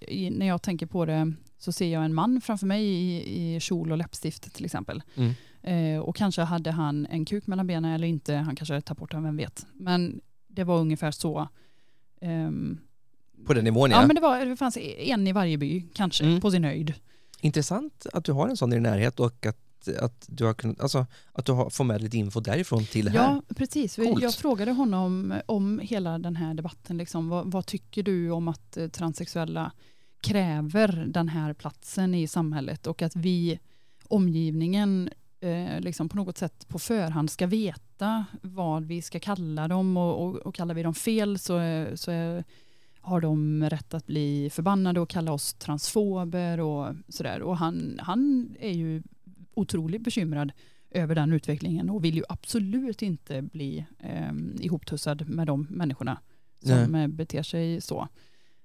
i, 0.00 0.30
när 0.30 0.46
jag 0.46 0.62
tänker 0.62 0.86
på 0.86 1.04
det 1.04 1.32
så 1.58 1.72
ser 1.72 1.92
jag 1.92 2.04
en 2.04 2.14
man 2.14 2.40
framför 2.40 2.66
mig 2.66 2.84
i, 2.84 3.54
i 3.56 3.60
kjol 3.60 3.92
och 3.92 3.98
läppstift 3.98 4.54
till 4.54 4.64
exempel. 4.64 5.02
Mm. 5.14 5.32
Eh, 5.62 6.00
och 6.00 6.16
kanske 6.16 6.42
hade 6.42 6.70
han 6.70 7.06
en 7.06 7.24
kuk 7.24 7.46
mellan 7.46 7.66
benen 7.66 7.92
eller 7.92 8.08
inte, 8.08 8.34
han 8.34 8.56
kanske 8.56 8.74
hade 8.74 8.82
tagit 8.82 8.98
bort 8.98 9.10
den, 9.10 9.22
vem 9.22 9.36
vet. 9.36 9.66
Men 9.72 10.20
det 10.48 10.64
var 10.64 10.80
ungefär 10.80 11.10
så. 11.10 11.48
ehm, 12.20 12.78
på 13.46 13.54
den 13.54 13.64
nivån 13.64 13.90
Ja, 13.90 14.00
ja. 14.00 14.06
men 14.06 14.14
det, 14.16 14.22
var, 14.22 14.46
det 14.46 14.56
fanns 14.56 14.76
en 14.98 15.26
i 15.26 15.32
varje 15.32 15.58
by 15.58 15.82
kanske, 15.94 16.24
Mm. 16.24 16.40
på 16.40 16.50
sin 16.50 16.64
höjd. 16.64 16.94
Intressant 17.40 18.06
att 18.12 18.24
du 18.24 18.32
har 18.32 18.48
en 18.48 18.56
sån 18.56 18.72
i 18.72 18.76
din 18.76 18.82
närhet 18.82 19.20
och 19.20 19.46
att, 19.46 19.88
att 20.00 20.24
du 20.28 20.44
har 20.44 20.54
kunnat, 20.54 20.80
alltså 20.80 21.06
att 21.32 21.44
du 21.46 21.52
har, 21.52 21.70
får 21.70 21.84
med 21.84 22.02
lite 22.02 22.16
info 22.18 22.40
därifrån 22.40 22.84
till 22.84 23.04
det 23.04 23.10
här. 23.10 23.18
Ja, 23.18 23.42
precis. 23.56 23.94
För 23.94 24.04
Coolt. 24.04 24.22
Jag 24.22 24.34
frågade 24.34 24.72
honom 24.72 25.34
om 25.46 25.78
hela 25.82 26.18
den 26.18 26.36
här 26.36 26.54
debatten. 26.54 26.96
Liksom, 26.98 27.28
vad, 27.28 27.50
vad 27.50 27.66
tycker 27.66 28.02
du 28.02 28.30
om 28.30 28.48
att 28.48 28.76
eh, 28.76 28.88
transsexuella 28.88 29.72
kräver 30.20 31.04
den 31.08 31.28
här 31.28 31.52
platsen 31.52 32.14
i 32.14 32.26
samhället 32.28 32.86
och 32.86 33.02
att 33.02 33.16
vi, 33.16 33.58
omgivningen, 34.08 35.10
eh, 35.40 35.80
liksom 35.80 36.08
på 36.08 36.16
något 36.16 36.38
sätt 36.38 36.68
på 36.68 36.78
förhand 36.78 37.30
ska 37.30 37.46
veta 37.46 38.24
vad 38.42 38.84
vi 38.84 39.02
ska 39.02 39.20
kalla 39.20 39.68
dem 39.68 39.96
och, 39.96 40.24
och, 40.26 40.36
och 40.36 40.54
kallar 40.54 40.74
vi 40.74 40.82
dem 40.82 40.94
fel 40.94 41.38
så, 41.38 41.56
är- 41.56 41.96
så 41.96 42.10
är, 42.10 42.44
har 43.00 43.20
de 43.20 43.64
rätt 43.70 43.94
att 43.94 44.06
bli 44.06 44.50
förbannade 44.50 45.00
och 45.00 45.08
kalla 45.08 45.32
oss 45.32 45.54
transfober 45.54 46.60
och 46.60 46.94
sådär. 47.08 47.42
Och 47.42 47.56
han, 47.56 47.98
han 48.02 48.50
är 48.60 48.72
ju 48.72 49.02
otroligt 49.54 50.02
bekymrad 50.02 50.52
över 50.90 51.14
den 51.14 51.32
utvecklingen 51.32 51.90
och 51.90 52.04
vill 52.04 52.16
ju 52.16 52.22
absolut 52.28 53.02
inte 53.02 53.42
bli 53.42 53.86
eh, 53.98 54.32
ihoptussad 54.60 55.28
med 55.28 55.46
de 55.46 55.66
människorna 55.70 56.18
som 56.62 56.94
eh, 56.94 57.08
beter 57.08 57.42
sig 57.42 57.80
så. 57.80 58.08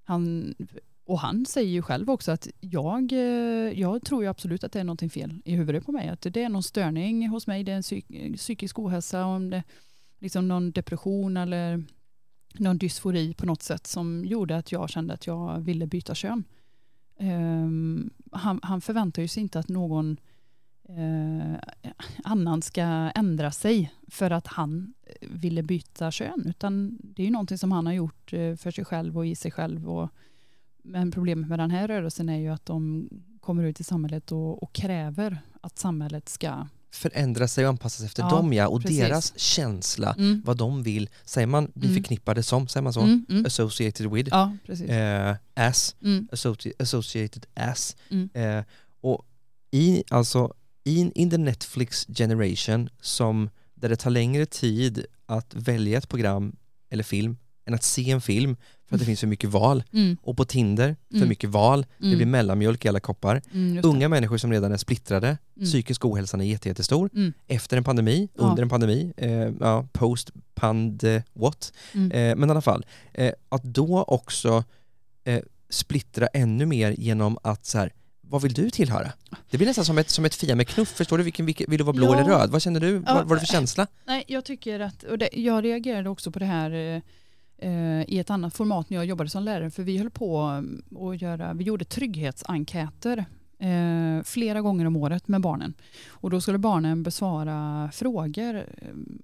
Han, 0.03 0.55
och 1.05 1.19
han 1.19 1.45
säger 1.45 1.69
ju 1.69 1.81
själv 1.81 2.09
också 2.09 2.31
att 2.31 2.47
jag, 2.59 3.11
eh, 3.11 3.79
jag 3.79 4.05
tror 4.05 4.23
ju 4.23 4.29
absolut 4.29 4.63
att 4.63 4.71
det 4.71 4.79
är 4.79 4.83
någonting 4.83 5.09
fel 5.09 5.41
i 5.45 5.55
huvudet 5.55 5.85
på 5.85 5.91
mig. 5.91 6.09
Att 6.09 6.21
det 6.21 6.43
är 6.43 6.49
någon 6.49 6.63
störning 6.63 7.27
hos 7.27 7.47
mig, 7.47 7.63
det 7.63 7.71
är 7.71 7.75
en 7.75 7.81
psyk, 7.81 8.05
psykisk 8.37 8.79
ohälsa, 8.79 9.25
om 9.25 9.49
det 9.49 9.63
liksom 10.19 10.47
någon 10.47 10.71
depression 10.71 11.37
eller 11.37 11.83
någon 12.59 12.77
dysfori 12.77 13.33
på 13.33 13.45
något 13.45 13.63
sätt 13.63 13.87
som 13.87 14.25
gjorde 14.25 14.57
att 14.57 14.71
jag 14.71 14.89
kände 14.89 15.13
att 15.13 15.27
jag 15.27 15.59
ville 15.59 15.87
byta 15.87 16.15
kön. 16.15 16.43
Um, 17.19 18.09
han, 18.31 18.59
han 18.63 18.81
förväntar 18.81 19.21
ju 19.21 19.27
sig 19.27 19.43
inte 19.43 19.59
att 19.59 19.69
någon 19.69 20.19
uh, 20.89 21.55
annan 22.23 22.61
ska 22.61 22.81
ändra 23.15 23.51
sig 23.51 23.93
för 24.07 24.31
att 24.31 24.47
han 24.47 24.93
ville 25.21 25.63
byta 25.63 26.11
kön 26.11 26.43
utan 26.45 26.97
det 27.03 27.21
är 27.21 27.25
ju 27.25 27.31
någonting 27.31 27.57
som 27.57 27.71
han 27.71 27.85
har 27.85 27.93
gjort 27.93 28.33
eh, 28.33 28.55
för 28.55 28.71
sig 28.71 28.85
själv 28.85 29.17
och 29.17 29.25
i 29.25 29.35
sig 29.35 29.51
själv. 29.51 29.89
Och, 29.89 30.09
men 30.83 31.11
problemet 31.11 31.49
med 31.49 31.59
den 31.59 31.71
här 31.71 31.87
rörelsen 31.87 32.29
är 32.29 32.37
ju 32.37 32.49
att 32.49 32.65
de 32.65 33.09
kommer 33.39 33.63
ut 33.63 33.79
i 33.79 33.83
samhället 33.83 34.31
och, 34.31 34.63
och 34.63 34.73
kräver 34.73 35.41
att 35.61 35.77
samhället 35.77 36.29
ska... 36.29 36.67
Förändra 36.91 37.47
sig 37.47 37.65
och 37.65 37.69
anpassa 37.69 37.97
sig 37.97 38.05
efter 38.05 38.23
Ja, 38.23 38.29
dem 38.29 38.53
ja, 38.53 38.67
och 38.67 38.81
precis. 38.81 38.99
deras 38.99 39.39
känsla, 39.39 40.15
Mm. 40.17 40.41
vad 40.45 40.57
de 40.57 40.83
vill, 40.83 41.09
säger 41.25 41.47
man, 41.47 41.71
bli 41.75 41.87
Mm. 41.87 42.01
förknippade 42.01 42.43
som, 42.43 42.67
säger 42.67 42.81
man 42.83 42.93
så? 42.93 43.01
Mm, 43.01 43.25
mm. 43.29 43.45
Associated 43.45 44.11
with, 44.11 44.29
Ja, 44.31 44.51
eh, 44.87 45.35
as, 45.67 45.95
Mm, 46.03 46.27
associ- 46.31 46.73
associated 46.79 47.45
as. 47.53 47.95
mm, 48.11 48.29
Eh, 48.33 48.63
och 49.01 49.25
i, 49.71 50.03
alltså, 50.09 50.53
in, 50.83 51.11
in 51.15 51.29
the 51.29 51.37
Netflix 51.37 52.07
generation 52.15 52.89
som, 53.01 53.49
där 53.73 53.89
det 53.89 53.95
tar 53.95 54.09
längre 54.09 54.45
tid 54.45 55.05
att 55.25 55.53
välja 55.53 55.97
ett 55.97 56.09
program 56.09 56.55
eller 56.89 57.03
film 57.03 57.37
än 57.65 57.73
att 57.73 57.83
se 57.83 58.11
en 58.11 58.21
film 58.21 58.55
för 58.89 58.95
att 58.95 58.99
det 58.99 59.05
finns 59.05 59.19
för 59.19 59.27
mycket 59.27 59.49
val. 59.49 59.83
mm, 59.93 60.17
Och 60.21 60.37
på 60.37 60.45
Tinder, 60.45 60.95
för 61.09 61.15
Mm. 61.17 61.29
mycket 61.29 61.49
val, 61.49 61.85
det 61.97 62.05
mm, 62.05 62.17
blir 62.17 62.25
mellanmjölk 62.27 62.85
i 62.85 62.87
alla 62.89 62.99
koppar. 62.99 63.41
mm, 63.53 63.75
det. 63.75 63.87
Unga 63.87 64.09
människor 64.09 64.37
som 64.37 64.51
redan 64.51 64.71
är 64.71 64.77
splittrade, 64.77 65.37
Mm. 65.55 65.65
psykisk 65.65 66.05
ohälsan 66.05 66.41
är 66.41 66.45
jätte, 66.45 66.67
jättestor. 66.69 67.09
Mm, 67.13 67.33
Efter 67.47 67.77
en 67.77 67.83
pandemi, 67.83 68.29
Ja. 68.37 68.43
under 68.43 68.63
en 68.63 68.69
pandemi, 68.69 69.13
eh, 69.17 69.29
ja, 69.59 69.87
post 69.91 70.31
pand 70.55 71.03
what. 71.33 71.73
mm. 71.93 72.11
Eh, 72.11 72.35
men 72.35 72.49
i 72.49 72.51
alla 72.51 72.61
fall, 72.61 72.85
eh, 73.13 73.31
att 73.49 73.63
då 73.63 74.03
också 74.03 74.63
eh, 75.23 75.41
splittra 75.69 76.27
ännu 76.27 76.65
mer 76.65 76.91
genom 76.97 77.37
att 77.43 77.65
så 77.65 77.77
här, 77.77 77.93
vad 78.21 78.41
vill 78.41 78.53
du 78.53 78.69
tillhöra? 78.69 79.11
Det 79.49 79.57
blir 79.57 79.67
nästan 79.67 79.85
som 79.85 79.97
ett, 79.97 80.09
som 80.09 80.25
ett 80.25 80.35
fia 80.35 80.55
med 80.55 80.67
knuff, 80.67 80.89
förstår 80.89 81.17
du? 81.17 81.23
Vilken, 81.23 81.45
vilken, 81.45 81.65
vill 81.69 81.77
du 81.77 81.83
vara 81.83 81.93
blå 81.95 82.05
Ja. 82.07 82.13
eller 82.19 82.29
röd? 82.29 82.49
Vad 82.51 82.61
känner 82.61 82.79
du? 82.79 83.03
Ja. 83.07 83.13
Vad 83.13 83.31
är 83.31 83.35
det 83.35 83.39
för 83.39 83.53
känsla? 83.53 83.87
Nej, 84.07 84.23
jag 84.27 84.45
tycker 84.45 84.79
att, 84.79 85.03
och 85.03 85.17
det, 85.17 85.29
jag 85.33 85.63
reagerade 85.63 86.09
också 86.09 86.31
på 86.31 86.39
det 86.39 86.45
här 86.45 86.71
eh, 86.71 86.77
eh, 86.77 87.01
i 88.07 88.19
ett 88.19 88.29
annat 88.29 88.55
format 88.55 88.89
när 88.89 88.97
jag 88.97 89.05
jobbade 89.05 89.29
som 89.29 89.43
lärare, 89.43 89.71
för 89.71 89.83
vi 89.83 89.97
höll 89.97 90.09
på 90.09 90.61
eh, 90.91 91.07
att 91.07 91.21
göra, 91.21 91.53
vi 91.53 91.63
gjorde 91.63 91.85
trygghetsenkäter 91.85 93.25
eh, 93.59 94.23
flera 94.23 94.61
gånger 94.61 94.85
om 94.85 94.95
året 94.95 95.27
med 95.27 95.41
barnen. 95.41 95.73
Och 96.07 96.29
då 96.29 96.41
skulle 96.41 96.57
barnen 96.57 97.03
besvara 97.03 97.89
frågor, 97.93 98.55
eh, 98.55 98.63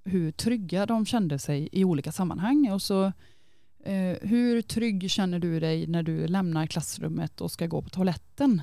hur 0.04 0.32
trygga 0.32 0.86
de 0.86 1.06
kände 1.06 1.38
sig 1.38 1.68
i 1.72 1.84
olika 1.84 2.12
sammanhang. 2.12 2.70
Och 2.72 2.82
så, 2.82 3.04
eh, 3.84 4.16
hur 4.22 4.62
trygg 4.62 5.10
känner 5.10 5.38
du 5.38 5.60
dig 5.60 5.86
när 5.86 6.02
du 6.02 6.26
lämnar 6.26 6.66
klassrummet 6.66 7.40
och 7.40 7.50
ska 7.50 7.66
gå 7.66 7.82
på 7.82 7.88
toaletten? 7.88 8.62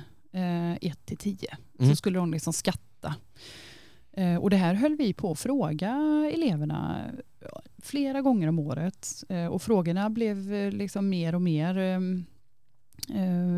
1 0.80 1.06
till 1.06 1.16
10. 1.16 1.56
Mm. 1.78 1.90
Så 1.90 1.96
skulle 1.96 2.18
de 2.18 2.32
liksom 2.32 2.52
skatta. 2.52 3.14
Eh, 4.20 4.36
och 4.36 4.50
det 4.50 4.56
här 4.56 4.74
höll 4.74 4.96
vi 4.96 5.12
på 5.12 5.30
att 5.30 5.38
fråga 5.38 5.90
eleverna 6.32 7.10
flera 7.82 8.20
gånger 8.22 8.48
om 8.48 8.58
året. 8.58 9.24
Eh, 9.28 9.46
och 9.46 9.62
frågorna 9.62 10.10
blev 10.10 10.52
eh, 10.52 10.72
liksom 10.72 11.08
mer 11.08 11.34
och 11.34 11.42
mer 11.42 11.78
ehm, 11.78 12.24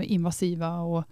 invasiva. 0.03 0.81
Och, 0.81 1.05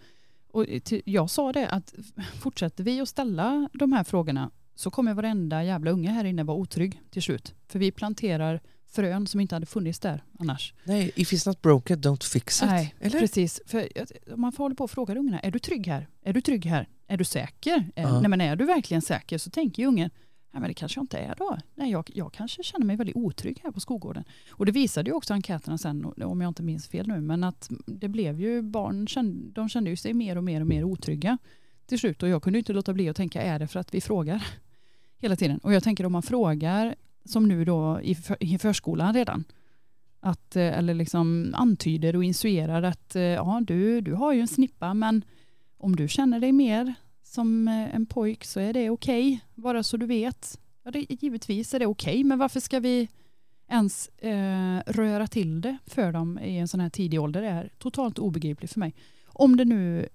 och 0.51 0.67
jag 1.05 1.31
sa 1.31 1.53
det 1.53 1.69
att 1.69 1.95
fortsätter 2.41 2.85
vi 2.85 3.01
att 3.01 3.09
ställa 3.09 3.69
de 3.73 3.93
här 3.93 4.05
frågorna 4.05 4.51
så 4.75 4.91
kommer 4.91 5.15
varenda 5.15 5.65
jävla 5.65 5.91
unge 5.91 6.11
här 6.11 6.25
inne 6.25 6.45
vara 6.45 6.57
otrygg 6.57 7.01
till 7.11 7.23
slut. 7.23 7.55
För 7.69 7.79
vi 7.79 7.93
planterar 7.93 8.61
frön 8.91 9.27
som 9.27 9.41
inte 9.41 9.55
hade 9.55 9.67
funnits 9.67 9.99
där 9.99 10.25
annars. 10.39 10.75
Nej, 10.85 11.11
if 11.17 11.33
it's 11.33 11.49
not 11.49 11.63
broken, 11.63 12.01
don't 12.01 12.25
fix 12.25 12.63
it. 12.63 12.69
Nej, 12.69 12.95
Eller? 13.01 13.21
Precis, 13.21 13.61
för 13.67 13.89
man 14.37 14.53
får 14.53 14.65
hålla 14.65 14.75
på 14.75 14.85
och 14.85 14.91
fråga 14.91 15.15
ungarna, 15.15 15.41
är 15.41 15.51
du 15.51 15.59
trygg 15.59 15.87
här? 15.87 16.09
Är 16.23 16.33
du 16.33 16.41
trygg 16.41 16.67
här? 16.67 16.89
Är 17.07 17.17
du 17.17 17.25
säker? 17.25 17.85
Eh, 17.97 18.03
Ja. 18.03 18.21
Nej 18.21 18.29
men 18.31 18.41
är 18.41 18.57
du 18.57 18.65
verkligen 18.65 19.03
säker? 19.03 19.39
Så 19.39 19.51
tänker 19.51 19.83
ju 19.83 19.89
ungen, 19.89 20.11
nej 20.53 20.61
men 20.61 20.69
det 20.69 20.75
kanske 20.75 20.99
jag 20.99 21.03
inte 21.03 21.19
är 21.19 21.35
då. 21.39 21.59
Nej 21.75 21.91
jag, 21.91 22.11
jag 22.15 22.33
kanske 22.33 22.63
känner 22.63 22.87
mig 22.87 22.97
väldigt 22.97 23.17
otrygg 23.17 23.61
här 23.65 23.71
på 23.71 23.81
skolgården. 23.81 24.25
Och 24.51 24.67
det 24.67 24.73
visade 24.73 25.11
ju 25.11 25.15
också 25.17 25.35
enkäterna 25.35 25.79
sen, 25.79 26.05
om 26.25 26.41
jag 26.41 26.49
inte 26.49 26.63
minns 26.63 26.89
fel 26.89 27.09
nu, 27.09 27.21
men 27.21 27.45
att 27.45 27.69
det 27.87 28.09
blev 28.09 28.41
ju 28.41 28.63
barn, 28.63 29.07
kände, 29.07 29.53
de 29.53 29.69
kände 29.69 29.91
ju 29.91 29.97
sig 29.97 30.15
mer 30.15 30.37
och 30.37 30.45
mer 30.45 30.61
och 30.61 30.67
mer 30.67 30.85
otrygga 30.85 31.39
till 31.87 31.99
slut. 31.99 32.23
Och 32.23 32.29
jag 32.29 32.43
kunde 32.43 32.59
inte 32.59 32.73
låta 32.73 32.93
bli 32.93 33.09
att 33.09 33.17
tänka, 33.17 33.43
är 33.43 33.59
det 33.59 33.67
för 33.67 33.81
att 33.81 33.95
vi 33.95 34.01
frågar 34.01 34.47
hela 35.19 35.37
tiden? 35.37 35.59
Och 35.59 35.73
jag 35.73 35.83
tänker 35.83 36.07
om 36.07 36.13
man 36.13 36.23
frågar, 36.23 36.95
som 37.25 37.49
nu 37.49 37.65
då 37.65 38.01
i, 38.03 38.15
för, 38.15 38.37
i 38.41 38.59
förskolan 38.59 39.15
redan, 39.15 39.45
att, 40.21 40.57
eh, 40.57 40.79
eller 40.79 40.95
liksom 40.95 41.55
antyder 41.57 42.17
och 42.17 42.25
instruerar 42.25 42.83
att 42.83 43.17
eh, 43.17 43.23
ja, 43.23 43.61
du, 43.67 44.01
du 44.01 44.15
har 44.15 44.33
ju 44.33 44.41
en 44.41 44.49
snippa 44.49 44.95
men 44.95 45.25
om 45.79 45.97
du 45.97 46.09
känner 46.09 46.41
dig 46.41 46.53
mer 46.53 46.95
som 47.23 47.69
eh, 47.69 47.95
en 47.95 48.07
pojk 48.07 48.45
så 48.45 48.61
är 48.61 48.73
det 48.73 48.91
okej, 48.91 49.41
bara 49.55 49.83
så 49.83 49.97
du 49.97 50.07
vet. 50.07 50.61
Ja, 50.83 50.91
det, 50.91 51.23
givetvis 51.23 51.75
är 51.75 51.79
det 51.79 51.87
okej, 51.87 52.25
men 52.25 52.39
varför 52.39 52.61
ska 52.61 52.81
vi 52.81 53.09
ens 53.69 54.09
eh, 54.09 54.79
röra 54.87 55.27
till 55.27 55.61
det 55.61 55.79
för 55.87 56.13
dem 56.13 56.39
i 56.39 56.59
en 56.59 56.69
sån 56.69 56.81
här 56.81 56.91
tidig 56.91 57.21
ålder? 57.21 57.43
Det 57.43 57.49
är 57.49 57.71
totalt 57.79 58.19
obegripligt 58.19 58.73
för 58.73 58.81
mig. 58.81 58.95
Om 59.27 59.57
det 59.57 59.65
nu 59.65 60.09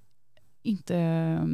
inte... 0.61 1.49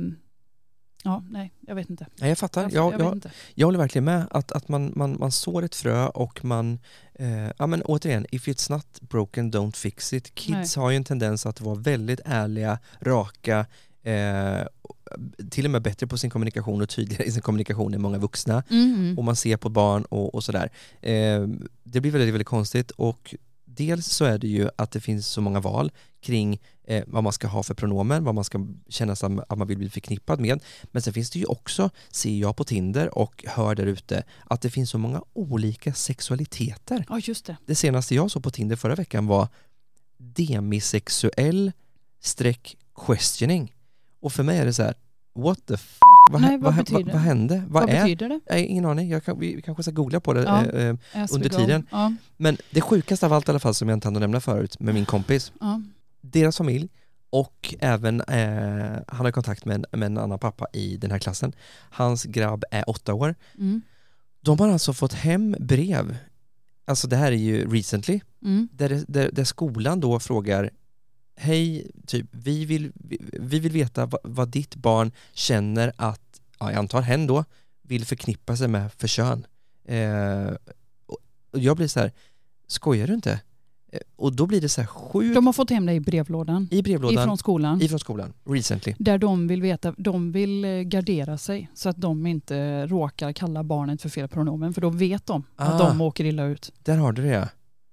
Ja, 1.03 1.23
nej, 1.29 1.51
jag 1.59 1.75
vet 1.75 1.89
inte. 1.89 2.07
Nej, 2.19 2.29
jag 2.29 2.37
fattar. 2.37 2.61
Jag, 2.61 2.71
Jag, 2.73 2.93
jag 2.93 3.01
jag, 3.01 3.31
jag 3.53 3.67
håller 3.67 3.79
verkligen 3.79 4.05
med 4.05 4.27
att, 4.31 4.51
att 4.51 4.67
man, 4.69 4.91
man, 4.95 5.17
man 5.19 5.31
sår 5.31 5.63
ett 5.63 5.75
frö 5.75 6.07
och 6.07 6.45
man, 6.45 6.79
eh, 7.13 7.47
ja 7.57 7.67
men 7.67 7.81
återigen, 7.81 8.25
if 8.31 8.47
it's 8.47 8.71
not 8.71 9.01
broken 9.01 9.51
don't 9.53 9.75
fix 9.75 10.13
it. 10.13 10.35
Kids 10.35 10.75
har 10.75 10.89
ju 10.89 10.95
en 10.97 11.03
tendens 11.03 11.45
att 11.45 11.61
vara 11.61 11.75
väldigt 11.75 12.19
ärliga, 12.25 12.79
raka, 13.01 13.65
eh, 14.03 14.61
till 15.49 15.65
och 15.65 15.71
med 15.71 15.81
bättre 15.81 16.07
på 16.07 16.17
sin 16.17 16.29
kommunikation 16.29 16.81
och 16.81 16.89
tydligare 16.89 17.23
i 17.23 17.31
sin 17.31 17.41
kommunikation 17.41 17.93
än 17.93 18.01
många 18.01 18.17
vuxna. 18.17 18.63
Mm, 18.69 19.17
Och 19.17 19.23
man 19.23 19.35
ser 19.35 19.57
på 19.57 19.69
barn 19.69 20.03
och, 20.05 20.35
och 20.35 20.43
sådär. 20.43 20.69
Eh, 21.01 21.47
det 21.83 22.01
blir 22.01 22.11
väldigt, 22.11 22.33
väldigt 22.33 22.47
konstigt 22.47 22.91
och 22.91 23.35
dels 23.65 24.05
så 24.07 24.25
är 24.25 24.37
det 24.37 24.47
ju 24.47 24.69
att 24.75 24.91
det 24.91 24.99
finns 24.99 25.27
så 25.27 25.41
många 25.41 25.59
val 25.59 25.91
kring 26.21 26.61
eh, 26.91 27.03
vad 27.07 27.23
man 27.23 27.33
ska 27.33 27.47
ha 27.47 27.63
för 27.63 27.73
pronomen, 27.73 28.23
vad 28.23 28.35
man 28.35 28.43
ska 28.43 28.67
känna 28.89 29.15
sig 29.15 29.29
att 29.49 29.57
man 29.57 29.67
vill 29.67 29.77
bli 29.77 29.89
förknippad 29.89 30.39
med. 30.39 30.63
Men 30.83 31.01
sen 31.01 31.13
finns 31.13 31.29
det 31.29 31.39
ju 31.39 31.45
också, 31.45 31.89
ser 32.09 32.37
jag 32.37 32.55
på 32.55 32.63
Tinder 32.63 33.17
och 33.17 33.45
hör 33.47 33.75
där 33.75 33.85
ute, 33.85 34.23
att 34.45 34.61
det 34.61 34.69
finns 34.69 34.89
så 34.89 34.97
många 34.97 35.21
olika 35.33 35.93
sexualiteter. 35.93 37.05
Ja, 37.09 37.19
just 37.23 37.45
det. 37.45 37.57
Det 37.65 37.75
senaste 37.75 38.15
jag 38.15 38.31
såg 38.31 38.43
på 38.43 38.51
Tinder 38.51 38.75
förra 38.75 38.95
veckan 38.95 39.27
var 39.27 39.47
demisexuell 40.17 41.71
streck 42.19 42.77
questioning. 43.05 43.75
Och 44.21 44.33
för 44.33 44.43
mig 44.43 44.57
är 44.57 44.65
det 44.65 44.73
så 44.73 44.83
här, 44.83 44.93
what 45.35 45.65
the 45.65 45.77
fuck? 45.77 46.31
Vad, 46.31 46.41
Nej, 46.41 46.57
vad 46.57 46.75
vad, 46.75 46.89
vad, 46.89 47.05
vad 47.05 47.21
hände? 47.21 47.63
Vad, 47.67 47.89
är? 47.89 48.01
betyder 48.01 48.29
det? 48.29 48.39
Nej, 48.49 48.65
ingen 48.65 48.85
aning, 48.85 49.09
jag 49.09 49.23
kan, 49.23 49.39
vi 49.39 49.61
kanske 49.61 49.83
ska 49.83 49.91
googla 49.91 50.19
på 50.19 50.33
det. 50.33 50.43
Ja. 50.43 50.65
Eh, 50.65 50.87
eh, 50.87 51.27
Under 51.31 51.49
tiden. 51.49 51.87
Ja, 51.91 52.13
Men 52.37 52.57
det 52.71 52.81
sjukaste 52.81 53.25
av 53.25 53.33
allt 53.33 53.47
i 53.47 53.51
alla 53.51 53.59
fall 53.59 53.73
som 53.73 53.89
jag 53.89 53.95
inte 53.95 54.07
hann 54.07 54.19
nämna 54.19 54.39
förut 54.39 54.79
med 54.79 54.93
min 54.93 55.05
kompis, 55.05 55.51
ja. 55.59 55.81
Deras 56.21 56.57
familj 56.57 56.89
och 57.29 57.75
även, 57.79 58.21
eh, 58.21 58.99
han 59.07 59.25
har 59.25 59.31
kontakt 59.31 59.65
med 59.65 59.75
en, 59.75 59.99
med 59.99 60.05
en 60.05 60.17
annan 60.17 60.39
pappa 60.39 60.67
i 60.73 60.97
den 60.97 61.11
här 61.11 61.19
klassen. 61.19 61.53
Hans 61.91 62.23
grabb 62.23 62.63
är 62.71 62.89
åtta 62.89 63.13
år. 63.13 63.35
Mm. 63.57 63.81
De 64.41 64.59
har 64.59 64.69
alltså 64.69 64.93
fått 64.93 65.13
hem 65.13 65.55
brev, 65.59 66.17
alltså 66.85 67.07
det 67.07 67.15
här 67.15 67.31
är 67.31 67.35
ju 67.35 67.69
recently, 67.69 68.19
Mm. 68.43 68.69
där, 68.71 69.03
där, 69.07 69.29
där 69.31 69.43
skolan 69.43 69.99
då 69.99 70.19
frågar 70.19 70.69
Hej, 71.35 71.91
typ, 72.07 72.25
vi 72.31 72.65
vill, 72.65 72.91
vi, 72.95 73.17
vi 73.33 73.59
vill 73.59 73.71
veta 73.71 74.05
vad, 74.05 74.21
vad 74.23 74.49
ditt 74.49 74.75
barn 74.75 75.11
känner 75.33 75.93
att, 75.95 76.41
ja, 76.59 76.71
jag 76.71 76.79
antar 76.79 77.01
hen 77.01 77.27
då, 77.27 77.45
vill 77.81 78.05
förknippa 78.05 78.57
sig 78.57 78.67
med 78.67 78.93
för 78.93 79.07
kön. 79.07 79.45
Eh, 79.85 80.51
och 81.51 81.59
jag 81.59 81.77
blir 81.77 81.87
så 81.87 81.99
här, 81.99 82.11
skojar 82.67 83.07
du 83.07 83.13
inte? 83.13 83.41
Eh, 83.91 83.99
och 84.15 84.33
då 84.35 84.45
blir 84.45 84.61
det 84.61 84.69
så 84.69 84.81
här 84.81 84.87
sjukt 84.87 85.35
De 85.35 85.45
har 85.45 85.53
fått 85.53 85.69
hem 85.69 85.85
det 85.85 85.93
i 85.93 85.99
brevlådan. 85.99 86.67
i 86.71 86.81
brevlådan 86.81 87.23
Ifrån 87.23 87.37
skolan. 87.37 87.81
ifrån 87.81 87.99
skolan, 87.99 88.33
recently. 88.45 88.95
Där 88.97 89.17
de 89.17 89.47
vill 89.47 89.61
veta, 89.61 89.93
de 89.97 90.31
vill 90.31 90.65
eh, 90.65 90.71
gardera 90.81 91.37
sig 91.37 91.69
så 91.73 91.89
att 91.89 91.97
de 91.97 92.27
inte 92.27 92.85
råkar 92.87 93.33
kalla 93.33 93.63
barnet 93.63 94.01
för 94.01 94.09
fel 94.09 94.27
pronomen. 94.27 94.73
För 94.73 94.81
då 94.81 94.89
vet 94.89 95.25
de 95.25 95.43
att 95.55 95.81
Ah. 95.81 95.87
de 95.87 96.01
åker 96.01 96.25
illa 96.25 96.45
ut. 96.45 96.71
Där 96.83 96.97
har 96.97 97.11
du 97.11 97.21
det. 97.23 97.39
Rätt 97.39 97.49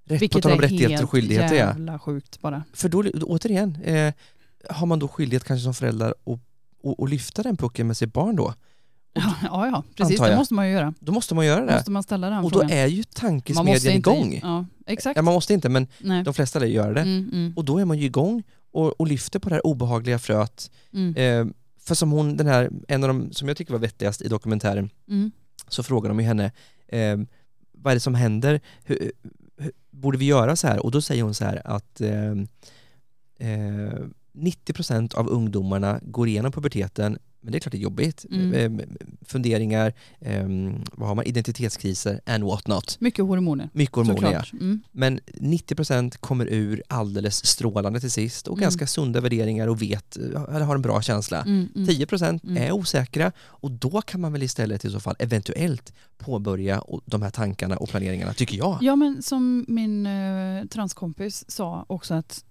på 0.08 0.14
Vilket 0.14 0.42
tal 0.42 0.52
om 0.52 0.58
är 0.58 0.62
rättigheter 0.62 0.90
helt 0.90 1.04
och 1.04 1.10
skyldigheter 1.10 1.54
ja. 1.56 1.66
jävla 1.66 1.98
sjukt 1.98 2.40
bara. 2.40 2.62
För 2.72 2.88
då, 2.88 3.04
återigen, 3.22 3.78
eh, 3.84 4.12
har 4.70 4.86
man 4.86 4.98
då 4.98 5.08
skyldighet 5.08 5.44
kanske 5.44 5.64
som 5.64 5.74
förälder 5.74 6.10
att 6.10 6.40
och, 6.82 7.00
och 7.00 7.08
lyfta 7.08 7.42
den 7.42 7.56
pucken 7.56 7.86
med 7.86 7.96
sitt 7.96 8.12
barn 8.12 8.36
då? 8.36 8.54
Ja, 9.42 9.66
ja, 9.66 9.84
precis. 9.96 10.20
Det 10.20 10.36
måste 10.36 10.54
man 10.54 10.66
ju 10.66 10.72
göra. 10.72 10.94
Då 11.00 11.12
måste 11.12 11.34
man 11.34 11.46
göra 11.46 11.64
det. 11.66 11.72
Måste 11.72 11.90
man 11.90 12.02
ställa 12.02 12.30
den 12.30 12.38
och 12.44 12.50
då 12.50 12.58
frågan. 12.60 12.70
är 12.70 12.86
ju 12.86 13.02
tankesmedjan 13.02 13.94
igång. 13.94 14.40
Ja, 14.42 14.66
exakt. 14.86 15.16
Ja, 15.16 15.22
man 15.22 15.34
måste 15.34 15.54
inte 15.54 15.68
men 15.68 15.86
Nej. 16.00 16.24
de 16.24 16.34
flesta 16.34 16.66
gör 16.66 16.94
det. 16.94 17.00
Mm, 17.00 17.30
mm, 17.32 17.52
Och 17.56 17.64
då 17.64 17.78
är 17.78 17.84
man 17.84 17.98
ju 17.98 18.04
igång 18.04 18.42
och, 18.72 19.00
och 19.00 19.06
lyfter 19.06 19.38
på 19.38 19.48
det 19.48 19.54
här 19.54 19.66
obehagliga 19.66 20.18
fröet. 20.18 20.70
mm, 20.92 21.16
Eh, 21.16 21.54
för 21.80 21.94
som 21.94 22.10
hon, 22.10 22.36
den 22.36 22.46
här, 22.46 22.70
en 22.88 23.04
av 23.04 23.08
de 23.08 23.32
som 23.32 23.48
jag 23.48 23.56
tycker 23.56 23.72
var 23.72 23.80
vettigast 23.80 24.22
i 24.22 24.28
dokumentären, 24.28 24.90
mm, 25.08 25.30
så 25.68 25.82
frågar 25.82 26.08
de 26.08 26.20
ju 26.20 26.26
henne, 26.26 26.52
eh, 26.88 27.16
vad 27.72 27.90
är 27.90 27.94
det 27.96 28.00
som 28.00 28.14
händer? 28.14 28.60
Hur, 28.84 29.12
hur, 29.56 29.72
borde 29.90 30.18
vi 30.18 30.24
göra 30.24 30.56
så 30.56 30.66
här? 30.66 30.84
Och 30.84 30.90
då 30.90 31.00
säger 31.00 31.22
hon 31.22 31.34
så 31.34 31.44
här 31.44 31.62
att 31.64 32.00
eh, 32.00 32.30
eh, 33.38 33.98
90% 34.32 35.14
av 35.14 35.28
ungdomarna 35.28 36.00
går 36.02 36.28
igenom 36.28 36.52
puberteten, 36.52 37.18
men 37.40 37.52
det 37.52 37.58
är 37.58 37.60
klart 37.60 37.72
det 37.72 37.78
är 37.78 37.82
jobbigt. 37.82 38.24
Mm. 38.30 38.80
Eh, 38.80 38.86
funderingar, 39.26 39.94
eh, 40.20 40.48
vad 40.92 41.08
har 41.08 41.14
man, 41.14 41.24
identitetskriser 41.24 42.20
and 42.26 42.44
what 42.44 42.66
not. 42.66 42.96
Mycket 43.00 43.24
hormoner. 43.24 43.68
Mycket 43.72 43.96
hormoner 43.96 44.32
ja. 44.32 44.42
Mm. 44.52 44.80
Men 44.92 45.20
90% 45.34 46.16
kommer 46.20 46.46
ur 46.46 46.82
alldeles 46.88 47.46
strålande 47.46 48.00
till 48.00 48.10
sist 48.10 48.48
och 48.48 48.56
Mm. 48.56 48.62
ganska 48.62 48.86
sunda 48.86 49.20
värderingar 49.20 49.68
och 49.68 49.82
vet, 49.82 50.16
eller 50.16 50.60
har 50.60 50.74
en 50.74 50.82
bra 50.82 51.02
känsla. 51.02 51.42
Mm, 51.42 51.68
mm. 51.74 51.86
10% 51.88 52.44
Mm. 52.44 52.62
är 52.62 52.72
osäkra 52.72 53.32
och 53.40 53.70
då 53.70 54.00
kan 54.02 54.20
man 54.20 54.32
väl 54.32 54.42
istället 54.42 54.84
i 54.84 54.90
så 54.90 55.00
fall 55.00 55.16
eventuellt 55.18 55.92
påbörja 56.18 56.82
de 57.04 57.22
här 57.22 57.30
tankarna 57.30 57.76
och 57.76 57.88
planeringarna, 57.88 58.32
tycker 58.34 58.56
jag. 58.56 58.78
Ja 58.80 58.96
men 58.96 59.22
som 59.22 59.64
min 59.68 60.06
eh, 60.06 60.64
transkompis 60.64 61.44
sa 61.50 61.84
också 61.88 62.14
att 62.14 62.44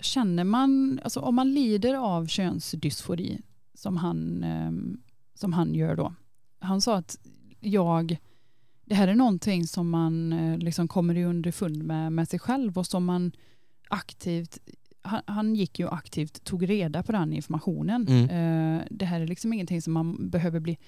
känner 0.00 0.44
man, 0.44 1.00
alltså 1.04 1.20
om 1.20 1.34
man 1.34 1.54
lider 1.54 1.94
av 1.94 2.26
könsdysfori 2.26 3.40
som 3.74 3.96
han, 3.96 4.44
eh, 4.44 4.98
som 5.34 5.52
han 5.52 5.74
gör 5.74 5.96
då. 5.96 6.14
Han 6.58 6.80
sa 6.80 6.96
att 6.96 7.18
jag, 7.60 8.16
det 8.84 8.94
här 8.94 9.08
är 9.08 9.14
någonting 9.14 9.66
som 9.66 9.90
man 9.90 10.32
eh, 10.32 10.58
liksom 10.58 10.88
kommer 10.88 11.16
i 11.16 11.24
underfund 11.24 11.82
med, 11.82 12.12
med 12.12 12.28
sig 12.28 12.38
själv 12.38 12.78
och 12.78 12.86
som 12.86 13.04
man 13.04 13.32
aktivt, 13.88 14.58
han, 15.02 15.22
han 15.26 15.54
gick 15.54 15.78
ju 15.78 15.88
aktivt, 15.88 16.44
tog 16.44 16.68
reda 16.68 17.02
på 17.02 17.12
den 17.12 17.32
informationen. 17.32 18.06
Mm. 18.08 18.24
Eh, 18.24 18.86
det 18.90 19.04
här 19.04 19.20
är 19.20 19.26
liksom 19.26 19.52
ingenting 19.52 19.82
som 19.82 19.92
man 19.92 20.30
behöver 20.30 20.60
bli 20.60 20.78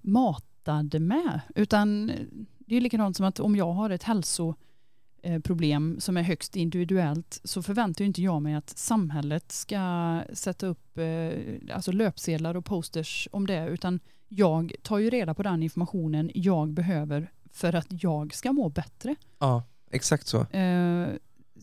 matad 0.00 1.00
med, 1.00 1.40
utan 1.54 2.12
det 2.58 2.76
är 2.76 2.80
likadant 2.80 3.16
som 3.16 3.26
att 3.26 3.40
om 3.40 3.56
jag 3.56 3.72
har 3.72 3.90
ett 3.90 4.02
hälsoproblem 5.22 6.00
som 6.00 6.16
är 6.16 6.22
högst 6.22 6.56
individuellt 6.56 7.40
så 7.44 7.62
förväntar 7.62 8.04
inte 8.04 8.22
jag 8.22 8.42
mig 8.42 8.54
att 8.54 8.78
samhället 8.78 9.52
ska 9.52 10.22
sätta 10.32 10.66
upp 10.66 10.98
eh, 10.98 11.74
alltså 11.74 11.92
löpsedlar 11.92 12.56
och 12.56 12.64
posters 12.64 13.28
om 13.32 13.46
det 13.46 13.68
utan 13.68 14.00
jag 14.28 14.72
tar 14.82 14.98
ju 14.98 15.10
reda 15.10 15.34
på 15.34 15.42
den 15.42 15.62
informationen 15.62 16.30
jag 16.34 16.72
behöver 16.72 17.30
för 17.52 17.74
att 17.74 18.02
jag 18.02 18.34
ska 18.34 18.52
må 18.52 18.68
bättre. 18.68 19.14
Ja, 19.38 19.62
exakt 19.90 20.26
så. 20.26 20.40
Eh, 20.40 21.08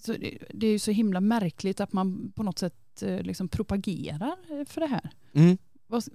så 0.01 0.13
det, 0.49 0.67
är 0.67 0.71
ju 0.71 0.79
så 0.79 0.91
himla 0.91 1.21
märkligt 1.21 1.79
att 1.79 1.93
man 1.93 2.31
på 2.35 2.43
något 2.43 2.59
sätt 2.59 3.03
eh, 3.03 3.21
liksom 3.21 3.47
propagerar 3.47 4.35
eh, 4.49 4.65
för 4.65 4.81
det 4.81 4.87
här. 4.87 5.09
Mm. 5.33 5.57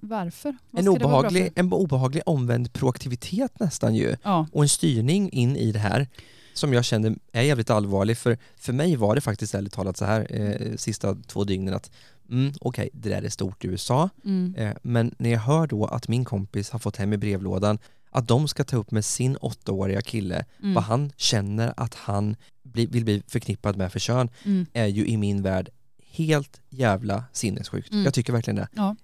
Varför? 0.01 0.57
Vad 0.71 0.81
En, 0.83 0.87
obehaglig, 0.87 1.51
en 1.55 1.73
obehaglig 1.73 2.23
omvänd 2.25 2.73
proaktivitet 2.73 3.59
nästan 3.59 3.95
ju 3.95 4.15
Ja, 4.23 4.47
och 4.51 4.63
en 4.63 4.69
styrning 4.69 5.29
in 5.29 5.55
i 5.55 5.71
det 5.71 5.79
här 5.79 6.07
som 6.53 6.73
jag 6.73 6.85
kände 6.85 7.15
är 7.31 7.41
jävligt 7.41 7.69
allvarlig 7.69 8.17
för 8.17 8.37
för 8.55 8.73
mig 8.73 8.95
var 8.95 9.15
det 9.15 9.21
faktiskt 9.21 9.55
ärligt 9.55 9.73
talat 9.73 9.97
så 9.97 10.05
här 10.05 10.27
eh, 10.29 10.75
sista 10.75 11.15
två 11.27 11.43
dygnen 11.43 11.73
att 11.73 11.91
mm, 12.29 12.53
okej, 12.61 12.89
det 12.93 13.09
där 13.09 13.21
är 13.21 13.29
stort 13.29 13.65
i 13.65 13.67
USA 13.67 14.09
mm, 14.25 14.55
eh, 14.57 14.73
men 14.81 15.15
när 15.17 15.29
jag 15.29 15.39
hör 15.39 15.67
då 15.67 15.85
att 15.85 16.07
min 16.07 16.25
kompis 16.25 16.69
har 16.69 16.79
fått 16.79 16.97
hem 16.97 17.13
i 17.13 17.17
brevlådan 17.17 17.79
att 18.09 18.27
de 18.27 18.47
ska 18.47 18.63
ta 18.63 18.77
upp 18.77 18.91
med 18.91 19.05
sin 19.05 19.37
åttaåriga 19.37 20.01
kille 20.01 20.45
mm, 20.61 20.73
vad 20.73 20.83
han 20.83 21.11
känner 21.17 21.73
att 21.77 21.95
han 21.95 22.35
bli, 22.63 22.85
vill 22.85 23.05
bli 23.05 23.23
förknippad 23.27 23.77
med 23.77 23.91
för 23.91 23.99
kön 23.99 24.29
mm, 24.45 24.65
är 24.73 24.87
ju 24.87 25.07
i 25.07 25.17
min 25.17 25.41
värld 25.41 25.69
helt 26.11 26.61
jävla 26.69 27.23
sinnessjukt. 27.33 27.91
Mm. 27.91 28.03
Jag 28.03 28.13
tycker 28.13 28.33
verkligen 28.33 28.55
det. 28.55 28.67
Ja. 28.75 28.95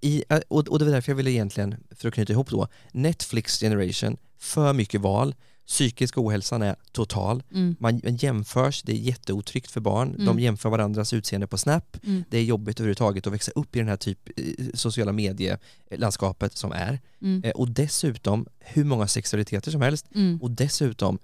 I, 0.00 0.24
eh, 0.28 0.40
och, 0.48 0.68
och 0.68 0.78
det 0.78 0.84
var 0.84 0.92
därför 0.92 1.12
jag 1.12 1.16
ville 1.16 1.30
egentligen, 1.30 1.76
för 1.90 2.08
att 2.08 2.14
knyta 2.14 2.32
ihop 2.32 2.50
då, 2.50 2.68
Netflix 2.92 3.60
generation, 3.60 4.16
för 4.38 4.72
mycket 4.72 5.00
val, 5.00 5.34
psykisk 5.66 6.18
ohälsan 6.18 6.62
är 6.62 6.76
total, 6.92 7.42
mm, 7.54 7.76
man 7.80 8.00
jämförs, 8.04 8.82
det 8.82 8.92
är 8.92 8.96
jätteotryggt 8.96 9.70
för 9.70 9.80
barn, 9.80 10.08
Mm. 10.14 10.26
de 10.26 10.40
jämför 10.40 10.68
varandras 10.70 11.12
utseende 11.12 11.46
på 11.46 11.58
Snap, 11.58 11.96
mm, 12.06 12.24
det 12.30 12.38
är 12.38 12.42
jobbigt 12.44 12.80
överhuvudtaget 12.80 13.26
att 13.26 13.32
växa 13.32 13.52
upp 13.54 13.76
i 13.76 13.78
den 13.78 13.88
här 13.88 13.96
typ 13.96 14.18
eh, 14.36 14.44
sociala 14.74 15.12
medielandskapet 15.12 16.56
som 16.56 16.72
är. 16.72 17.00
mm, 17.20 17.42
Eh, 17.44 17.50
Och 17.50 17.68
dessutom 17.68 18.46
hur 18.60 18.84
många 18.84 19.06
sexualiteter 19.08 19.70
som 19.70 19.80
helst. 19.82 20.06
Mm, 20.14 20.42
och 20.42 20.50
dessutom, 20.50 21.18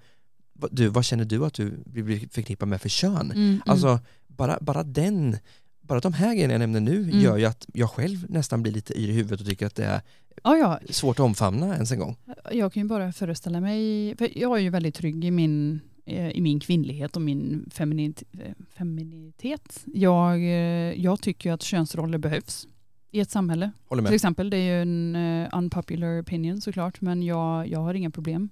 du, 0.71 0.87
vad 0.87 1.05
känner 1.05 1.25
du 1.25 1.45
att 1.45 1.53
du 1.53 1.83
vill 1.85 2.03
bli 2.03 2.27
förknippad 2.31 2.67
med 2.67 2.81
för 2.81 2.89
kön? 2.89 3.31
mm. 3.31 3.61
Alltså 3.65 3.99
bara, 4.27 4.57
bara 4.61 4.83
den, 4.83 5.37
bara 5.81 5.99
de 5.99 6.13
här 6.13 6.33
grejerna 6.33 6.53
jag 6.53 6.59
nämner 6.59 6.79
nu 6.79 7.11
gör 7.21 7.37
ju 7.37 7.45
att 7.45 7.65
jag 7.73 7.89
själv 7.89 8.25
nästan 8.29 8.61
blir 8.61 8.71
lite 8.71 8.99
yr 9.01 9.09
i 9.09 9.13
huvudet 9.13 9.39
och 9.41 9.47
tycker 9.47 9.65
att 9.67 9.75
det 9.75 9.85
är 9.85 10.01
ja, 10.43 10.57
ja, 10.57 10.79
svårt 10.89 11.19
att 11.19 11.23
omfamna 11.23 11.73
ens 11.73 11.91
en 11.91 11.99
gång. 11.99 12.15
jag 12.51 12.73
kan 12.73 12.83
ju 12.83 12.89
bara 12.89 13.11
föreställa 13.11 13.61
mig, 13.61 14.15
för 14.17 14.37
jag 14.37 14.57
är 14.57 14.61
ju 14.61 14.69
väldigt 14.69 14.95
trygg 14.95 15.25
i 15.25 15.31
min, 15.31 15.81
eh, 16.05 16.29
i 16.29 16.41
min 16.41 16.59
kvinnlighet 16.59 17.15
och 17.15 17.21
min 17.21 17.69
feminit, 17.71 18.23
eh, 18.39 18.51
feminitet. 18.77 19.83
Jag, 19.85 20.35
eh, 20.35 21.01
jag 21.01 21.21
tycker 21.21 21.51
att 21.51 21.61
könsroller 21.61 22.17
behövs 22.17 22.67
i 23.11 23.19
ett 23.19 23.31
samhälle. 23.31 23.71
Håller 23.87 24.01
Till 24.01 24.09
med. 24.09 24.15
exempel, 24.15 24.49
det 24.49 24.57
är 24.57 24.75
ju 24.75 24.81
en 24.81 25.15
unpopular 25.53 26.21
opinion 26.21 26.61
såklart, 26.61 27.01
men 27.01 27.23
jag, 27.23 27.67
jag 27.67 27.79
har 27.79 27.93
inga 27.93 28.09
problem 28.09 28.49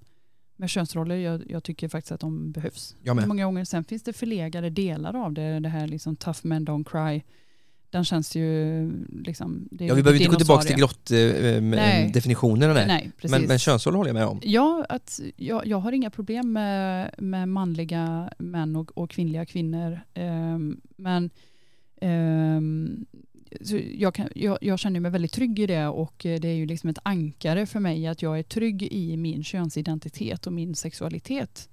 med 0.59 0.69
könsroller. 0.69 1.15
Jag, 1.15 1.51
jag 1.51 1.63
tycker 1.63 1.89
faktiskt 1.89 2.11
att 2.11 2.19
de 2.19 2.51
behövs. 2.51 2.95
Med. 3.01 3.27
Många 3.27 3.45
gånger. 3.45 3.65
Sen 3.65 3.83
finns 3.83 4.03
det 4.03 4.13
förlegade 4.13 4.69
delar 4.69 5.25
av 5.25 5.33
det, 5.33 5.59
det 5.59 5.69
här 5.69 5.87
liksom 5.87 6.15
tough 6.15 6.39
men 6.43 6.67
don't 6.67 6.83
cry. 6.83 7.23
Den 7.89 8.05
känns 8.05 8.35
ju 8.35 8.91
liksom... 9.23 9.67
Ja, 9.71 9.77
vi 9.95 10.03
behöver 10.03 10.13
inte 10.13 10.31
gå 10.31 10.35
tillbaka 10.35 10.63
till 10.63 10.75
dinosaurie. 10.75 11.29
grott, 11.35 11.55
eh, 11.55 11.61
Nej. 11.61 12.05
eh. 12.05 12.11
Nej, 12.87 13.11
precis. 13.17 13.31
Men, 13.31 13.47
men 13.47 13.59
könsroll 13.59 13.95
håller 13.95 14.09
jag 14.09 14.15
med 14.15 14.25
om. 14.25 14.39
Ja, 14.43 14.85
att 14.89 15.19
jag, 15.35 15.67
jag 15.67 15.77
har 15.77 15.91
inga 15.91 16.09
problem 16.09 16.53
med, 16.53 17.15
med 17.17 17.49
manliga 17.49 18.33
män 18.37 18.75
och, 18.75 18.97
och 18.97 19.09
kvinnliga 19.09 19.45
kvinnor. 19.45 19.99
Ehm, 20.13 20.81
men 20.97 21.29
så 23.61 23.79
jag, 23.93 24.13
kan, 24.13 24.29
jag, 24.35 24.57
jag 24.61 24.79
känner 24.79 24.99
mig 24.99 25.11
väldigt 25.11 25.31
trygg 25.31 25.59
i 25.59 25.67
det 25.67 25.87
och 25.87 26.25
eh, 26.25 26.39
det 26.39 26.47
är 26.47 26.53
ju 26.53 26.65
liksom 26.65 26.89
ett 26.89 26.99
ankare 27.03 27.65
för 27.65 27.79
mig 27.79 28.07
att 28.07 28.21
jag 28.21 28.39
är 28.39 28.43
trygg 28.43 28.83
i 28.83 29.17
min 29.17 29.43
könsidentitet 29.43 30.47
och 30.47 30.53
min 30.53 30.75
sexualitet. 30.75 31.69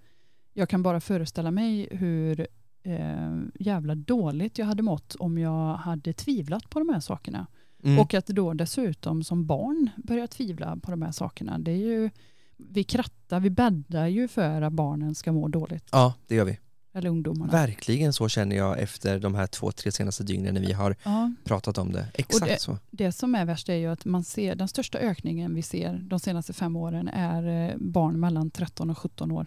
Jag 0.52 0.68
kan 0.68 0.82
bara 0.82 1.00
föreställa 1.00 1.50
mig 1.50 1.88
hur 1.90 2.46
eh, 2.86 3.38
jävla 3.54 3.94
dåligt 3.94 4.58
jag 4.58 4.66
hade 4.66 4.82
mått 4.82 5.14
om 5.14 5.38
jag 5.38 5.74
hade 5.76 6.12
tvivlat 6.12 6.70
på 6.70 6.78
de 6.78 6.88
här 6.88 7.00
sakerna. 7.00 7.46
Mm. 7.82 7.98
Och 7.98 8.14
att 8.14 8.26
då 8.26 8.54
dessutom 8.54 9.22
som 9.24 9.46
barn 9.46 9.90
börja 9.96 10.26
tvivla 10.26 10.76
på 10.82 10.90
de 10.90 11.02
här 11.02 11.12
sakerna. 11.12 11.58
Det 11.58 11.70
är 11.70 11.76
ju, 11.76 12.10
vi 12.56 12.84
krattar, 12.84 13.40
vi 13.40 13.50
bäddar 13.50 14.06
ju 14.06 14.28
för 14.28 14.62
att 14.62 14.72
barnen 14.72 15.14
ska 15.14 15.32
må 15.32 15.48
dåligt. 15.48 15.88
Ja, 15.92 16.14
det 16.26 16.34
gör 16.34 16.44
vi. 16.44 16.58
Eller 16.94 17.10
ungdomarna. 17.10 17.52
Verkligen 17.52 18.12
så 18.12 18.28
känner 18.28 18.56
jag 18.56 18.78
efter 18.80 19.18
de 19.20 19.34
här 19.34 19.46
två, 19.46 19.72
tre 19.72 19.92
senaste 19.92 20.24
dygnen 20.24 20.54
när 20.54 20.60
vi 20.60 20.72
har 20.72 20.96
Ja, 21.04 21.32
pratat 21.44 21.78
om 21.78 21.92
det. 21.92 22.06
Exakt 22.14 22.46
det- 22.52 22.60
så. 22.60 22.78
det 22.90 23.12
som 23.12 23.34
är 23.34 23.44
värst 23.44 23.68
är 23.68 23.74
ju 23.74 23.86
att 23.86 24.04
man 24.04 24.24
ser, 24.24 24.54
den 24.54 24.68
största 24.68 24.98
ökningen 24.98 25.54
vi 25.54 25.62
ser 25.62 26.00
de 26.04 26.20
senaste 26.20 26.52
fem 26.52 26.76
åren 26.76 27.08
är 27.08 27.70
eh, 27.70 27.76
barn 27.76 28.20
mellan 28.20 28.50
13 28.50 28.90
och 28.90 28.98
17 28.98 29.32
år. 29.32 29.46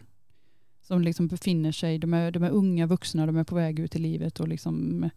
Som 0.89 1.01
liksom 1.01 1.27
befinner 1.27 1.71
sig, 1.71 1.97
de 1.99 2.13
är, 2.13 2.31
de 2.31 2.43
är 2.43 2.49
unga 2.49 2.85
vuxna, 2.85 3.25
de 3.25 3.37
är 3.37 3.43
på 3.43 3.55
väg 3.55 3.79
ut 3.79 3.95
i 3.95 3.99
livet 3.99 4.39
och 4.39 4.47
liksom 4.47 5.09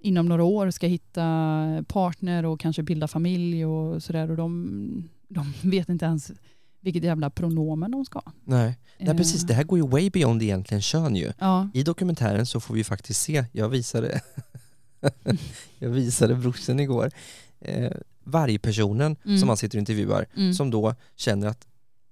inom 0.00 0.26
några 0.26 0.44
år 0.44 0.70
ska 0.70 0.86
hitta 0.86 1.24
partner 1.88 2.44
och 2.44 2.60
kanske 2.60 2.82
bilda 2.82 3.08
familj 3.08 3.66
och 3.66 4.02
sådär 4.02 4.30
och 4.30 4.36
de, 4.36 5.08
de 5.28 5.52
vet 5.70 5.88
inte 5.88 6.04
ens 6.04 6.32
vilket 6.80 7.04
jävla 7.04 7.30
pronomen 7.30 7.90
de 7.90 8.04
ska. 8.04 8.22
Nej. 8.44 8.78
Nej, 8.98 9.16
precis. 9.16 9.42
Eh, 9.42 9.46
Det 9.46 9.54
här 9.54 9.64
går 9.64 9.78
ju 9.78 9.86
way 9.86 10.10
beyond 10.10 10.42
egentligen 10.42 10.82
kön 10.82 11.16
ju. 11.16 11.32
Ja, 11.38 11.68
I 11.74 11.82
dokumentären 11.82 12.46
så 12.46 12.60
får 12.60 12.74
vi 12.74 12.84
faktiskt 12.84 13.20
se, 13.20 13.44
jag 13.52 13.68
visade, 13.68 14.20
jag 15.78 15.90
visade 15.90 16.34
brorsan 16.34 16.80
igår, 16.80 17.10
eh, 17.60 17.92
vargpersonen 18.24 19.16
Mm. 19.24 19.38
som 19.38 19.48
han 19.48 19.56
sitter 19.56 19.78
och 19.78 19.80
intervjuar, 19.80 20.26
mm, 20.36 20.54
som 20.54 20.70
då 20.70 20.94
känner 21.16 21.46
att 21.46 21.66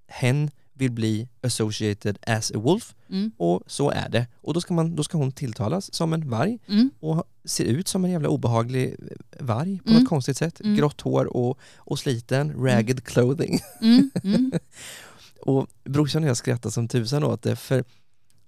hen 0.08 0.50
vill 0.82 0.92
bli 0.92 1.28
associated 1.42 2.18
as 2.26 2.50
a 2.50 2.58
wolf 2.58 2.94
mm, 3.10 3.30
och 3.36 3.62
så 3.66 3.90
är 3.90 4.08
det. 4.08 4.26
Och 4.40 4.54
då 4.54 4.60
ska, 4.60 4.74
man, 4.74 4.96
då 4.96 5.04
ska 5.04 5.18
hon 5.18 5.32
tilltalas 5.32 5.94
som 5.94 6.12
en 6.12 6.30
varg 6.30 6.58
mm, 6.68 6.90
och 7.00 7.24
ser 7.44 7.64
ut 7.64 7.88
som 7.88 8.04
en 8.04 8.10
jävla 8.10 8.28
obehaglig 8.28 8.96
varg 9.40 9.78
på 9.84 9.90
Mm. 9.90 10.00
något 10.02 10.08
konstigt 10.08 10.36
sätt. 10.36 10.60
Mm. 10.60 10.76
Grått 10.76 11.00
hår 11.00 11.36
och, 11.36 11.58
och 11.76 11.98
sliten, 11.98 12.52
ragged 12.64 13.04
clothing. 13.04 13.60
mm, 13.80 14.10
mm. 14.24 14.52
Och 15.42 15.66
brorsan 15.84 16.22
och 16.22 16.28
jag 16.28 16.36
skrattar 16.36 16.70
som 16.70 16.88
tusan 16.88 17.24
åt 17.24 17.42
det 17.42 17.56
för 17.56 17.84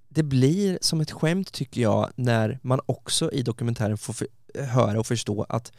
det 0.08 0.22
blir 0.22 0.78
som 0.80 1.00
ett 1.00 1.10
skämt 1.10 1.52
tycker 1.52 1.80
jag 1.80 2.10
när 2.16 2.58
man 2.62 2.80
också 2.86 3.32
i 3.32 3.42
dokumentären 3.42 3.98
får 3.98 4.16
höra 4.54 5.00
och 5.00 5.06
förstå 5.06 5.46
att 5.48 5.72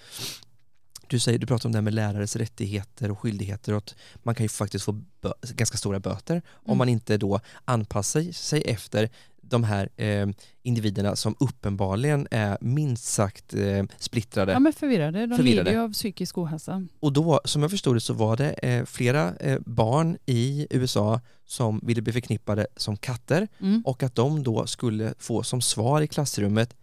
du, 1.08 1.20
säger, 1.20 1.40
du 1.40 1.48
pratar 1.48 1.70
om 1.70 1.72
det 1.72 1.78
här 1.78 1.82
med 1.84 1.94
lärares 1.94 2.36
rättigheter 2.36 3.12
och 3.12 3.20
skyldigheter 3.20 3.72
och 3.74 3.78
att 3.78 3.96
man 4.24 4.36
kan 4.36 4.44
ju 4.44 4.50
faktiskt 4.50 4.86
få 4.86 5.02
ganska 5.42 5.78
stora 5.78 6.00
böter 6.00 6.42
om 6.48 6.66
Mm. 6.66 6.78
man 6.78 6.90
inte 6.90 7.18
då 7.18 7.40
anpassar 7.66 8.32
sig 8.32 8.62
efter 8.62 9.10
de 9.48 9.64
här 9.64 9.90
eh, 9.96 10.28
individerna 10.64 11.16
som 11.16 11.36
uppenbarligen 11.40 12.28
är 12.32 12.58
minst 12.62 13.04
sagt 13.06 13.54
eh, 13.54 13.84
splittrade. 13.98 14.52
Ja 14.52 14.60
men 14.60 14.74
förvirrade, 14.74 15.26
de 15.28 15.36
Förvirrade. 15.36 15.64
lider 15.64 15.72
ju 15.72 15.86
av 15.86 15.94
psykisk 15.94 16.38
ohälsa. 16.38 16.88
Och 17.00 17.14
då, 17.14 17.42
som 17.46 17.62
jag 17.62 17.72
förstod 17.72 17.96
det, 17.96 18.00
så 18.02 18.14
var 18.14 18.38
det 18.38 18.50
eh, 18.52 18.86
flera 18.86 19.36
eh, 19.36 19.60
barn 19.66 20.18
i 20.26 20.68
USA 20.70 21.22
som 21.46 21.80
ville 21.84 22.02
bli 22.02 22.14
förknippade 22.14 22.68
som 22.78 22.98
katter 22.98 23.48
Mm. 23.60 23.82
och 23.86 24.04
att 24.04 24.16
de 24.16 24.44
då 24.44 24.68
skulle 24.68 25.14
få 25.20 25.44
som 25.44 25.62
svar 25.62 26.02
i 26.02 26.08
klassrummet 26.08 26.74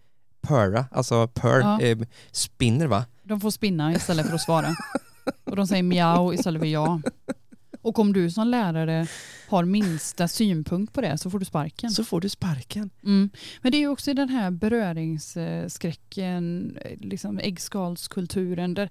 purra, 0.47 0.85
alltså 0.91 1.27
purr, 1.27 1.59
Ja. 1.59 1.81
eh, 1.81 1.97
spinner 2.31 2.87
va? 2.87 3.05
De 3.23 3.41
får 3.41 3.51
spinna 3.51 3.93
istället 3.93 4.27
för 4.27 4.35
att 4.35 4.41
svara. 4.41 4.75
Och 5.43 5.55
de 5.55 5.67
säger 5.67 5.83
mjau 5.83 6.33
istället 6.33 6.59
för 6.61 6.67
ja. 6.67 7.01
Och 7.81 7.99
om 7.99 8.13
du 8.13 8.31
som 8.31 8.47
lärare 8.47 9.07
har 9.49 9.65
minsta 9.65 10.27
synpunkt 10.27 10.93
på 10.93 11.01
det 11.01 11.17
så 11.17 11.29
får 11.29 11.39
du 11.39 11.45
sparken. 11.45 11.91
Så 11.91 12.03
får 12.03 12.21
du 12.21 12.29
sparken. 12.29 12.89
Mm. 13.03 13.29
Men 13.61 13.71
det 13.71 13.77
är 13.77 13.79
ju 13.79 13.87
också 13.87 14.13
den 14.13 14.29
här 14.29 14.51
beröringsskräcken, 14.51 16.77
eh, 16.81 16.97
liksom 16.99 17.39
äggskalskulturen. 17.39 18.73
Där, 18.73 18.89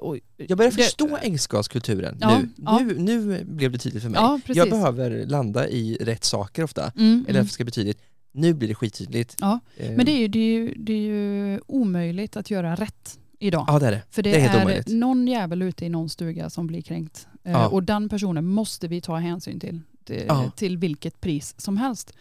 och, 0.00 0.18
Jag 0.36 0.58
börjar 0.58 0.70
det- 0.70 0.76
förstå 0.82 1.18
äggskalskulturen 1.22 2.18
Ja, 2.20 2.38
nu. 2.38 2.48
ja. 2.56 2.78
nu. 2.78 2.98
Nu 2.98 3.44
blev 3.44 3.72
det 3.72 3.78
tydligt 3.78 4.02
för 4.02 4.10
mig. 4.10 4.20
Ja, 4.20 4.40
jag 4.46 4.70
behöver 4.70 5.26
landa 5.26 5.68
i 5.68 5.98
rätt 6.00 6.24
saker 6.24 6.64
ofta, 6.64 6.92
Mm, 6.96 7.24
eller 7.28 7.40
mm. 7.40 7.48
ska 7.48 7.64
tydligt. 7.64 8.02
Nu 8.32 8.54
blir 8.54 8.68
det 8.68 8.74
skittydligt. 8.74 9.36
Ja, 9.40 9.60
Eh, 9.76 9.90
Men 9.96 10.06
det 10.06 10.12
är, 10.12 10.18
ju, 10.18 10.28
det, 10.28 10.38
är 10.38 10.52
ju, 10.60 10.74
det 10.76 10.92
är 10.92 11.00
ju 11.00 11.60
omöjligt 11.66 12.36
att 12.36 12.50
göra 12.50 12.74
rätt 12.74 13.18
idag. 13.38 13.64
Ja 13.68 13.78
det 13.78 13.86
är 13.86 13.90
det. 13.90 14.02
För 14.10 14.22
det, 14.22 14.30
det 14.30 14.40
är 14.40 14.68
är, 14.70 14.94
någon 14.94 15.28
jävel 15.28 15.62
ute 15.62 15.86
i 15.86 15.88
någon 15.88 16.08
stuga 16.08 16.50
som 16.50 16.66
blir 16.66 16.82
kränkt. 16.82 17.28
Eh, 17.44 17.52
Ja. 17.52 17.68
Och 17.68 17.82
den 17.82 18.08
personen 18.08 18.46
måste 18.46 18.88
vi 18.88 19.00
ta 19.00 19.16
hänsyn 19.16 19.60
till. 19.60 19.80
Till, 20.04 20.24
Ja. 20.28 20.50
till 20.56 20.78
vilket 20.78 21.20
pris 21.20 21.54
som 21.60 21.76
helst. 21.76 22.12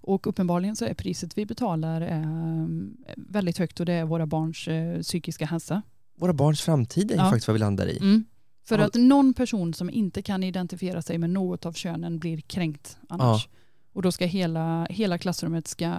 Och 0.00 0.26
uppenbarligen 0.26 0.76
så 0.76 0.84
är 0.84 0.94
priset 0.94 1.38
vi 1.38 1.46
betalar 1.46 2.00
eh, 2.00 2.66
väldigt 3.16 3.58
högt 3.58 3.80
och 3.80 3.86
det 3.86 3.92
är 3.92 4.04
våra 4.04 4.26
barns 4.26 4.68
eh, 4.68 5.00
psykiska 5.02 5.46
hälsa. 5.46 5.82
Våra 6.18 6.32
barns 6.32 6.62
framtid 6.62 7.10
är 7.12 7.16
Ja. 7.16 7.22
faktiskt 7.24 7.48
vad 7.48 7.52
vi 7.54 7.58
landar 7.60 7.86
i. 7.86 7.98
Mm. 7.98 8.24
För 8.64 8.78
att 8.78 8.94
någon 8.94 9.34
person 9.34 9.74
som 9.74 9.90
inte 9.90 10.22
kan 10.22 10.42
identifiera 10.42 11.02
sig 11.02 11.18
med 11.18 11.30
något 11.30 11.66
av 11.66 11.72
könen 11.72 12.18
blir 12.18 12.40
kränkt 12.40 12.98
annars. 13.08 13.48
Och 13.92 14.02
då 14.02 14.12
ska 14.12 14.26
hela, 14.26 14.86
hela 14.90 15.18
klassrummet 15.18 15.68
ska 15.68 15.94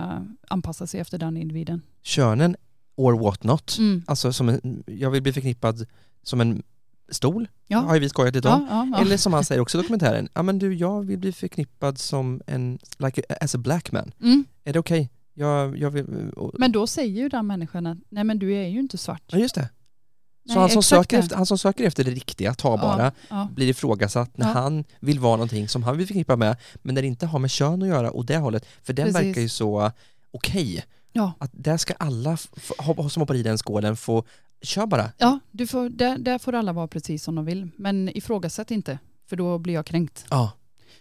anpassa 0.47 0.87
sig 0.87 0.99
efter 0.99 1.17
den 1.17 1.37
individen. 1.37 1.81
Könen 2.01 2.55
or 2.95 3.13
what 3.13 3.43
not. 3.43 3.75
Mm. 3.79 4.03
Alltså 4.07 4.33
som 4.33 4.49
en, 4.49 4.83
jag 4.87 5.11
vill 5.11 5.21
bli 5.23 5.33
förknippad 5.33 5.85
som 6.23 6.41
en 6.41 6.63
stol, 7.11 7.47
Ja. 7.67 7.79
har 7.79 7.93
ju 7.93 7.99
vi 7.99 8.09
skojat 8.09 8.35
lite 8.35 8.49
om. 8.49 8.67
Ja, 8.69 8.87
ja. 8.91 9.01
Eller 9.01 9.17
som 9.17 9.33
han 9.33 9.45
säger 9.45 9.61
också 9.61 9.77
i 9.77 9.81
dokumentären, 9.81 10.29
ja 10.33 10.43
men 10.43 10.59
du 10.59 10.73
jag 10.75 11.01
vill 11.05 11.17
bli 11.19 11.31
förknippad 11.31 11.97
som 11.97 12.41
en, 12.47 12.79
like 12.97 13.21
a, 13.29 13.35
as 13.41 13.55
a 13.55 13.57
black 13.57 13.91
man. 13.91 14.11
Mm. 14.21 14.45
Är 14.63 14.73
det 14.73 14.79
okej? 14.79 15.09
Jag, 15.33 15.77
jag 15.77 15.91
vill, 15.91 16.29
och, 16.29 16.51
Men 16.59 16.71
då 16.71 16.87
säger 16.87 17.21
ju 17.21 17.29
den 17.29 17.47
människan 17.47 17.85
att 17.87 17.97
nej 18.09 18.23
men 18.23 18.39
du 18.39 18.53
är 18.55 18.67
ju 18.67 18.79
inte 18.79 18.97
svart. 18.97 19.21
ja 19.27 19.37
just 19.37 19.55
det. 19.55 19.69
Så 20.47 20.53
Nej, 20.53 20.57
han, 20.61 20.69
som 20.69 20.83
söker 20.83 21.17
det. 21.17 21.23
efter, 21.23 21.35
han 21.35 21.45
som 21.45 21.57
söker 21.57 21.83
efter 21.83 22.03
det 22.03 22.11
riktiga, 22.11 22.53
ta 22.53 22.77
bara, 22.77 23.11
Ja, 23.29 23.49
blir 23.55 23.67
ifrågasatt 23.67 24.37
när 24.37 24.53
han 24.53 24.83
vill 24.99 25.19
vara 25.19 25.35
någonting 25.35 25.67
som 25.67 25.83
han 25.83 25.97
vill 25.97 26.07
förknippa 26.07 26.35
med, 26.35 26.55
men 26.75 26.95
när 26.95 27.01
det 27.01 27.07
inte 27.07 27.25
har 27.25 27.39
med 27.39 27.51
kön 27.51 27.81
att 27.81 27.87
göra 27.87 28.11
och 28.11 28.25
det 28.25 28.37
hållet, 28.37 28.65
för 28.83 28.93
den 28.93 29.05
Precis. 29.05 29.21
verkar 29.27 29.41
ju 29.41 29.49
så 29.49 29.91
okej. 30.31 30.83
Ja. 31.13 31.33
Att 31.37 31.51
där 31.53 31.77
ska 31.77 31.93
alla 31.93 32.37
som 33.09 33.21
hoppar 33.21 33.35
i 33.35 33.43
den 33.43 33.57
skålen 33.57 33.95
få, 33.95 34.23
kör 34.61 34.85
bara. 34.85 35.11
Ja, 35.17 35.39
du 35.51 35.67
får, 35.67 35.89
där, 35.89 36.17
där 36.17 36.37
får 36.39 36.55
alla 36.55 36.73
vara 36.73 36.87
precis 36.87 37.23
som 37.23 37.35
de 37.35 37.45
vill. 37.45 37.69
Men 37.77 38.17
ifrågasätt 38.17 38.71
inte, 38.71 38.99
för 39.29 39.35
då 39.35 39.57
blir 39.57 39.73
jag 39.73 39.85
kränkt. 39.85 40.25
Ja, 40.29 40.51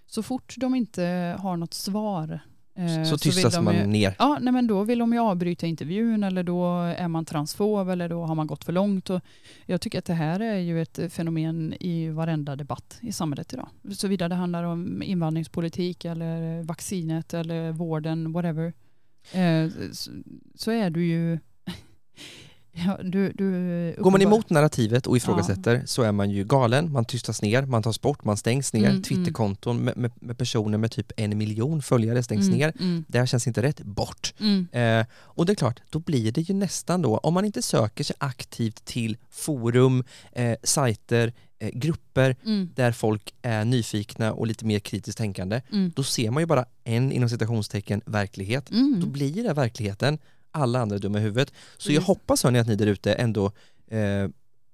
Så 0.07 0.23
fort 0.23 0.55
de 0.57 0.75
inte 0.75 1.37
har 1.41 1.57
något 1.57 1.75
svar 1.75 2.41
eh, 2.79 3.05
så 3.05 3.11
vill 3.11 3.19
tystas 3.19 3.61
man 3.61 3.75
ju, 3.75 3.87
ner. 3.87 4.15
Ja, 4.19 4.39
nej, 4.41 4.53
men 4.53 4.67
då 4.67 4.83
vill 4.83 4.99
de 4.99 5.13
ju 5.13 5.19
avbryta 5.19 5.67
intervjun 5.67 6.25
eller 6.25 6.43
då 6.43 6.77
är 6.79 7.09
man 7.09 7.25
transfob 7.25 7.89
eller 7.89 8.09
då 8.09 8.25
har 8.25 8.35
man 8.35 8.47
gått 8.47 8.65
för 8.65 8.73
långt. 8.73 9.11
Och 9.11 9.21
jag 9.67 9.81
tycker 9.81 9.99
att 9.99 10.05
det 10.05 10.15
här 10.15 10.41
är 10.41 10.59
ju 10.59 10.83
ett 10.83 11.13
fenomen 11.13 11.75
i 11.81 12.09
varenda 12.09 12.57
debatt 12.57 12.99
i 13.01 13.13
samhället 13.13 13.53
idag. 13.53 13.69
Såvida 13.97 14.29
det 14.29 14.35
handlar 14.35 14.65
om 14.65 15.03
invandringspolitik 15.03 16.05
eller 16.05 16.63
vaccinet 16.63 17.35
eller 17.35 17.73
vården, 17.73 18.33
whatever. 18.33 18.73
Eh, 19.33 19.71
så, 20.55 20.71
är 20.71 20.91
du 20.91 21.05
ju... 21.05 21.39
Ja, 22.75 22.99
du, 23.03 23.33
du 23.33 23.95
Går 23.99 24.11
man 24.11 24.23
emot 24.23 24.51
narrativet 24.51 25.07
och 25.07 25.17
ifrågasätter 25.17 25.83
så 25.87 26.03
är 26.03 26.13
man 26.13 26.31
ju 26.31 26.45
galen, 26.45 26.93
man 26.93 27.05
tystas 27.05 27.43
ner, 27.43 27.63
man 27.67 27.83
tas 27.83 28.01
bort, 28.01 28.25
man 28.25 28.37
stängs 28.37 28.73
ner, 28.73 28.89
Mm, 28.91 29.03
Twitterkonton 29.03 29.85
med, 29.85 29.97
med, 29.97 30.13
med 30.21 30.39
personer 30.39 30.79
med 30.79 30.91
typ 30.91 31.13
en 31.17 31.39
miljon 31.39 31.83
följare 31.83 32.23
stängs 32.23 32.47
Mm, 32.49 32.59
ner. 32.59 32.73
Mm, 32.81 33.05
Det 33.09 33.19
här 33.19 33.27
känns 33.27 33.47
inte 33.47 33.63
rätt, 33.63 33.81
bort. 33.83 34.35
mm, 34.41 34.69
Eh, 34.73 35.07
och 35.15 35.47
det 35.47 35.53
är 35.53 35.55
klart, 35.55 35.81
då 35.91 35.99
blir 35.99 36.33
det 36.33 36.41
ju 36.41 36.55
nästan 36.55 37.03
då, 37.03 37.19
om 37.19 37.35
man 37.35 37.45
inte 37.45 37.63
söker 37.63 38.05
sig 38.05 38.17
aktivt 38.19 38.85
till 38.85 39.17
forum, 39.31 40.05
eh, 40.33 40.55
sajter, 40.63 41.33
eh, 41.63 41.71
grupper 41.73 42.37
mm, 42.45 42.69
där 42.75 42.93
folk 42.93 43.35
är 43.43 43.65
nyfikna 43.65 44.33
och 44.33 44.47
lite 44.47 44.65
mer 44.65 44.79
kritiskt 44.79 45.19
tänkande, 45.19 45.63
mm, 45.73 45.93
då 45.97 46.03
ser 46.03 46.31
man 46.31 46.43
ju 46.43 46.47
bara 46.47 46.65
en 46.85 47.13
inom 47.13 47.29
citationstecken 47.29 48.01
verklighet. 48.07 48.67
Då 48.71 48.77
mm. 48.77 49.13
blir 49.13 49.45
det 49.45 49.53
verkligheten, 49.55 50.19
alla 50.51 50.81
andra 50.81 50.97
är 50.97 51.01
dumma 51.01 51.19
i 51.19 51.23
huvudet. 51.23 51.53
Så 51.79 51.93
jag 51.93 52.03
hoppas 52.03 52.45
hörni 52.45 52.59
att 52.59 52.67
ni 52.67 52.75
där 52.77 52.87
ute 52.87 53.13
ändå, 53.15 53.53
eh, 53.91 54.29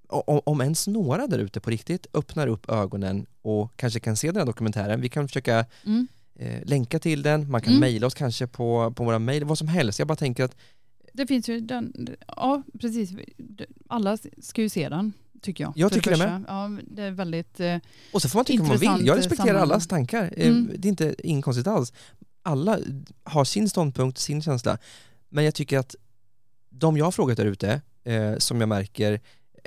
om, 0.09 0.41
om 0.45 0.61
ens 0.61 0.87
några 0.87 1.27
där 1.27 1.39
ute 1.39 1.61
på 1.61 1.71
riktigt, 1.71 2.07
öppnar 2.15 2.47
upp 2.47 2.71
ögonen 2.71 3.27
och 3.43 3.73
kanske 3.77 4.01
kan 4.01 4.17
se 4.17 4.27
den 4.27 4.37
här 4.37 4.47
dokumentären. 4.47 5.01
Vi 5.01 5.09
kan 5.09 5.29
försöka 5.29 5.67
Mm. 5.85 6.09
eh, 6.39 6.63
länka 6.65 6.99
till 6.99 7.23
den, 7.23 7.51
man 7.51 7.61
kan 7.61 7.73
Mm. 7.73 7.81
mejla 7.81 8.07
oss 8.07 8.15
kanske 8.15 8.47
på, 8.47 8.93
på 8.97 9.05
våra 9.05 9.19
mejl, 9.19 9.45
vad 9.45 9.59
som 9.59 9.69
helst. 9.69 9.99
Jag 9.99 10.09
bara 10.09 10.17
tänker 10.17 10.45
att 10.45 10.57
Det 11.19 11.27
finns 11.27 11.49
ju 11.49 11.61
den, 11.61 12.17
ja 12.27 12.63
precis, 12.81 13.11
alla 13.89 14.19
ska 14.43 14.63
ju 14.63 14.69
se 14.69 14.89
den 14.89 15.13
tycker 15.43 15.65
jag. 15.65 15.73
Jag 15.77 15.93
tycker 15.93 16.11
det 16.11 16.17
första. 16.17 16.45
Ja, 16.49 16.71
det 16.91 17.03
är 17.03 17.11
väldigt, 17.11 17.61
eh, 17.61 17.77
Och 18.13 18.23
så 18.23 18.29
får 18.29 18.39
man 18.39 18.45
tycka 18.45 18.63
vad 18.63 18.83
man 18.85 18.99
vill. 18.99 19.07
Jag 19.07 19.19
respekterar 19.19 19.47
sammanhang. 19.47 19.63
allas 19.71 19.87
tankar. 19.87 20.33
Eh, 20.37 20.49
Mm. 20.49 20.73
Det 20.79 20.89
är 20.89 20.91
inte 20.91 21.15
inkonstigt 21.19 21.67
alls. 21.67 21.93
Alla 22.43 22.79
har 23.25 23.45
sin 23.45 23.69
ståndpunkt, 23.69 24.19
sin 24.19 24.43
känsla. 24.43 24.79
Men 25.29 25.45
jag 25.45 25.55
tycker 25.55 25.79
att 25.79 25.95
de 26.71 26.97
jag 26.97 27.05
har 27.05 27.13
frågat 27.13 27.37
där 27.37 27.47
ute, 27.47 27.81
eh, 28.05 28.37
som 28.39 28.61
jag 28.61 28.69
märker, 28.69 29.21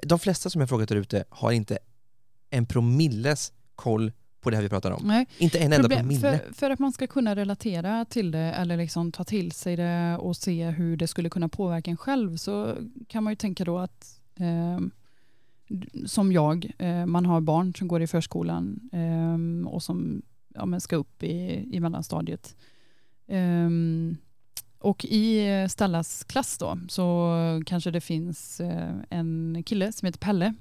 de 0.04 0.20
flesta 0.20 0.50
som 0.50 0.62
jag 0.62 0.64
har 0.64 0.68
frågat 0.68 0.90
där 0.90 0.96
ute 0.96 1.24
har 1.30 1.52
inte 1.52 1.78
en 2.50 2.66
promilles 2.66 3.54
koll 3.76 4.12
på 4.42 4.50
det 4.50 4.56
här 4.56 4.64
vi 4.64 4.70
pratar 4.70 4.92
om. 4.92 5.02
nej. 5.06 5.28
Inte 5.38 5.58
en 5.60 5.64
enda 5.74 5.78
Problem, 5.80 6.00
promille. 6.00 6.20
för, 6.40 6.54
för 6.54 6.70
att 6.70 6.80
man 6.80 6.92
ska 6.92 7.08
kunna 7.08 7.36
relatera 7.36 8.06
till 8.06 8.32
det 8.32 8.40
eller 8.40 8.78
liksom 8.78 9.12
ta 9.12 9.24
till 9.24 9.52
sig 9.52 9.76
det 9.76 10.18
och 10.20 10.38
se 10.38 10.70
hur 10.70 10.98
det 10.98 11.08
skulle 11.08 11.30
kunna 11.30 11.50
påverka 11.50 11.92
en 11.92 11.98
själv 11.98 12.38
så 12.38 12.76
kan 13.08 13.24
man 13.24 13.32
ju 13.32 13.36
tänka 13.36 13.66
då 13.66 13.78
att 13.78 14.20
eh, 14.36 14.80
som 16.06 16.32
jag, 16.32 16.72
eh, 16.78 17.06
man 17.06 17.26
har 17.26 17.42
barn 17.42 17.76
som 17.76 17.88
går 17.88 18.02
i 18.02 18.08
förskolan 18.08 18.90
eh, 18.94 19.70
och 19.70 19.84
som 19.84 20.22
ja, 20.56 20.80
ska 20.80 20.96
upp 20.96 21.24
i, 21.24 21.68
i 21.72 21.80
mellanstadiet. 21.80 22.56
Eh, 23.28 23.70
och 24.80 25.06
i 25.06 25.50
eh, 25.50 25.68
Stellas 25.68 26.24
klass 26.24 26.58
då 26.58 26.80
så 26.90 27.36
kanske 27.66 27.92
det 27.92 28.02
finns 28.02 28.60
eh, 28.60 28.94
en 29.10 29.64
kille 29.66 29.92
som 29.92 30.06
heter 30.06 30.20
Pelle. 30.20 30.54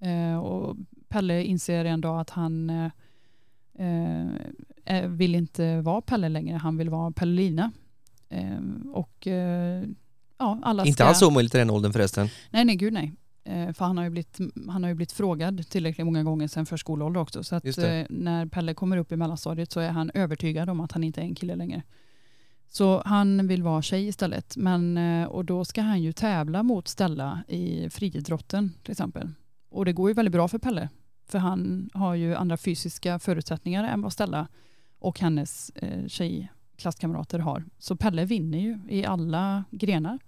Eh, 0.00 0.38
och 0.38 0.76
Pelle 1.08 1.42
inser 1.44 1.84
en 1.84 2.00
dag 2.00 2.20
att 2.20 2.30
han 2.30 2.70
eh, 3.78 4.96
eh, 4.96 5.08
vill 5.08 5.34
inte 5.34 5.80
vara 5.80 6.00
Pelle 6.00 6.28
längre, 6.28 6.56
han 6.56 6.76
vill 6.76 6.90
vara 6.90 7.10
Pellina. 7.10 7.72
Eh, 8.28 8.58
och 8.92 9.26
eh, 9.26 9.84
ja, 10.38 10.58
alla 10.62 10.84
Inte 10.84 10.92
ska... 10.92 11.04
alls 11.04 11.22
omöjligt 11.22 11.54
i 11.54 11.58
den 11.58 11.70
åldern 11.70 11.92
förresten. 11.92 12.28
Nej, 12.50 12.64
nej, 12.64 12.76
gud 12.76 12.92
nej. 12.92 13.12
Eh, 13.44 13.72
för 13.72 13.84
han 13.84 13.96
har, 13.96 14.04
ju 14.04 14.10
blivit, 14.10 14.38
han 14.68 14.82
har 14.82 14.88
ju 14.88 14.94
blivit 14.94 15.12
frågad 15.12 15.68
tillräckligt 15.68 16.04
många 16.04 16.22
gånger 16.22 16.48
sedan 16.48 16.66
förskoleålder 16.66 17.20
också. 17.20 17.44
Så 17.44 17.56
att, 17.56 17.78
eh, 17.78 18.02
när 18.10 18.46
Pelle 18.46 18.74
kommer 18.74 18.96
upp 18.96 19.12
i 19.12 19.16
mellanstadiet 19.16 19.72
så 19.72 19.80
är 19.80 19.90
han 19.90 20.10
övertygad 20.14 20.70
om 20.70 20.80
att 20.80 20.92
han 20.92 21.04
inte 21.04 21.20
är 21.20 21.24
en 21.24 21.34
kille 21.34 21.56
längre. 21.56 21.82
Så 22.70 23.02
han 23.04 23.46
vill 23.46 23.62
vara 23.62 23.82
tjej 23.82 24.08
istället. 24.08 24.56
Men, 24.56 24.98
och 25.26 25.44
då 25.44 25.64
ska 25.64 25.82
han 25.82 26.02
ju 26.02 26.12
tävla 26.12 26.62
mot 26.62 26.88
Stella 26.88 27.44
i 27.48 27.90
friidrotten 27.90 28.72
till 28.82 28.92
exempel. 28.92 29.30
Och 29.70 29.84
det 29.84 29.92
går 29.92 30.10
ju 30.10 30.14
väldigt 30.14 30.32
bra 30.32 30.48
för 30.48 30.58
Pelle. 30.58 30.88
För 31.28 31.38
han 31.38 31.90
har 31.94 32.14
ju 32.14 32.34
andra 32.34 32.56
fysiska 32.56 33.18
förutsättningar 33.18 33.84
än 33.84 34.02
vad 34.02 34.12
Stella 34.12 34.48
och 34.98 35.20
hennes 35.20 35.70
eh, 35.70 36.06
tjejklasskamrater 36.06 37.38
har. 37.38 37.64
Så 37.78 37.96
Pelle 37.96 38.24
vinner 38.24 38.58
ju 38.58 38.78
i 38.88 39.04
alla 39.04 39.64
grenar. 39.70 40.18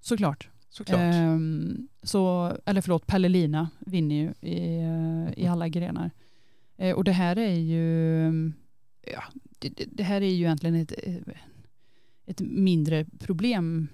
Såklart. 0.00 0.48
Såklart. 0.68 1.00
Ehm, 1.00 1.88
så, 2.02 2.52
eller 2.66 2.80
förlåt, 2.80 3.06
Pelle 3.06 3.28
Lina 3.28 3.70
vinner 3.78 4.14
ju 4.16 4.48
i, 4.50 4.78
eh, 4.82 5.44
i 5.44 5.46
alla 5.46 5.68
grenar. 5.68 6.10
Eh, 6.76 6.94
och 6.96 7.04
det 7.04 7.12
här 7.12 7.38
är 7.38 7.54
ju 7.58 8.52
ja, 9.12 9.22
det, 9.58 9.84
det- 9.92 10.02
här 10.02 10.20
är 10.20 10.26
ju 10.28 10.44
egentligen 10.44 10.74
ett, 10.74 10.92
eh, 11.02 11.14
ett 12.26 12.40
mindre 12.40 13.04
problem. 13.18 13.88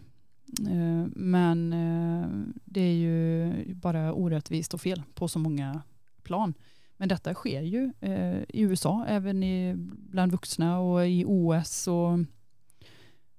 Eh, 0.71 1.07
men 1.17 1.73
eh, 1.73 2.29
det 2.65 2.81
är 2.81 2.95
ju 2.95 3.53
bara 3.75 4.13
orättvist 4.13 4.75
och 4.75 4.81
fel 4.81 5.03
på 5.15 5.29
så 5.29 5.39
många 5.39 5.83
plan. 6.31 6.55
Men 6.97 7.09
detta 7.09 7.35
sker 7.35 7.63
ju 7.63 7.93
eh, 8.01 8.39
i 8.49 8.61
USA, 8.61 9.05
även 9.09 9.43
i, 9.43 9.75
bland 10.11 10.33
vuxna 10.33 10.79
och 10.81 11.07
i 11.09 11.25
OS. 11.27 11.89
Och 11.89 12.19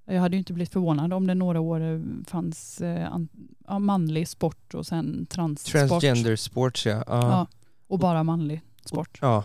jag 0.05 0.21
hade 0.21 0.35
ju 0.35 0.39
inte 0.39 0.53
blivit 0.53 0.73
förvånad 0.73 1.13
om 1.13 1.27
det 1.27 1.35
några 1.35 1.59
år 1.59 2.03
fanns 2.25 2.81
eh, 2.81 3.13
an, 3.13 3.27
ja, 3.67 3.79
manlig 3.79 4.27
sport 4.27 4.73
och 4.73 4.85
sen 4.87 5.25
transsport. 5.25 5.71
Transgender 5.71 6.35
sports 6.35 6.85
ja. 6.85 6.91
ja. 6.91 7.03
Ja, 7.07 7.47
och 7.87 7.99
bara 7.99 8.23
manlig 8.23 8.61
sport. 8.85 9.17
Ja, 9.21 9.43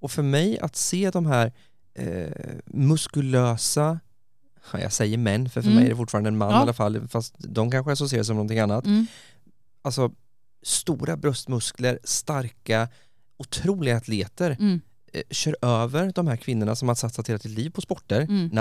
och 0.00 0.10
för 0.10 0.22
mig 0.22 0.58
att 0.58 0.76
se 0.76 1.10
de 1.10 1.26
här 1.26 1.52
eh, 1.94 2.30
muskulösa, 2.66 4.00
ja, 4.72 4.80
jag 4.80 4.92
säger 4.92 5.18
män, 5.18 5.48
för 5.50 5.62
för 5.62 5.68
Mm. 5.68 5.74
mig 5.76 5.84
är 5.86 5.90
det 5.90 5.96
fortfarande 5.96 6.28
en 6.28 6.38
man 6.38 6.50
Ja. 6.50 6.58
i 6.58 6.62
alla 6.62 6.72
fall, 6.72 7.08
fast 7.08 7.34
de 7.38 7.70
kanske 7.70 7.92
associeras 7.92 8.26
som 8.26 8.36
någonting 8.36 8.58
annat. 8.58 8.86
Mm. 8.86 9.06
Alltså 9.82 10.10
stora 10.62 11.16
bröstmuskler, 11.16 11.98
starka, 12.04 12.88
otroliga 13.36 13.96
atleter 13.96 14.56
Mm. 14.60 14.80
eh, 15.12 15.22
kör 15.30 15.56
över 15.62 16.12
de 16.14 16.26
här 16.26 16.36
kvinnorna 16.36 16.76
som 16.76 16.88
har 16.88 16.94
satsat 16.94 17.28
hela 17.28 17.38
sitt 17.38 17.50
liv 17.58 17.70
på 17.70 17.80
sporter 17.80 18.20
Mm. 18.20 18.58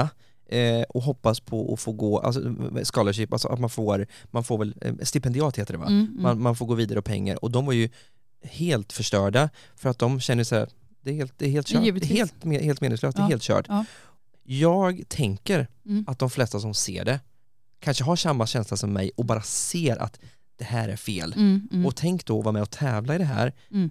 eh, 0.49 0.83
och 0.89 1.01
hoppas 1.03 1.39
på 1.39 1.73
att 1.73 1.79
få 1.79 1.91
gå, 1.91 2.19
alltså 2.19 2.41
scholarship, 2.93 3.33
alltså 3.33 3.47
att 3.47 3.59
man 3.59 3.69
får, 3.69 4.07
man 4.31 4.43
får 4.43 4.57
väl, 4.57 4.75
eh, 4.81 4.93
stipendiat 5.03 5.57
heter 5.57 5.73
det 5.73 5.77
va? 5.79 5.85
Mm. 5.87 6.05
Mm. 6.05 6.21
man, 6.21 6.41
man 6.41 6.55
får 6.55 6.65
gå 6.65 6.73
vidare 6.75 6.99
och 6.99 7.05
pengar 7.05 7.43
och 7.43 7.51
de 7.51 7.65
var 7.65 7.73
ju 7.73 7.89
helt 8.43 8.93
förstörda 8.93 9.49
för 9.75 9.89
att 9.89 9.99
de 9.99 10.19
känner 10.19 10.51
här, 10.55 10.69
det 11.01 11.09
är 11.11 11.15
helt, 11.15 11.33
det 11.37 11.45
är 11.45 11.49
helt 11.49 11.67
kört, 11.67 11.83
Givetvis. 11.85 12.11
helt, 12.11 12.43
helt 12.63 12.81
meningslöst, 12.81 13.17
det 13.17 13.21
är 13.21 13.23
Ja, 13.23 13.29
helt 13.29 13.43
kört. 13.43 13.65
ja. 13.69 13.85
Jag 14.43 15.03
tänker 15.09 15.67
Mm. 15.85 16.05
att 16.07 16.19
de 16.19 16.29
flesta 16.29 16.59
som 16.59 16.73
ser 16.73 17.05
det 17.05 17.19
kanske 17.79 18.03
har 18.03 18.15
samma 18.15 18.47
känsla 18.47 18.77
som 18.77 18.93
mig 18.93 19.11
och 19.17 19.25
bara 19.25 19.41
ser 19.41 19.97
att 19.97 20.19
det 20.57 20.65
här 20.65 20.89
är 20.89 20.95
fel. 20.95 21.33
Mm. 21.33 21.67
Mm. 21.71 21.85
Och 21.85 21.95
tänk 21.95 22.25
då 22.25 22.39
att 22.39 22.45
vara 22.45 22.53
med 22.53 22.61
och 22.61 22.69
tävla 22.71 23.15
i 23.15 23.17
det 23.17 23.23
här. 23.23 23.53
Mm. 23.71 23.89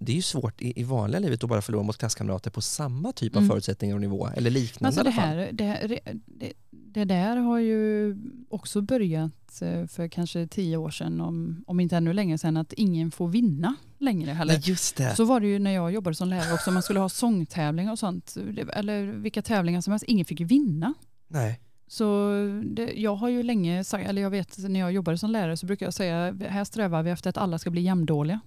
Det 0.00 0.12
är 0.12 0.16
ju 0.16 0.22
svårt 0.22 0.62
i, 0.62 0.80
i 0.80 0.84
vanliga 0.84 1.20
livet 1.20 1.44
att 1.44 1.50
bara 1.50 1.62
förlora 1.62 1.82
mot 1.82 1.98
klasskamrater 1.98 2.50
på 2.50 2.60
samma 2.60 3.12
typ 3.12 3.36
av 3.36 3.42
Mm. 3.42 3.50
förutsättningar 3.50 3.94
och 3.94 4.00
nivå, 4.00 4.28
eller 4.36 4.50
liknande 4.50 4.86
alltså 5.00 5.04
det, 5.04 5.10
här, 5.10 5.48
det, 5.52 5.64
här, 5.64 6.00
det, 6.26 6.52
det 6.70 7.04
där 7.04 7.36
har 7.36 7.58
ju 7.58 8.16
också 8.48 8.80
börjat 8.80 9.62
eh, 9.62 9.86
för 9.86 10.08
kanske 10.08 10.46
tio 10.46 10.76
år 10.76 10.90
sedan, 10.90 11.20
om, 11.20 11.64
om 11.66 11.80
inte 11.80 11.96
ännu 11.96 12.12
längre 12.12 12.38
sedan, 12.38 12.56
att 12.56 12.72
ingen 12.72 13.10
får 13.10 13.28
vinna 13.28 13.74
längre 13.98 14.30
heller. 14.30 14.52
Nej 14.54 14.62
just 14.64 14.96
det. 14.96 15.16
Så 15.16 15.24
var 15.24 15.40
det 15.40 15.46
ju 15.46 15.58
när 15.58 15.70
jag 15.70 15.92
jobbade 15.92 16.16
som 16.16 16.28
lärare 16.28 16.54
också, 16.54 16.70
man 16.70 16.82
skulle 16.82 17.00
ha 17.00 17.08
sångtävlingar 17.22 17.92
och 17.92 17.98
sånt, 17.98 18.36
eller 18.72 19.04
vilka 19.04 19.42
tävlingar 19.42 19.80
som 19.80 19.90
helst, 19.90 20.04
ingen 20.08 20.24
fick 20.24 20.40
vinna. 20.40 20.94
Nej. 21.28 21.60
Så 21.86 22.32
det, 22.64 22.92
jag 22.96 23.16
har 23.16 23.28
ju 23.28 23.42
länge 23.42 23.84
sagt, 23.84 24.08
eller 24.08 24.22
jag 24.22 24.30
vet 24.30 24.58
när 24.58 24.80
jag 24.80 24.92
jobbade 24.92 25.18
som 25.18 25.30
lärare 25.30 25.56
så 25.56 25.66
brukar 25.66 25.86
jag 25.86 25.94
säga, 25.94 26.36
här 26.48 26.64
strävar 26.64 27.02
vi 27.02 27.10
efter 27.10 27.30
att 27.30 27.36
alla 27.36 27.58
ska 27.58 27.70
bli 27.70 27.80
jämndåliga. 27.80 28.40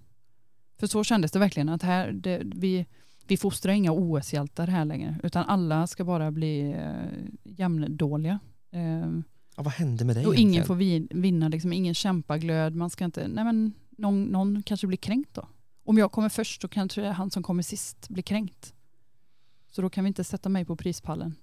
För 0.77 0.87
så 0.87 1.03
kändes 1.03 1.31
det 1.31 1.39
verkligen, 1.39 1.69
att 1.69 1.83
här, 1.83 2.11
det, 2.11 2.41
vi, 2.45 2.85
vi 3.27 3.37
fostrar 3.37 3.73
inga 3.73 3.91
OS-hjältar 3.91 4.67
här 4.67 4.85
längre, 4.85 5.19
utan 5.23 5.45
alla 5.45 5.87
ska 5.87 6.03
bara 6.03 6.31
bli 6.31 6.71
eh, 6.71 7.29
jämndåliga. 7.43 8.39
Eh, 8.71 9.09
Ja, 9.59 9.63
vad 9.63 9.73
hände 9.73 10.05
med 10.05 10.15
dig 10.15 10.25
och 10.25 10.35
ingen 10.35 10.53
egentligen? 10.53 10.67
får 10.67 10.75
vin, 10.75 11.07
vinna, 11.11 11.47
liksom, 11.47 11.73
ingen 11.73 11.93
kämpaglöd, 11.93 12.75
man 12.75 12.89
ska 12.89 13.05
inte, 13.05 13.27
nej 13.27 13.43
men 13.43 13.73
någon, 13.89 14.23
någon 14.23 14.63
kanske 14.63 14.87
blir 14.87 14.97
kränkt 14.97 15.33
då. 15.33 15.47
Om 15.83 15.97
jag 15.97 16.11
kommer 16.11 16.29
först 16.29 16.61
så 16.61 16.67
kanske 16.67 17.05
han 17.05 17.31
som 17.31 17.43
kommer 17.43 17.63
sist 17.63 18.09
blir 18.09 18.23
kränkt. 18.23 18.73
Så 19.71 19.81
då 19.81 19.89
kan 19.89 20.03
vi 20.03 20.07
inte 20.07 20.23
sätta 20.23 20.49
mig 20.49 20.65
på 20.65 20.75
prispallen. 20.75 21.35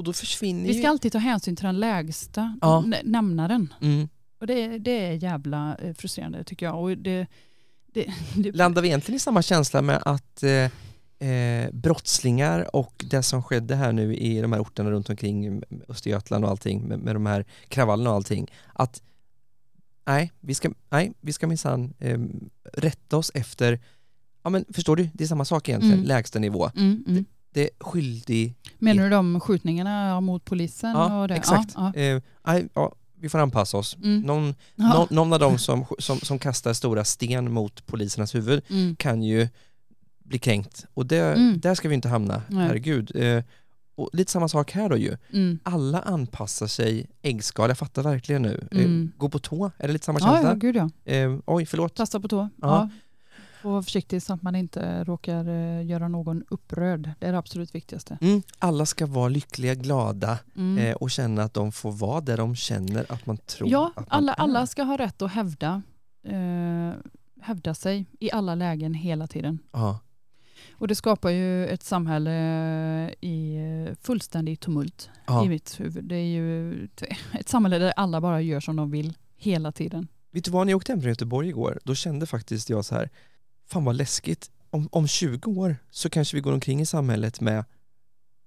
Och 0.00 0.04
då 0.04 0.12
försvinner 0.12 0.62
Vi 0.68 0.72
ju... 0.72 0.78
ska 0.78 0.88
alltid 0.90 1.12
ta 1.12 1.18
hänsyn 1.18 1.56
till 1.56 1.64
den 1.66 1.80
lägsta 1.80 2.58
Ja. 2.60 2.80
nä- 2.80 3.02
nämnaren. 3.04 3.74
Mm. 3.80 4.08
Och 4.40 4.46
det, 4.46 4.78
det 4.78 5.06
är 5.06 5.12
jävla 5.12 5.76
eh, 5.76 5.94
frustrerande 5.94 6.44
tycker 6.44 6.66
jag. 6.66 6.80
Och 6.82 6.98
det, 6.98 7.26
det, 7.92 8.06
det, 8.36 8.52
Landar 8.52 8.82
vi 8.82 8.88
egentligen 8.88 9.16
i 9.16 9.18
samma 9.18 9.42
känsla 9.42 9.82
med 9.82 10.02
att 10.04 10.42
eh, 10.42 11.28
eh, 11.30 11.70
brottslingar 11.72 12.76
och 12.76 13.04
det 13.10 13.22
som 13.22 13.42
skedde 13.42 13.76
här 13.76 13.92
nu 13.92 14.14
i 14.16 14.40
de 14.40 14.52
här 14.52 14.60
orterna 14.62 14.90
runt 14.90 15.10
omkring 15.10 15.62
Östergötland 15.88 16.44
och 16.44 16.50
allting 16.50 16.88
med, 16.88 16.98
med 16.98 17.14
de 17.16 17.26
här 17.26 17.44
kravallerna 17.68 18.10
och 18.10 18.16
allting 18.16 18.50
att 18.72 19.02
nej, 20.06 20.32
vi 20.40 20.54
ska, 20.54 20.70
nej, 20.90 21.12
vi 21.20 21.32
ska 21.32 21.46
minsann 21.46 21.94
eh, 21.98 22.18
rätta 22.72 23.16
oss 23.16 23.30
efter 23.34 23.80
ja 24.42 24.50
men 24.50 24.64
förstår 24.72 24.96
du, 24.96 25.08
det 25.14 25.24
är 25.24 25.28
samma 25.28 25.44
sak 25.44 25.68
egentligen, 25.68 25.94
Mm. 25.98 26.06
lägsta 26.08 26.38
nivå. 26.38 26.70
mm, 26.76 27.04
mm. 27.08 27.24
Det 27.52 27.70
skyldig, 27.80 28.54
Menar 28.78 29.02
du 29.04 29.10
de 29.10 29.40
skjutningarna 29.40 30.20
mot 30.20 30.44
polisen? 30.44 30.90
ja 30.90 31.20
och 31.22 31.28
det? 31.28 31.34
exakt. 31.34 31.72
Ja, 31.76 31.92
ja. 31.94 32.00
Eh, 32.56 32.64
ja, 32.74 32.92
vi 33.20 33.28
får 33.28 33.38
anpassa 33.38 33.76
oss. 33.76 33.96
Mm. 33.96 34.20
Någon, 34.20 34.54
någon, 34.74 35.06
någon 35.10 35.32
av 35.32 35.38
dem 35.38 35.58
som, 35.58 35.84
som, 35.98 36.18
som 36.20 36.38
kastar 36.38 36.72
stora 36.72 37.04
sten 37.04 37.52
mot 37.52 37.86
polisernas 37.86 38.34
huvud 38.34 38.62
Mm. 38.70 38.96
kan 38.96 39.22
ju 39.22 39.48
bli 40.18 40.38
kränkt 40.38 40.84
och 40.94 41.06
det, 41.06 41.18
Mm. 41.34 41.60
där 41.60 41.74
ska 41.74 41.88
vi 41.88 41.94
inte 41.94 42.08
hamna, 42.08 42.42
Nej. 42.48 42.66
herregud. 42.66 43.16
Eh, 43.16 43.44
och 43.94 44.10
lite 44.12 44.32
samma 44.32 44.48
sak 44.48 44.72
här 44.72 44.88
då 44.88 44.96
ju. 44.96 45.16
Mm. 45.32 45.58
Alla 45.62 46.00
anpassar 46.00 46.66
sig 46.66 47.06
äggskal, 47.22 47.70
jag 47.70 47.78
fattar 47.78 48.02
verkligen 48.02 48.42
nu. 48.42 48.68
Mm. 48.72 49.10
Eh, 49.14 49.18
gå 49.18 49.28
på 49.28 49.38
tå, 49.38 49.70
är 49.78 49.86
det 49.86 49.92
lite 49.92 50.04
samma 50.04 50.18
känsla? 50.20 50.48
ja, 50.48 50.54
gud 50.54 50.76
ja. 50.76 50.90
Eh, 51.12 51.36
oj, 51.46 51.66
förlåt. 51.66 51.94
Tassa 51.94 52.20
på 52.20 52.28
tå. 52.28 52.48
Ja. 52.62 52.90
Och 53.62 53.70
vara 53.72 53.82
försiktig 53.82 54.22
så 54.22 54.32
att 54.32 54.42
man 54.42 54.54
inte 54.56 55.04
råkar 55.04 55.48
eh, 55.48 55.86
göra 55.86 56.08
någon 56.08 56.44
upprörd. 56.48 57.10
Det 57.18 57.26
är 57.26 57.32
det 57.32 57.38
absolut 57.38 57.74
viktigaste. 57.74 58.18
Mm. 58.20 58.42
Alla 58.58 58.86
ska 58.86 59.06
vara 59.06 59.28
lyckliga, 59.28 59.74
glada 59.74 60.38
Mm. 60.56 60.78
eh, 60.78 60.94
och 60.94 61.10
känna 61.10 61.42
att 61.42 61.54
de 61.54 61.72
får 61.72 61.92
vara 61.92 62.20
där 62.20 62.36
de 62.36 62.56
känner 62.56 63.12
att 63.12 63.26
man 63.26 63.36
tror 63.36 63.68
ja, 63.70 63.86
att 63.96 63.96
man 63.96 64.06
alla, 64.08 64.32
är. 64.34 64.40
alla 64.40 64.66
ska 64.66 64.82
ha 64.82 64.96
rätt 64.98 65.22
att 65.22 65.30
hävda, 65.32 65.82
eh, 66.26 66.92
hävda 67.40 67.74
sig 67.74 68.06
i 68.20 68.30
alla 68.32 68.54
lägen 68.54 68.94
hela 68.94 69.26
tiden. 69.26 69.58
Ja. 69.72 69.98
Och 70.72 70.88
det 70.88 70.94
skapar 70.94 71.30
ju 71.30 71.66
ett 71.66 71.82
samhälle 71.82 72.34
i 73.20 73.56
eh, 73.88 73.94
fullständig 74.00 74.60
tumult 74.60 75.10
Ja. 75.26 75.44
i 75.44 75.48
mitt 75.48 75.80
huvud. 75.80 76.04
Det 76.04 76.16
är 76.16 76.26
ju 76.26 76.84
ett- 76.84 77.02
ett 77.40 77.48
samhälle 77.48 77.78
där 77.78 77.92
alla 77.96 78.20
bara 78.20 78.40
gör 78.40 78.60
som 78.60 78.76
de 78.76 78.90
vill 78.90 79.14
hela 79.36 79.72
tiden. 79.72 80.08
Vet 80.32 80.44
du 80.44 80.50
vad, 80.50 80.66
när 80.66 80.72
jag 80.72 80.76
åkte 80.76 80.92
hem 80.92 81.00
från 81.00 81.08
Göteborg 81.08 81.48
igår, 81.48 81.78
då 81.84 81.94
kände 81.94 82.26
faktiskt 82.26 82.70
jag 82.70 82.84
så 82.84 82.94
här, 82.94 83.10
fan 83.70 83.84
vad 83.84 83.96
läskigt. 83.96 84.50
Om, 84.70 84.88
om 84.92 85.08
20 85.08 85.50
år 85.50 85.76
så 85.90 86.10
kanske 86.10 86.36
vi 86.36 86.40
går 86.40 86.52
omkring 86.52 86.80
i 86.80 86.86
samhället 86.86 87.40
med 87.40 87.64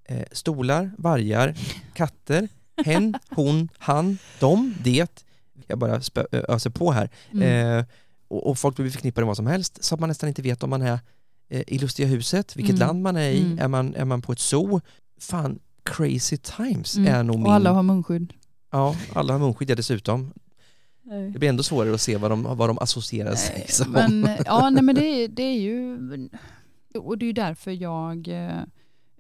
eh, 0.10 0.24
stolar, 0.32 0.92
vargar, 0.98 1.56
katter, 1.94 2.48
hen, 2.86 3.14
hon, 3.30 3.70
han, 3.78 4.18
dem, 4.40 4.74
det. 4.84 5.24
Jag 5.68 5.80
bara 5.80 6.02
spö, 6.02 6.26
öser 6.32 6.70
på 6.70 6.92
här. 6.92 7.10
Mm. 7.32 7.78
Eh, 7.80 7.86
och, 8.28 8.48
och 8.50 8.60
folk 8.60 8.76
blir 8.76 8.90
förknippade 8.90 9.26
med 9.26 9.28
vad 9.28 9.38
som 9.38 9.48
helst 9.48 9.84
så 9.84 9.96
att 9.96 10.00
man 10.00 10.10
nästan 10.10 10.30
inte 10.30 10.42
vet 10.42 10.64
om 10.64 10.70
man 10.70 10.82
är 10.82 11.00
eh, 11.50 11.64
i 11.68 11.78
Lustiga 11.80 12.08
huset, 12.08 12.56
vilket 12.56 12.76
Mm. 12.76 12.88
land 12.88 13.02
man 13.02 13.16
är 13.18 13.30
i, 13.30 13.42
Mm. 13.42 13.60
är, 13.60 13.68
man, 13.68 13.96
är 13.96 14.06
man 14.06 14.22
på 14.22 14.32
ett 14.32 14.40
zoo? 14.40 14.82
Fan, 15.20 15.60
crazy 15.84 16.38
times 16.38 16.98
Mm. 16.98 17.14
är 17.14 17.24
nog 17.24 17.36
min... 17.38 17.46
Och 17.46 17.54
alla 17.54 17.72
har 17.72 17.84
munskydd. 17.84 18.34
Ja, 18.72 18.96
alla 19.14 19.34
har 19.34 19.40
munskydd 19.40 19.70
ja, 19.70 19.76
dessutom. 19.76 20.34
Det 21.04 21.40
blir 21.40 21.50
ändå 21.50 21.64
svårare 21.64 21.94
att 21.94 22.02
se 22.02 22.18
vad 22.18 22.32
de, 22.32 22.44
vad 22.44 22.70
de 22.70 22.78
associerar 22.80 23.36
sig 23.36 23.66
som. 23.68 23.92
Men, 23.92 24.28
ja, 24.46 24.70
nej, 24.70 24.84
men 24.84 24.96
det, 24.96 25.06
är- 25.06 25.28
det 25.28 25.44
är 25.44 25.60
ju... 25.60 25.98
Och 27.00 27.18
det 27.18 27.26
är 27.26 27.34
därför 27.34 27.72
jag 27.72 28.28
eh, 28.28 28.62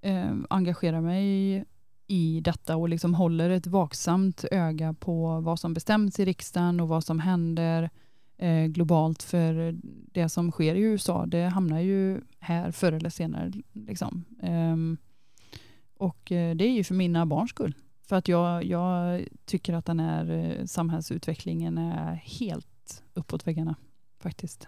eh, 0.01 0.33
engagerar 0.49 1.01
mig 1.01 1.63
i 2.07 2.41
detta 2.43 2.75
och 2.75 2.89
liksom 2.89 3.15
håller 3.15 3.49
ett 3.49 3.67
vaksamt 3.67 4.45
öga 4.51 4.93
på 4.93 5.39
vad 5.39 5.59
som 5.59 5.73
bestäms 5.73 6.19
i 6.19 6.25
riksdagen 6.25 6.79
och 6.79 6.87
vad 6.87 7.03
som 7.03 7.19
händer 7.19 7.89
eh, 8.37 8.65
globalt. 8.65 9.23
För 9.23 9.75
det 10.13 10.29
som 10.29 10.51
sker 10.51 10.75
i 10.75 10.79
USA, 10.81 11.25
det 11.25 11.43
hamnar 11.43 11.79
ju 11.79 12.21
här 12.39 12.71
förr 12.71 12.91
eller 12.91 13.09
senare. 13.09 13.51
Liksom. 13.73 14.25
Ehm, 14.41 14.97
och 15.97 16.31
eh, 16.31 16.55
det 16.55 16.65
är 16.65 16.71
ju 16.71 16.83
för 16.83 16.95
mina 16.95 17.25
barns 17.25 17.49
skull. 17.49 17.75
För 18.05 18.15
att 18.15 18.27
jag, 18.27 18.63
jag 18.63 19.23
tycker 19.45 19.73
att 19.73 19.85
den 19.85 19.99
här 19.99 20.31
eh, 20.31 20.65
samhällsutvecklingen 20.65 21.77
är 21.77 22.15
helt 22.15 23.03
uppåt 23.13 23.47
väggarna. 23.47 23.75
faktiskt. 24.19 24.67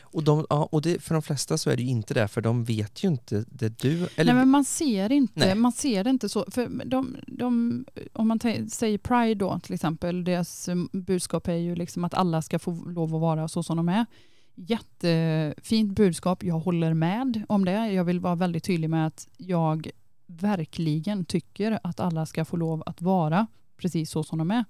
Och, 0.00 0.24
de, 0.24 0.46
ja, 0.50 0.68
och 0.72 0.82
det, 0.82 1.02
för 1.02 1.14
de 1.14 1.22
flesta 1.22 1.58
så 1.58 1.70
är 1.70 1.76
det 1.76 1.82
ju 1.82 1.88
inte 1.88 2.14
det, 2.14 2.28
för 2.28 2.40
de 2.40 2.64
vet 2.64 3.04
ju 3.04 3.08
inte 3.08 3.44
det 3.48 3.78
du... 3.78 4.08
Eller, 4.16 4.24
Nej 4.24 4.34
men 4.34 4.48
man 4.48 4.64
ser 4.64 5.12
inte, 5.12 5.46
Nej. 5.46 5.54
man 5.54 5.72
ser 5.72 6.04
det 6.04 6.10
inte 6.10 6.28
så. 6.28 6.44
För 6.50 6.84
de, 6.84 7.16
de, 7.26 7.84
om 8.12 8.28
man 8.28 8.40
säger 8.70 8.98
Pride 8.98 9.34
då 9.34 9.58
till 9.58 9.74
exempel, 9.74 10.24
deras 10.24 10.68
mm, 10.68 10.88
budskap 10.92 11.48
är 11.48 11.54
ju 11.54 11.74
liksom 11.74 12.04
att 12.04 12.14
alla 12.14 12.42
ska 12.42 12.58
få 12.58 12.70
lov 12.70 13.14
att 13.14 13.20
vara 13.20 13.48
så 13.48 13.62
som 13.62 13.76
de 13.76 13.88
är. 13.88 14.06
Jättefint 14.54 15.92
budskap, 15.92 16.42
jag 16.42 16.58
håller 16.58 16.94
med 16.94 17.44
om 17.48 17.64
det. 17.64 17.92
Jag 17.92 18.04
vill 18.04 18.20
vara 18.20 18.34
väldigt 18.34 18.64
tydlig 18.64 18.90
med 18.90 19.06
att 19.06 19.28
jag 19.36 19.90
verkligen 20.28 21.24
tycker 21.24 21.78
att 21.82 22.00
alla 22.00 22.26
ska 22.26 22.44
få 22.44 22.56
lov 22.56 22.82
att 22.86 23.02
vara 23.02 23.46
precis 23.76 24.10
så 24.10 24.22
som 24.22 24.38
de 24.38 24.50
är. 24.50 24.64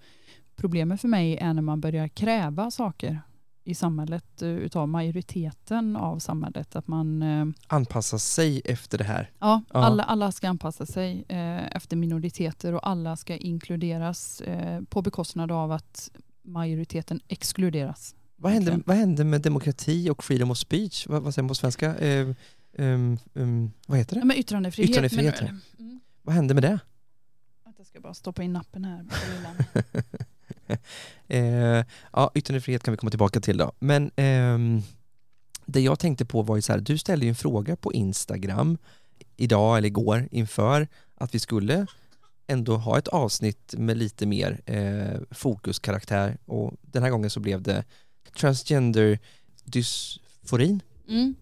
Problemet 0.57 1.01
för 1.01 1.09
mig 1.09 1.37
är 1.37 1.55
när 1.55 1.63
man 1.63 1.81
börjar 1.81 2.09
kräva 2.09 2.71
saker 2.71 3.21
i 3.65 3.75
samhället 3.75 4.43
eh, 4.43 4.49
utav 4.49 4.89
majoriteten 4.89 5.97
av 5.97 6.19
samhället. 6.19 6.77
Att 6.77 6.89
man 6.89 7.23
eh, 7.23 7.47
anpassa 7.67 8.19
sig 8.19 8.63
efter 8.65 8.99
det 8.99 9.05
här. 9.05 9.31
Ja, 9.39 9.63
Ja. 9.73 9.81
Alla, 9.81 10.03
alla 10.03 10.33
ska 10.33 10.49
anpassa 10.49 10.87
sig 10.87 11.25
eh, 11.29 11.77
efter 11.77 11.97
minoriteter 11.97 12.75
och 12.75 12.89
alla 12.89 13.17
ska 13.17 13.37
inkluderas 13.37 14.41
eh, 14.41 14.83
på 14.83 15.03
bekostnad 15.03 15.53
av 15.53 15.73
att 15.73 16.11
majoriteten 16.43 17.21
exkluderas. 17.29 18.15
Vad 18.37 18.53
hände, 18.53 18.81
vad 18.87 18.97
hände 18.97 19.25
med 19.25 19.41
demokrati 19.41 20.11
och 20.11 20.25
freedom 20.25 20.51
of 20.51 20.59
speech? 20.59 21.07
Vad, 21.09 21.23
vad 21.23 21.35
säger 21.35 21.43
man 21.43 21.49
på 21.49 21.55
svenska? 21.55 21.97
Eh, 21.97 22.29
ehm, 22.79 23.19
ehm, 23.35 23.71
vad 23.87 23.99
heter 23.99 24.15
det? 24.15 24.21
Ja, 24.21 24.25
men 24.25 24.37
yttrandefrihet. 24.37 24.91
Yttrandefrihet, 24.91 25.39
du? 25.39 25.47
Mm. 25.85 26.01
Vad 26.23 26.35
hände 26.35 26.55
med 26.55 26.63
det? 26.63 26.79
Jag 27.79 27.87
ska 27.87 28.01
bara 28.01 28.15
stoppa 28.15 28.43
in 28.43 28.53
nappen 28.53 28.85
här. 28.85 29.07
eh, 31.29 31.85
ja, 32.13 32.31
yttrandefrihet 32.35 32.83
kan 32.83 32.93
vi 32.93 32.99
komma 32.99 33.11
tillbaka 33.11 33.41
till 33.41 33.57
då. 33.57 33.73
Men 33.79 34.11
ehm, 34.17 34.83
det 35.67 35.81
jag 35.81 35.99
tänkte 35.99 36.25
på 36.25 36.43
var 36.43 36.57
ju 36.57 36.63
så 36.63 36.73
här, 36.73 36.81
du 36.81 36.99
ställde 36.99 37.27
ju 37.27 37.29
en 37.29 37.35
fråga 37.35 37.77
på 37.77 37.93
Instagram 37.93 38.79
idag 39.37 39.79
eller 39.79 39.89
igår 39.89 40.29
inför 40.31 40.89
att 41.15 41.35
vi 41.35 41.39
skulle 41.39 41.87
ändå 42.47 42.77
ha 42.77 42.99
ett 42.99 43.09
avsnitt 43.09 43.75
med 43.79 43.97
lite 43.97 44.27
mer 44.27 44.61
eh, 44.67 45.21
fokuskaraktär 45.31 46.39
och 46.45 46.75
den 46.83 47.03
här 47.03 47.11
gången 47.11 47.31
så 47.31 47.41
blev 47.41 47.63
det 47.63 47.85
transgender 48.37 49.19
dysforin. 49.65 50.83
Mm. 51.09 51.35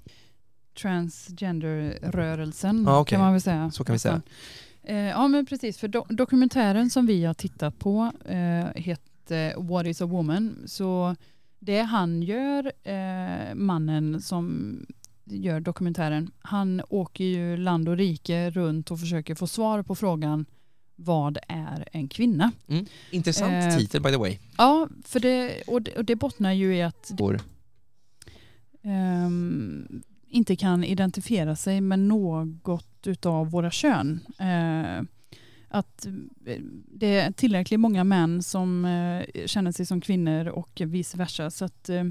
Transgenderrörelsen 0.77 2.85
Ja, 2.87 3.01
okej. 3.01 3.11
kan 3.11 3.21
man 3.21 3.33
väl 3.33 3.41
säga. 3.41 3.71
Så 3.71 3.85
kan 3.85 3.93
vi 3.93 3.99
säga. 3.99 4.23
Eh, 4.83 4.97
ja 4.97 5.29
men 5.29 5.47
precis, 5.47 5.79
för 5.79 5.89
do- 5.89 6.13
dokumentären 6.15 6.91
som 6.91 7.07
vi 7.07 7.25
har 7.25 7.35
tittat 7.35 7.79
på 7.79 8.13
eh, 8.25 8.67
heter 8.83 9.55
What 9.63 9.87
is 9.87 10.03
a 10.03 10.07
woman. 10.07 10.63
Så 10.67 11.17
det 11.59 11.81
han 11.83 12.23
gör, 12.23 12.73
eh, 12.83 13.55
mannen 13.55 14.23
som 14.23 14.77
gör 15.25 15.61
dokumentären, 15.61 16.31
han 16.39 16.83
åker 16.89 17.25
ju 17.25 17.57
land 17.57 17.89
och 17.89 17.97
rike 17.97 18.51
runt 18.51 18.91
och 18.91 19.01
försöker 19.01 19.35
få 19.35 19.47
svar 19.47 19.83
på 19.83 19.95
frågan 19.95 20.47
vad 20.99 21.39
är 21.49 21.89
en 21.93 22.09
kvinna? 22.09 22.53
Intressant 23.11 23.53
Eh, 23.53 23.77
titel 23.79 24.03
by 24.03 24.11
the 24.11 24.17
way. 24.17 24.39
Ja, 24.59 24.89
för 25.05 25.21
det, 25.21 25.63
och, 25.67 25.83
det, 25.83 25.97
och 25.97 26.05
det 26.05 26.17
bottnar 26.17 26.53
ju 26.53 26.77
i 26.77 26.83
att 26.83 27.11
Vår- 27.19 27.41
ehm, 28.83 30.03
inte 30.29 30.57
kan 30.57 30.85
identifiera 30.85 31.57
sig 31.57 31.81
med 31.81 31.99
något 31.99 33.07
utav 33.07 33.51
våra 33.51 33.71
kön. 33.71 34.21
Eh, 34.39 35.03
att 35.69 36.07
eh, 36.47 36.61
det 36.89 37.19
är 37.19 37.33
tillräckligt 37.33 37.81
många 37.81 38.05
män 38.05 38.43
som 38.43 38.85
eh, 38.85 39.47
känner 39.47 39.73
sig 39.73 39.87
som 39.87 40.01
kvinnor 40.01 40.47
och 40.47 40.83
vice 40.85 41.17
versa. 41.17 41.51
Så 41.51 41.65
att 41.65 41.89
eh, 41.89 42.05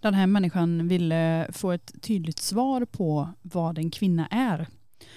den 0.00 0.14
här 0.14 0.26
människan 0.26 0.88
ville 0.88 1.48
få 1.52 1.72
ett 1.72 2.02
tydligt 2.02 2.38
svar 2.38 2.84
på 2.84 3.28
vad 3.42 3.78
en 3.78 3.90
kvinna 3.90 4.26
är. 4.26 4.66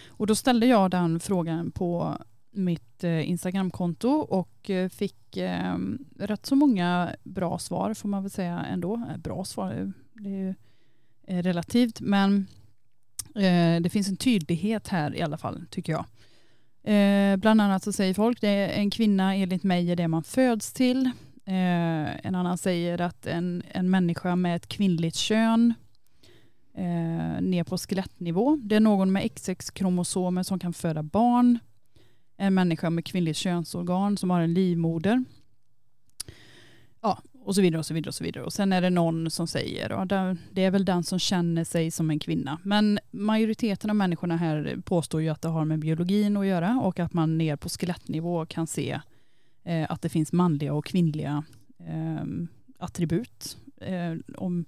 Och 0.07 0.27
då 0.27 0.35
ställde 0.35 0.65
jag 0.65 0.91
den 0.91 1.19
frågan 1.19 1.71
på 1.71 2.17
mitt 2.51 3.03
eh, 3.03 3.29
Instagramkonto 3.29 4.09
och 4.09 4.69
eh, 4.69 4.89
fick 4.89 5.17
rätt 6.19 6.45
så 6.45 6.55
många 6.55 7.15
bra 7.23 7.59
svar 7.59 7.93
får 7.93 8.09
man 8.09 8.23
väl 8.23 8.31
säga 8.31 8.65
ändå. 8.65 9.03
Bra 9.23 9.43
svar, 9.45 9.93
det 10.13 10.29
är 10.29 10.33
ju 10.33 10.53
Eh, 11.27 11.43
relativt 11.43 12.01
men 12.01 12.47
eh, 13.35 13.81
det 13.81 13.89
finns 13.91 14.09
en 14.09 14.17
tydlighet 14.17 14.87
här 14.87 15.15
i 15.15 15.21
alla 15.21 15.37
fall 15.37 15.65
tycker 15.69 15.93
jag. 15.93 16.05
Eh, 16.93 17.37
bland 17.37 17.61
annat 17.61 17.83
så 17.83 17.93
säger 17.93 18.13
folk 18.13 18.41
det 18.41 18.49
är 18.49 18.69
en 18.69 18.89
kvinna 18.89 19.35
enligt 19.35 19.63
mig 19.63 19.91
är 19.91 19.95
det 19.95 20.07
man 20.07 20.23
föds 20.23 20.73
till. 20.73 21.05
Eh, 21.45 22.25
en 22.25 22.35
annan 22.35 22.57
säger 22.57 23.01
att 23.01 23.27
en, 23.27 23.63
en 23.71 23.89
människa 23.89 24.35
med 24.35 24.55
ett 24.55 24.67
kvinnligt 24.67 25.15
kön 25.15 25.73
eh, 26.73 27.41
ner 27.41 27.63
på 27.63 27.77
skelettnivå. 27.77 28.59
Det 28.63 28.75
är 28.75 28.79
någon 28.79 29.11
med 29.11 29.23
XX-kromosomer 29.23 30.43
som 30.43 30.59
kan 30.59 30.73
föda 30.73 31.03
barn. 31.03 31.59
En 32.37 32.53
människa 32.53 32.89
med 32.89 33.05
kvinnligt 33.05 33.37
könsorgan 33.37 34.17
som 34.17 34.29
har 34.29 34.41
en 34.41 34.53
livmoder. 34.53 35.23
Ja, 37.01 37.21
och 37.47 37.55
så 37.55 37.61
vidare 37.61 37.79
och 37.79 37.85
så 37.85 37.93
vidare 37.93 38.09
och 38.09 38.15
så 38.15 38.23
vidare. 38.23 38.43
Och 38.43 38.53
sen 38.53 38.73
är 38.73 38.81
det 38.81 38.89
någon 38.89 39.31
som 39.31 39.47
säger, 39.47 39.89
ja, 39.89 40.05
det- 40.05 40.37
det 40.51 40.63
är 40.63 40.71
väl 40.71 40.85
den 40.85 41.03
som 41.03 41.19
känner 41.19 41.63
sig 41.63 41.91
som 41.91 42.09
en 42.09 42.19
kvinna. 42.19 42.59
Men 42.63 42.99
majoriteten 43.11 43.89
av 43.89 43.95
människorna 43.95 44.37
här 44.37 44.77
påstår 44.85 45.21
ju 45.21 45.29
att 45.29 45.41
det 45.41 45.47
har 45.49 45.65
med 45.65 45.79
biologin 45.79 46.37
att 46.37 46.45
göra 46.45 46.79
och 46.83 46.99
att 46.99 47.13
man 47.13 47.37
ner 47.37 47.55
på 47.55 47.69
skelettnivå 47.69 48.45
kan 48.45 48.67
se 48.67 48.99
eh, 49.63 49.85
att 49.91 50.01
det 50.01 50.09
finns 50.09 50.33
manliga 50.33 50.73
och 50.73 50.85
kvinnliga 50.85 51.43
eh, 51.79 52.25
attribut. 52.79 53.57
Eh, 53.81 54.13
om 54.37 54.65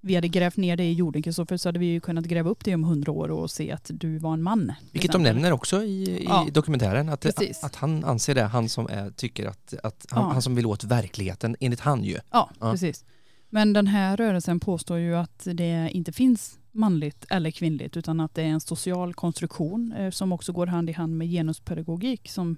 vi 0.00 0.14
hade 0.14 0.28
grävt 0.28 0.56
ner 0.56 0.76
det 0.76 0.84
i 0.84 0.92
jorden 0.92 1.22
Kristoffer, 1.22 1.56
så 1.56 1.68
hade 1.68 1.78
vi 1.78 1.86
ju 1.86 2.00
kunnat 2.00 2.24
gräva 2.24 2.50
upp 2.50 2.64
det 2.64 2.74
om 2.74 2.84
hundra 2.84 3.12
år 3.12 3.30
och 3.30 3.50
se 3.50 3.72
att 3.72 3.90
du 3.94 4.18
var 4.18 4.32
en 4.34 4.42
man. 4.42 4.72
Vilket 4.92 5.12
de 5.12 5.22
nämner 5.22 5.52
också 5.52 5.82
i, 5.82 6.02
i 6.10 6.24
Ja. 6.24 6.46
dokumentären, 6.52 7.08
att, 7.08 7.20
Precis. 7.20 7.64
att 7.64 7.76
han 7.76 8.04
anser 8.04 8.34
det, 8.34 8.42
han 8.44 8.68
som 8.68 8.86
är, 8.90 9.10
tycker 9.10 9.46
att, 9.46 9.74
att 9.82 10.06
han, 10.10 10.22
Ja. 10.24 10.32
han 10.32 10.42
som 10.42 10.54
vill 10.54 10.66
åt 10.66 10.84
verkligheten, 10.84 11.56
enligt 11.60 11.80
han 11.80 12.04
ju. 12.04 12.18
Ja, 12.30 12.50
Ja. 12.60 12.70
precis. 12.72 13.04
Men 13.50 13.72
den 13.72 13.86
här 13.86 14.16
rörelsen 14.16 14.60
påstår 14.60 14.98
ju 14.98 15.16
att 15.16 15.48
det 15.54 15.90
inte 15.92 16.12
finns 16.12 16.58
manligt 16.72 17.24
eller 17.30 17.50
kvinnligt 17.50 17.96
utan 17.96 18.20
att 18.20 18.34
det 18.34 18.42
är 18.42 18.46
en 18.46 18.60
social 18.60 19.14
konstruktion 19.14 19.92
eh, 19.92 20.10
som 20.10 20.32
också 20.32 20.52
går 20.52 20.66
hand 20.66 20.90
i 20.90 20.92
hand 20.92 21.18
med 21.18 21.28
genuspedagogik 21.30 22.30
som 22.30 22.56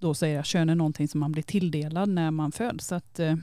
då 0.00 0.14
säger 0.14 0.40
att 0.40 0.46
kön 0.46 0.68
är 0.70 0.74
någonting 0.74 1.08
som 1.08 1.20
man 1.20 1.32
blir 1.32 1.42
tilldelad 1.42 2.08
när 2.08 2.30
man 2.30 2.52
föds. 2.52 2.86
Så 2.86 2.94
att, 2.94 3.18
eh, 3.18 3.34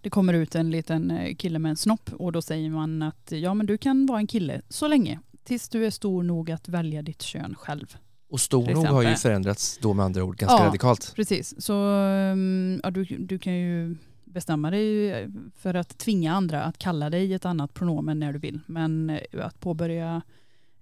det 0.00 0.10
kommer 0.10 0.34
ut 0.34 0.54
en 0.54 0.70
liten 0.70 1.10
eh, 1.10 1.34
kille 1.34 1.58
med 1.58 1.70
en 1.70 1.76
snopp 1.76 2.10
och 2.12 2.32
då 2.32 2.42
säger 2.42 2.70
man 2.70 3.02
att 3.02 3.32
ja 3.32 3.54
men 3.54 3.66
du 3.66 3.78
kan 3.78 4.06
vara 4.06 4.18
en 4.18 4.26
kille 4.26 4.62
så 4.68 4.88
länge 4.88 5.20
tills 5.44 5.68
du 5.68 5.86
är 5.86 5.90
stor 5.90 6.22
nog 6.22 6.50
att 6.50 6.68
välja 6.68 7.02
ditt 7.02 7.22
kön 7.22 7.54
själv. 7.54 7.96
Och 8.30 8.40
stor 8.40 8.70
nog 8.70 8.84
har 8.86 9.02
ju 9.02 9.14
förändrats 9.14 9.78
då 9.82 9.94
med 9.94 10.04
andra 10.04 10.24
ord 10.24 10.36
ganska 10.36 10.58
Ja. 10.58 10.66
radikalt. 10.66 11.12
Precis, 11.16 11.62
så 11.62 11.74
um, 11.74 12.80
ja, 12.82 12.90
du, 12.90 13.04
du 13.04 13.38
kan 13.38 13.54
ju 13.54 13.96
bestämma 14.24 14.70
dig 14.70 15.28
för 15.56 15.74
att 15.74 15.98
tvinga 15.98 16.34
andra 16.34 16.62
att 16.62 16.78
kalla 16.78 17.10
dig 17.10 17.34
ett 17.34 17.44
annat 17.44 17.74
pronomen 17.74 18.18
när 18.18 18.32
du 18.32 18.38
vill. 18.38 18.60
Men 18.66 19.10
eh, 19.10 19.46
att 19.46 19.60
påbörja 19.60 20.22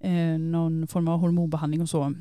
eh, 0.01 0.39
någon 0.39 0.87
form 0.87 1.09
av 1.09 1.19
hormonbehandling 1.21 1.83
och 1.83 1.89
så 1.89 2.15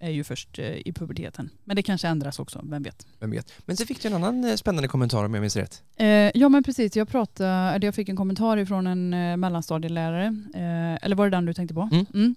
är 0.00 0.10
ju 0.10 0.24
först 0.24 0.58
eh, 0.58 0.76
i 0.76 0.92
puberteten. 0.92 1.50
Men 1.64 1.76
det 1.76 1.82
kanske 1.82 2.08
ändras 2.08 2.38
också, 2.38 2.60
vem 2.64 2.82
vet. 2.82 3.06
Vem 3.18 3.30
vet. 3.30 3.52
Men 3.66 3.76
så 3.76 3.86
fick 3.86 4.02
du 4.02 4.08
en 4.08 4.14
annan 4.14 4.44
eh, 4.44 4.54
spännande 4.54 4.88
kommentar 4.88 5.24
om 5.24 5.34
jag 5.34 5.40
minns 5.40 5.56
rätt. 5.56 5.82
Eh, 5.96 6.06
ja 6.34 6.48
men 6.48 6.62
precis, 6.62 6.96
jag, 6.96 7.08
pratade, 7.08 7.86
jag 7.86 7.94
fick 7.94 8.08
en 8.08 8.16
kommentar 8.16 8.56
ifrån 8.56 8.86
en 8.86 9.14
eh, 9.14 9.36
mellanstadielärare, 9.36 10.26
eh, 10.54 11.04
eller 11.04 11.16
var 11.16 11.24
det 11.24 11.36
den 11.36 11.46
du 11.46 11.54
tänkte 11.54 11.74
på? 11.74 11.88
Mm. 12.14 12.34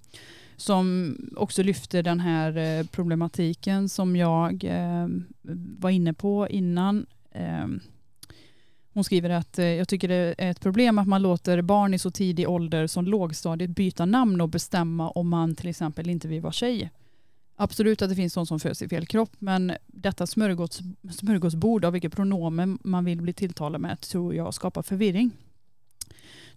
Som 0.57 1.15
också 1.37 1.63
lyfter 1.63 2.03
den 2.03 2.19
här 2.19 2.83
problematiken 2.83 3.89
som 3.89 4.15
jag 4.15 4.63
eh, 4.63 5.07
var 5.79 5.89
inne 5.89 6.13
på 6.13 6.47
innan. 6.49 7.05
Hon 8.93 9.03
skriver 9.03 9.29
att 9.29 9.57
jag 9.57 9.87
tycker 9.87 10.07
det 10.07 10.35
är 10.37 10.51
ett 10.51 10.59
problem 10.59 10.99
att 10.99 11.07
man 11.07 11.21
låter 11.21 11.61
barn 11.61 11.93
i 11.93 11.99
så 11.99 12.11
tidig 12.11 12.49
ålder 12.49 12.87
som 12.87 13.05
lågstadiet 13.05 13.69
byta 13.69 14.05
namn 14.05 14.41
och 14.41 14.49
bestämma 14.49 15.09
om 15.09 15.29
man 15.29 15.55
till 15.55 15.69
exempel 15.69 16.09
inte 16.09 16.27
vill 16.27 16.41
vara 16.41 16.53
tjej. 16.53 16.89
Absolut 17.55 18.01
att 18.01 18.09
det 18.09 18.15
finns 18.15 18.33
de 18.33 18.45
som 18.45 18.59
föds 18.59 18.81
i 18.81 18.89
fel 18.89 19.05
kropp 19.05 19.31
men 19.39 19.73
detta 19.87 20.27
smörgås, 20.27 20.81
smörgåsbord 21.11 21.85
av 21.85 21.93
vilket 21.93 22.15
pronomen 22.15 22.79
man 22.83 23.05
vill 23.05 23.21
bli 23.21 23.33
tilltalad 23.33 23.81
med 23.81 24.01
tror 24.01 24.35
jag 24.35 24.53
skapar 24.53 24.81
förvirring. 24.81 25.31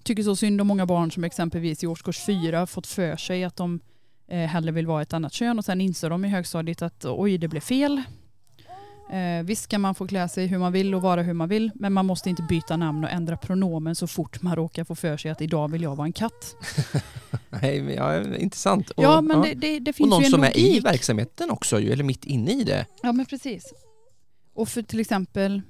Tycker 0.02 0.22
så 0.22 0.36
synd 0.36 0.60
om 0.60 0.66
många 0.66 0.86
barn 0.86 1.10
som 1.10 1.24
exempelvis 1.24 1.84
i 1.84 1.86
årskurs 1.86 2.24
fyra 2.26 2.66
fått 2.66 2.86
för 2.86 3.16
sig 3.16 3.44
att 3.44 3.56
de 3.56 3.80
eh, 4.28 4.38
hellre 4.38 4.72
vill 4.72 4.86
vara 4.86 5.02
ett 5.02 5.12
annat 5.12 5.32
kön 5.32 5.58
och 5.58 5.64
sen 5.64 5.80
inser 5.80 6.10
de 6.10 6.24
i 6.24 6.28
högstadiet 6.28 6.82
att 6.82 7.04
oj 7.04 7.38
det 7.38 7.48
blev 7.48 7.60
fel. 7.60 8.02
Eh, 9.10 9.42
visst 9.44 9.68
kan 9.68 9.80
man 9.80 9.94
få 9.94 10.06
klä 10.06 10.28
sig 10.28 10.46
hur 10.46 10.58
man 10.58 10.72
vill 10.72 10.94
och 10.94 11.02
vara 11.02 11.22
hur 11.22 11.32
man 11.32 11.48
vill 11.48 11.70
men 11.74 11.92
man 11.92 12.06
måste 12.06 12.30
inte 12.30 12.42
byta 12.42 12.76
namn 12.76 13.04
och 13.04 13.10
ändra 13.10 13.36
pronomen 13.36 13.94
så 13.94 14.06
fort 14.06 14.42
man 14.42 14.56
råkar 14.56 14.84
få 14.84 14.94
för 14.94 15.16
sig 15.16 15.30
att 15.30 15.40
idag 15.42 15.70
vill 15.70 15.82
jag 15.82 15.96
vara 15.96 16.06
en 16.06 16.12
katt. 16.12 16.56
Nej, 17.50 17.94
ja, 17.94 18.36
intressant. 18.36 18.90
Och, 18.90 19.04
ja 19.04 19.20
men 19.20 19.42
Det, 19.42 19.54
det, 19.54 19.78
det 19.78 19.90
och 19.90 19.96
finns 19.96 20.10
någon 20.10 20.20
ju 20.20 20.24
en 20.24 20.30
som 20.30 20.44
är 20.44 20.56
i 20.56 20.68
logik. 20.68 20.84
verksamheten 20.84 21.50
också 21.50 21.80
ju, 21.80 21.92
eller 21.92 22.04
mitt 22.04 22.24
inne 22.24 22.52
i 22.52 22.64
det. 22.64 22.86
Ja 23.02 23.12
men 23.12 23.26
precis. 23.26 23.72
Och 24.54 24.68
för 24.68 24.82
till 24.82 25.00
exempel 25.00 25.62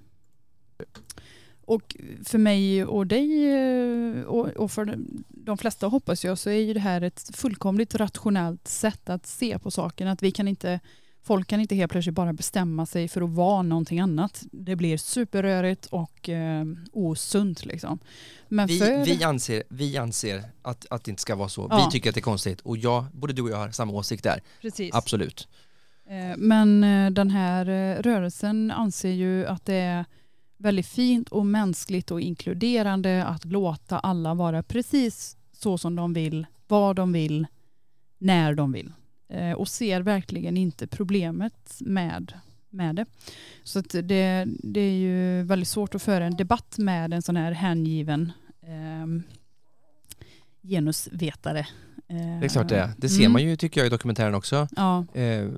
Och 1.64 1.97
för 2.24 2.39
mig 2.39 2.84
och 2.84 3.07
dig 3.07 3.51
eh, 3.55 4.22
och, 4.22 4.47
och 4.49 4.70
för 4.72 4.99
de 5.28 5.59
flesta 5.59 5.87
hoppas 5.87 6.24
jag 6.24 6.39
så 6.39 6.51
är 6.51 6.61
ju 6.61 6.74
det 6.74 6.80
här 6.80 7.01
ett 7.01 7.30
fullkomligt 7.37 7.95
rationellt 7.95 8.68
sätt 8.68 9.09
att 9.11 9.26
se 9.26 9.59
på 9.59 9.70
saken. 9.70 10.09
Att 10.09 10.22
vi 10.22 10.30
kan 10.30 10.49
inte, 10.49 10.80
folk 11.27 11.49
kan 11.49 11.61
inte 11.61 11.74
helt 11.74 11.93
plötsligt 11.93 12.14
bara 12.14 12.33
bestämma 12.33 12.87
sig 12.87 13.09
för 13.09 13.22
att 13.22 13.31
vara 13.31 13.62
någonting 13.62 14.01
annat. 14.01 14.43
Det 14.53 14.77
blir 14.77 14.97
superrörigt 14.97 15.87
och 15.87 16.29
eh, 16.29 16.64
osunt 16.93 17.64
liksom. 17.64 17.99
Men 18.49 18.66
Vi, 18.66 18.79
för, 18.79 19.05
vi 19.05 19.24
anser, 19.24 19.62
vi 19.68 19.97
anser 19.97 20.43
att, 20.62 20.87
att 20.91 21.05
det 21.05 21.11
inte 21.11 21.22
ska 21.22 21.35
vara 21.37 21.49
så. 21.49 21.66
Ja. 21.70 21.85
Vi 21.85 21.93
tycker 21.93 22.09
att 22.11 22.14
det 22.14 22.18
är 22.18 22.22
konstigt 22.22 22.61
och 22.61 22.77
jag, 22.77 23.05
både 23.12 23.33
du 23.33 23.43
och 23.43 23.51
jag 23.51 23.57
har 23.57 23.70
samma 23.70 23.93
åsikt 23.93 24.24
där. 24.24 24.41
precis. 24.61 24.95
Absolut. 24.95 25.49
Eh, 26.09 26.37
Men 26.37 26.85
eh, 26.85 27.11
den 27.11 27.31
här 27.31 27.68
eh, 27.68 28.03
rörelsen 28.03 28.70
anser 28.70 29.11
ju 29.11 29.47
att 29.47 29.64
det 29.64 29.74
är 29.74 30.05
väldigt 30.57 30.87
fint 30.87 31.29
och 31.29 31.47
mänskligt 31.47 32.11
och 32.11 32.20
inkluderande 32.20 33.24
att 33.24 33.45
låta 33.45 33.99
alla 33.99 34.35
vara 34.35 34.62
precis 34.62 35.37
så 35.53 35.79
som 35.79 35.97
de 35.97 36.12
vill, 36.12 36.47
vad 36.68 36.97
de 36.97 37.12
vill, 37.12 37.47
när 38.18 38.55
de 38.55 38.72
vill. 38.72 38.93
Eh, 39.29 39.53
Och 39.53 39.68
ser 39.68 40.01
verkligen 40.01 40.57
inte 40.57 40.87
problemet 40.87 41.77
med, 41.81 42.33
med 42.70 42.97
det. 42.97 43.07
Så 43.62 43.81
det, 43.81 44.47
det 44.47 44.81
är 44.81 44.93
ju 44.97 45.43
väldigt 45.43 45.68
svårt 45.68 45.95
att 45.95 46.03
föra 46.03 46.24
en 46.24 46.37
debatt 46.37 46.79
med 46.79 47.14
en 47.14 47.22
sån 47.22 47.37
här 47.37 47.53
hängiven 47.53 48.33
eh, 48.62 49.22
genusvetare. 50.62 51.59
Eh, 52.09 52.16
Det 52.41 52.47
är 52.47 52.49
klart 52.49 52.68
det 52.68 52.79
är. 52.79 52.91
Det 52.97 53.09
ser 53.09 53.20
mm. 53.20 53.33
man 53.33 53.43
ju 53.43 53.57
tycker 53.57 53.81
jag 53.81 53.87
i 53.87 53.91
dokumentären 53.91 54.35
också. 54.35 54.68
Ja, 54.77 55.05
Eh, 55.14 55.49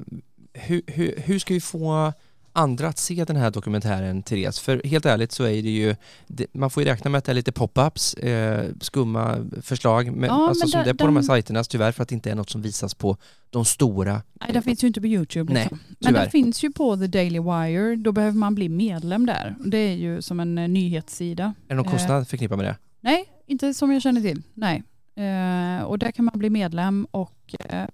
hur, 0.52 0.82
hur, 0.86 1.14
hur 1.16 1.38
ska 1.38 1.54
vi 1.54 1.60
få 1.60 2.12
andra 2.58 2.88
att 2.88 2.98
se 2.98 3.24
den 3.24 3.36
här 3.36 3.50
dokumentären, 3.50 4.22
Therese? 4.22 4.60
För 4.60 4.82
helt 4.84 5.06
ärligt 5.06 5.32
så 5.32 5.44
är 5.44 5.62
det 5.62 5.70
ju, 5.70 5.96
det, 6.26 6.46
man 6.54 6.70
får 6.70 6.82
ju 6.82 6.88
räkna 6.88 7.10
med 7.10 7.18
att 7.18 7.24
det 7.24 7.32
är 7.32 7.34
lite 7.34 7.50
pop-ups, 7.52 8.18
eh, 8.18 8.70
skumma 8.80 9.36
förslag, 9.62 10.12
men, 10.12 10.28
Ja, 10.30 10.48
alltså 10.48 10.64
men 10.64 10.70
som 10.70 10.82
det 10.84 10.90
är 10.90 10.94
på 10.94 11.06
de 11.06 11.16
här 11.16 11.22
sajterna, 11.22 11.64
tyvärr 11.64 11.92
för 11.92 12.02
att 12.02 12.08
det 12.08 12.14
inte 12.14 12.30
är 12.30 12.34
något 12.34 12.50
som 12.50 12.62
visas 12.62 12.94
på 12.94 13.16
de 13.50 13.64
stora. 13.64 14.22
Nej, 14.40 14.52
den 14.52 14.62
finns 14.62 14.82
ju 14.84 14.86
inte 14.86 15.00
på 15.00 15.06
YouTube. 15.06 15.52
Nej, 15.52 15.62
Liksom. 15.62 15.78
Men 15.88 15.96
tyvärr. 16.08 16.20
den 16.22 16.30
finns 16.30 16.62
ju 16.64 16.72
på 16.72 16.96
The 16.96 17.06
Daily 17.06 17.38
Wire. 17.40 17.96
Då 17.96 18.12
behöver 18.12 18.36
man 18.38 18.54
bli 18.54 18.68
medlem 18.68 19.26
där. 19.26 19.56
Det 19.64 19.78
är 19.78 19.94
ju 19.94 20.22
som 20.22 20.40
en 20.40 20.58
eh, 20.58 20.68
nyhetssida. 20.68 21.44
Är 21.44 21.54
det 21.68 21.74
någon 21.74 21.86
Eh. 21.86 21.92
kostnad 21.92 22.28
förknippad 22.28 22.58
med 22.58 22.66
det? 22.66 22.76
Nej, 23.00 23.24
inte 23.46 23.74
som 23.74 23.92
jag 23.92 24.02
känner 24.02 24.20
till. 24.20 24.42
Nej. 24.54 24.82
Eh, 25.16 25.82
och 25.82 25.98
där 25.98 26.10
kan 26.12 26.24
man 26.24 26.38
bli 26.38 26.50
medlem 26.50 27.06
och 27.10 27.54
eh, 27.68 27.86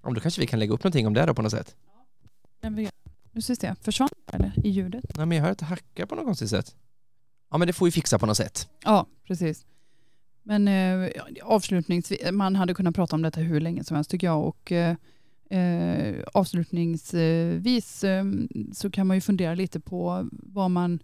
Om 0.00 0.14
då 0.14 0.20
kanske 0.20 0.40
vi 0.40 0.46
kan 0.46 0.58
lägga 0.58 0.72
upp 0.74 0.84
någonting 0.84 1.06
om 1.06 1.14
det 1.14 1.26
då 1.26 1.34
på 1.34 1.42
något 1.42 1.52
sätt? 1.52 1.74
den 2.60 2.74
vi 3.38 3.56
se, 3.56 3.74
försvann 3.80 4.08
det 4.26 4.36
eller, 4.36 4.52
i 4.64 4.68
ljudet? 4.68 5.04
Nej 5.16 5.26
men 5.26 5.36
jag 5.36 5.44
hör 5.44 5.52
att 5.52 5.58
det 5.58 5.64
hackar 5.64 6.06
på 6.06 6.14
något 6.14 6.24
konstigt 6.24 6.50
sätt. 6.50 6.74
Ja 7.50 7.58
men 7.58 7.66
det 7.66 7.72
får 7.72 7.86
vi 7.86 7.92
fixa 7.92 8.18
på 8.18 8.26
något 8.26 8.36
sätt. 8.36 8.68
Ja, 8.84 9.06
precis. 9.26 9.66
Men 10.42 10.68
eh, 10.68 11.10
avslutningsvis, 11.42 12.32
man 12.32 12.56
hade 12.56 12.74
kunnat 12.74 12.94
prata 12.94 13.16
om 13.16 13.22
detta 13.22 13.40
hur 13.40 13.60
länge 13.60 13.84
som 13.84 13.94
helst 13.94 14.10
tycker 14.10 14.26
jag. 14.26 14.44
Och, 14.44 14.72
eh, 14.72 14.96
eh, 15.50 16.24
avslutningsvis 16.34 18.04
eh, 18.04 18.24
så 18.72 18.90
kan 18.90 19.06
man 19.06 19.16
ju 19.16 19.20
fundera 19.20 19.54
lite 19.54 19.80
på 19.80 20.28
vad 20.32 20.70
man 20.70 21.02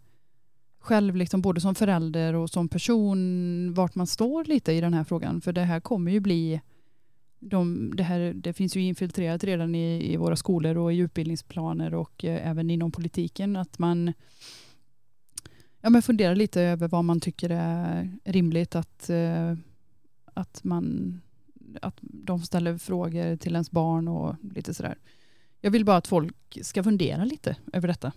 själv, 0.81 1.17
liksom, 1.17 1.43
både 1.43 1.61
som 1.61 1.75
förälder 1.75 2.35
och 2.35 2.51
som 2.51 2.69
person, 2.69 3.75
vart 3.75 3.95
man 3.95 4.07
står 4.07 4.45
lite 4.45 4.73
i 4.73 4.81
den 4.81 4.95
här 4.95 5.05
frågan. 5.05 5.41
För 5.41 5.53
det 5.53 5.63
här 5.63 5.81
kommer 5.81 6.13
ju 6.13 6.21
bli, 6.21 6.61
de, 7.39 7.93
det, 7.97 8.03
här, 8.03 8.33
det 8.35 8.53
finns 8.53 8.77
ju 8.77 8.81
infiltrerat 8.81 9.45
redan 9.45 9.75
i, 9.75 10.13
i 10.13 10.17
våra 10.17 10.37
skolor 10.37 10.77
och 10.77 10.93
i 10.93 10.97
utbildningsplaner 10.97 11.95
och 11.95 12.25
eh, 12.25 12.51
även 12.51 12.71
inom 12.71 12.93
politiken 12.93 13.57
att 13.57 13.79
man 13.79 14.13
ja, 15.81 15.91
men 15.91 16.03
funderar 16.03 16.35
lite 16.35 16.63
över 16.63 16.89
vad 16.89 17.05
man 17.05 17.21
tycker 17.21 17.51
är 17.51 18.11
rimligt 18.25 18.75
att, 18.75 19.11
eh, 19.11 19.55
att, 20.25 20.65
man, 20.65 21.21
att 21.83 21.97
de 22.01 22.43
ställer 22.43 22.79
frågor 22.79 23.37
till 23.37 23.53
ens 23.53 23.71
barn 23.71 24.09
och 24.09 24.37
lite 24.55 24.75
sådär. 24.75 24.99
Jag 25.61 25.71
vill 25.71 25.85
bara 25.85 25.97
att 25.97 26.07
folk 26.07 26.59
ska 26.63 26.83
fundera 26.83 27.25
lite 27.25 27.57
över 27.73 27.89
detta. 27.89 28.13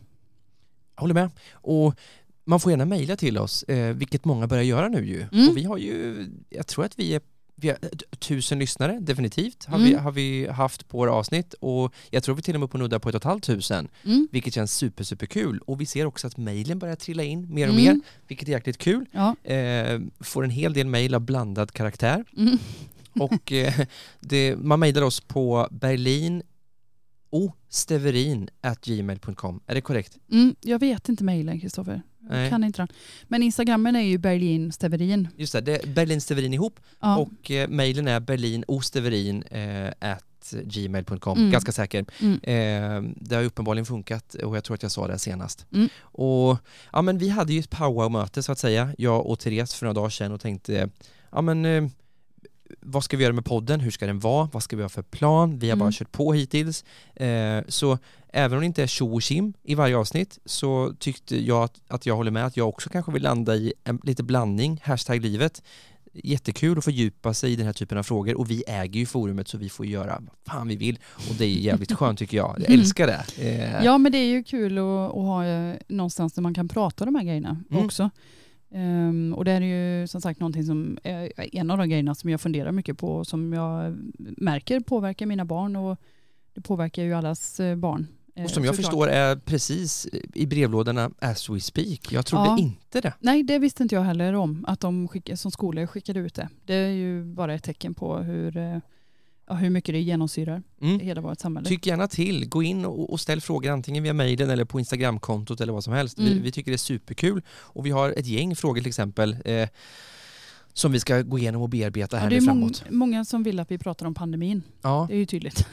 Jag 0.95 1.01
håller 1.01 1.13
med. 1.13 1.29
Och 1.51 1.95
man 2.43 2.59
får 2.59 2.71
gärna 2.71 2.85
mejla 2.85 3.15
till 3.15 3.37
oss, 3.37 3.63
eh, 3.63 3.95
vilket 3.95 4.25
många 4.25 4.47
börjar 4.47 4.63
göra 4.63 4.87
nu 4.87 5.05
ju. 5.05 5.21
Mm. 5.31 5.49
Och 5.49 5.57
vi 5.57 5.63
har 5.63 5.77
ju, 5.77 6.25
jag 6.49 6.67
tror 6.67 6.85
att 6.85 6.99
vi 6.99 7.15
är 7.15 7.21
vi 7.59 7.67
har 7.69 7.75
t- 7.75 8.05
tusen 8.19 8.59
lyssnare, 8.59 8.99
definitivt, 9.01 9.65
har, 9.65 9.77
vi, 9.77 9.91
Mm. 9.91 10.03
har 10.03 10.11
vi 10.11 10.47
haft 10.47 10.87
på 10.87 10.97
våra 10.97 11.11
avsnitt 11.13 11.53
och 11.59 11.93
jag 12.09 12.23
tror 12.23 12.35
vi 12.35 12.41
till 12.41 12.53
och 12.53 12.59
med 12.59 12.69
på 12.71 12.77
nudda 12.77 12.99
på 12.99 13.09
ett 13.09 13.15
och 13.15 13.19
ett 13.21 13.23
halvt 13.23 13.43
tusen, 13.43 13.87
Mm. 14.05 14.27
vilket 14.31 14.53
känns 14.53 14.73
super, 14.73 15.03
super 15.03 15.25
kul. 15.25 15.59
Och 15.65 15.81
vi 15.81 15.85
ser 15.85 16.05
också 16.05 16.27
att 16.27 16.37
mejlen 16.37 16.79
börjar 16.79 16.95
trilla 16.95 17.23
in 17.23 17.53
mer 17.53 17.67
och 17.67 17.73
Mm. 17.73 17.85
mer, 17.85 17.99
vilket 18.27 18.47
är 18.47 18.51
jäkligt 18.51 18.77
kul. 18.77 19.05
Ja. 19.11 19.35
Eh, 19.51 19.99
får 20.19 20.43
en 20.43 20.49
hel 20.49 20.73
del 20.73 20.87
mejl 20.87 21.15
av 21.15 21.21
blandad 21.21 21.71
karaktär 21.71 22.25
Mm. 22.37 22.57
och 23.19 23.51
eh, 23.51 23.73
det, 24.19 24.55
man 24.55 24.79
mejlar 24.79 25.01
oss 25.01 25.19
på 25.21 25.67
berlin 25.71 26.43
gmail.com. 28.81 29.59
Är 29.67 29.75
det 29.75 29.81
korrekt? 29.81 30.17
Mm. 30.31 30.55
Jag 30.61 30.79
vet 30.79 31.09
inte 31.09 31.23
mejlen 31.23 31.59
Kristoffer. 31.59 32.01
Nej. 32.29 32.49
Kan 32.49 32.63
inte 32.63 32.81
den. 32.81 32.87
Men 33.27 33.43
Instagrammen 33.43 33.95
är 33.95 34.01
ju 34.01 34.17
Berlin 34.17 34.71
Steverin. 34.71 35.27
Just 35.37 35.53
det, 35.53 35.61
det 35.61 35.83
är 35.83 35.87
Berlin 35.87 36.21
Steverin 36.21 36.53
ihop 36.53 36.79
Ja. 36.99 37.17
och 37.17 37.51
eh, 37.51 37.67
mejlen 37.69 38.07
är 38.07 38.19
berlinosteverin 38.19 39.43
eh, 39.43 40.15
gmail.com, 40.63 41.37
Mm. 41.37 41.51
ganska 41.51 41.71
säker. 41.71 42.05
Mm. 42.21 42.33
Eh, 42.43 43.11
det 43.15 43.35
har 43.35 43.43
uppenbarligen 43.43 43.85
funkat 43.85 44.33
och 44.35 44.55
jag 44.57 44.63
tror 44.63 44.75
att 44.75 44.83
jag 44.83 44.91
sa 44.91 45.07
det 45.07 45.19
senast. 45.19 45.65
Mm. 45.73 45.89
Och 46.01 46.57
ja 46.93 47.01
men 47.01 47.17
vi 47.17 47.29
hade 47.29 47.53
ju 47.53 47.59
ett 47.59 47.69
powwow-möte 47.69 48.43
så 48.43 48.51
att 48.51 48.59
säga, 48.59 48.89
jag 48.97 49.25
och 49.25 49.39
Therese 49.39 49.73
för 49.73 49.85
några 49.85 49.93
dagar 49.93 50.09
sedan 50.09 50.31
och 50.31 50.41
tänkte, 50.41 50.89
ja 51.31 51.41
men 51.41 51.65
eh, 51.65 51.87
vad 52.79 53.03
ska 53.03 53.17
vi 53.17 53.23
göra 53.23 53.33
med 53.33 53.45
podden? 53.45 53.79
Hur 53.79 53.91
ska 53.91 54.05
den 54.07 54.19
vara? 54.19 54.49
Vad 54.53 54.63
ska 54.63 54.75
vi 54.75 54.81
ha 54.81 54.89
för 54.89 55.01
plan? 55.01 55.59
Vi 55.59 55.69
har 55.69 55.77
bara 55.77 55.83
Mm. 55.85 55.91
kört 55.93 56.11
på 56.11 56.33
hittills. 56.33 56.85
Eh, 57.15 57.61
så 57.67 57.97
även 58.37 58.57
om 58.57 58.59
det 58.59 58.65
inte 58.65 58.83
är 58.83 58.87
tjo 58.87 59.13
och 59.13 59.21
tjim 59.21 59.53
i 59.63 59.75
varje 59.75 59.97
avsnitt 59.97 60.39
så 60.45 60.93
tyckte 60.99 61.37
jag 61.45 61.63
att, 61.63 61.81
att 61.87 62.05
jag 62.05 62.15
håller 62.15 62.31
med 62.31 62.45
att 62.45 62.57
jag 62.57 62.69
också 62.69 62.89
kanske 62.89 63.11
vill 63.11 63.23
landa 63.23 63.55
i 63.55 63.73
en 63.83 63.99
lite 64.03 64.23
blandning, 64.23 64.81
hashtag 64.83 65.21
livet. 65.21 65.63
Jättekul 66.13 66.77
att 66.77 66.83
fördjupa 66.83 67.33
sig 67.33 67.51
i 67.53 67.55
den 67.55 67.65
här 67.65 67.73
typen 67.73 67.97
av 67.97 68.03
frågor 68.03 68.37
och 68.37 68.49
vi 68.51 68.63
äger 68.67 68.99
ju 68.99 69.05
forumet 69.05 69.47
så 69.47 69.57
vi 69.57 69.69
får 69.69 69.85
göra 69.85 70.19
vad 70.21 70.35
fan 70.55 70.67
vi 70.67 70.75
vill 70.75 70.99
och 71.15 71.35
det 71.37 71.45
är 71.45 71.49
jävligt 71.49 71.91
skönt 71.97 72.19
tycker 72.19 72.37
jag. 72.37 72.55
Jag 72.59 72.67
Mm. 72.69 72.79
älskar 72.79 73.07
det. 73.07 73.25
Eh, 73.49 73.85
Ja 73.85 73.97
men 73.97 74.11
det 74.11 74.17
är 74.17 74.25
ju 74.29 74.43
kul 74.43 74.77
att, 74.77 74.83
att 74.83 75.11
ha 75.13 75.45
eh, 75.45 75.75
någonstans 75.87 76.33
där 76.33 76.41
man 76.41 76.53
kan 76.53 76.67
prata 76.67 77.03
om 77.03 77.13
de 77.13 77.19
här 77.19 77.25
grejerna 77.25 77.63
Mm. 77.71 77.85
också. 77.85 78.09
Ehm, 78.71 79.33
och 79.37 79.45
det 79.45 79.51
är 79.51 79.61
ju 79.61 80.07
som 80.07 80.21
sagt 80.21 80.39
någonting 80.39 80.63
som 80.63 80.97
är 81.03 81.31
en 81.55 81.71
av 81.71 81.77
de 81.77 81.89
grejerna 81.89 82.15
som 82.15 82.29
jag 82.29 82.41
funderar 82.41 82.71
mycket 82.71 82.97
på 82.97 83.07
och 83.15 83.27
som 83.27 83.53
jag 83.53 83.97
märker 84.37 84.79
påverkar 84.79 85.25
mina 85.25 85.45
barn 85.45 85.75
och 85.75 85.97
det 86.53 86.61
påverkar 86.61 87.03
ju 87.03 87.13
allas 87.13 87.59
eh, 87.59 87.75
barn. 87.75 88.07
Eh, 88.37 88.43
Och 88.43 88.49
som 88.49 88.63
jag 88.65 88.75
såklart. 88.75 88.91
förstår 88.91 89.07
är 89.09 89.35
precis 89.35 90.07
i 90.33 90.45
brevlådorna 90.45 91.11
as 91.19 91.49
we 91.49 91.59
speak. 91.59 92.11
Jag 92.11 92.25
trodde 92.25 92.45
Ja. 92.45 92.57
inte 92.59 93.01
det. 93.01 93.13
Nej 93.19 93.43
det 93.43 93.59
visste 93.59 93.83
inte 93.83 93.95
jag 93.95 94.01
heller 94.01 94.33
om 94.33 94.65
att 94.67 94.79
de 94.79 95.07
skickar, 95.07 95.35
som 95.35 95.51
skolor 95.51 95.85
skickade 95.87 96.19
ut 96.19 96.33
det. 96.33 96.49
Det 96.65 96.73
är 96.75 96.87
ju 96.89 97.23
bara 97.23 97.53
ett 97.53 97.63
tecken 97.63 97.93
på 97.93 98.17
hur, 98.17 98.57
eh, 98.57 98.77
ja, 99.47 99.53
hur 99.55 99.69
mycket 99.69 99.93
det 99.93 99.99
genomsyrar 100.01 100.63
Mm. 100.81 100.99
hela 100.99 101.21
vårt 101.21 101.39
samhälle. 101.39 101.69
Tyck 101.69 101.85
gärna 101.87 102.07
till. 102.07 102.49
Gå 102.49 102.63
in 102.63 102.85
och, 102.85 103.11
och 103.13 103.19
ställ 103.19 103.41
frågor 103.41 103.71
antingen 103.71 104.03
via 104.03 104.13
mejlen 104.13 104.49
eller 104.49 104.65
på 104.65 104.79
Instagramkontot 104.79 105.61
eller 105.61 105.73
vad 105.73 105.83
som 105.83 105.93
helst. 105.93 106.19
Vi, 106.19 106.31
Mm. 106.31 106.43
vi 106.43 106.51
tycker 106.51 106.71
det 106.71 106.75
är 106.75 106.77
superkul. 106.77 107.41
Och 107.49 107.85
vi 107.85 107.89
har 107.91 108.09
ett 108.09 108.27
gäng 108.27 108.55
frågor 108.55 108.79
till 108.81 108.87
exempel 108.87 109.37
eh, 109.45 109.69
som 110.73 110.91
vi 110.91 110.99
ska 110.99 111.21
gå 111.21 111.39
igenom 111.39 111.61
och 111.61 111.69
bearbeta 111.69 112.15
Ja, 112.17 112.21
här 112.21 112.29
det 112.29 112.37
är 112.37 112.41
framåt. 112.41 112.83
många 112.89 113.25
som 113.25 113.43
vill 113.43 113.59
att 113.59 113.71
vi 113.71 113.77
pratar 113.77 114.05
om 114.05 114.13
pandemin. 114.13 114.63
Ja, 114.81 115.05
Det 115.09 115.15
är 115.15 115.19
ju 115.19 115.25
tydligt. 115.25 115.67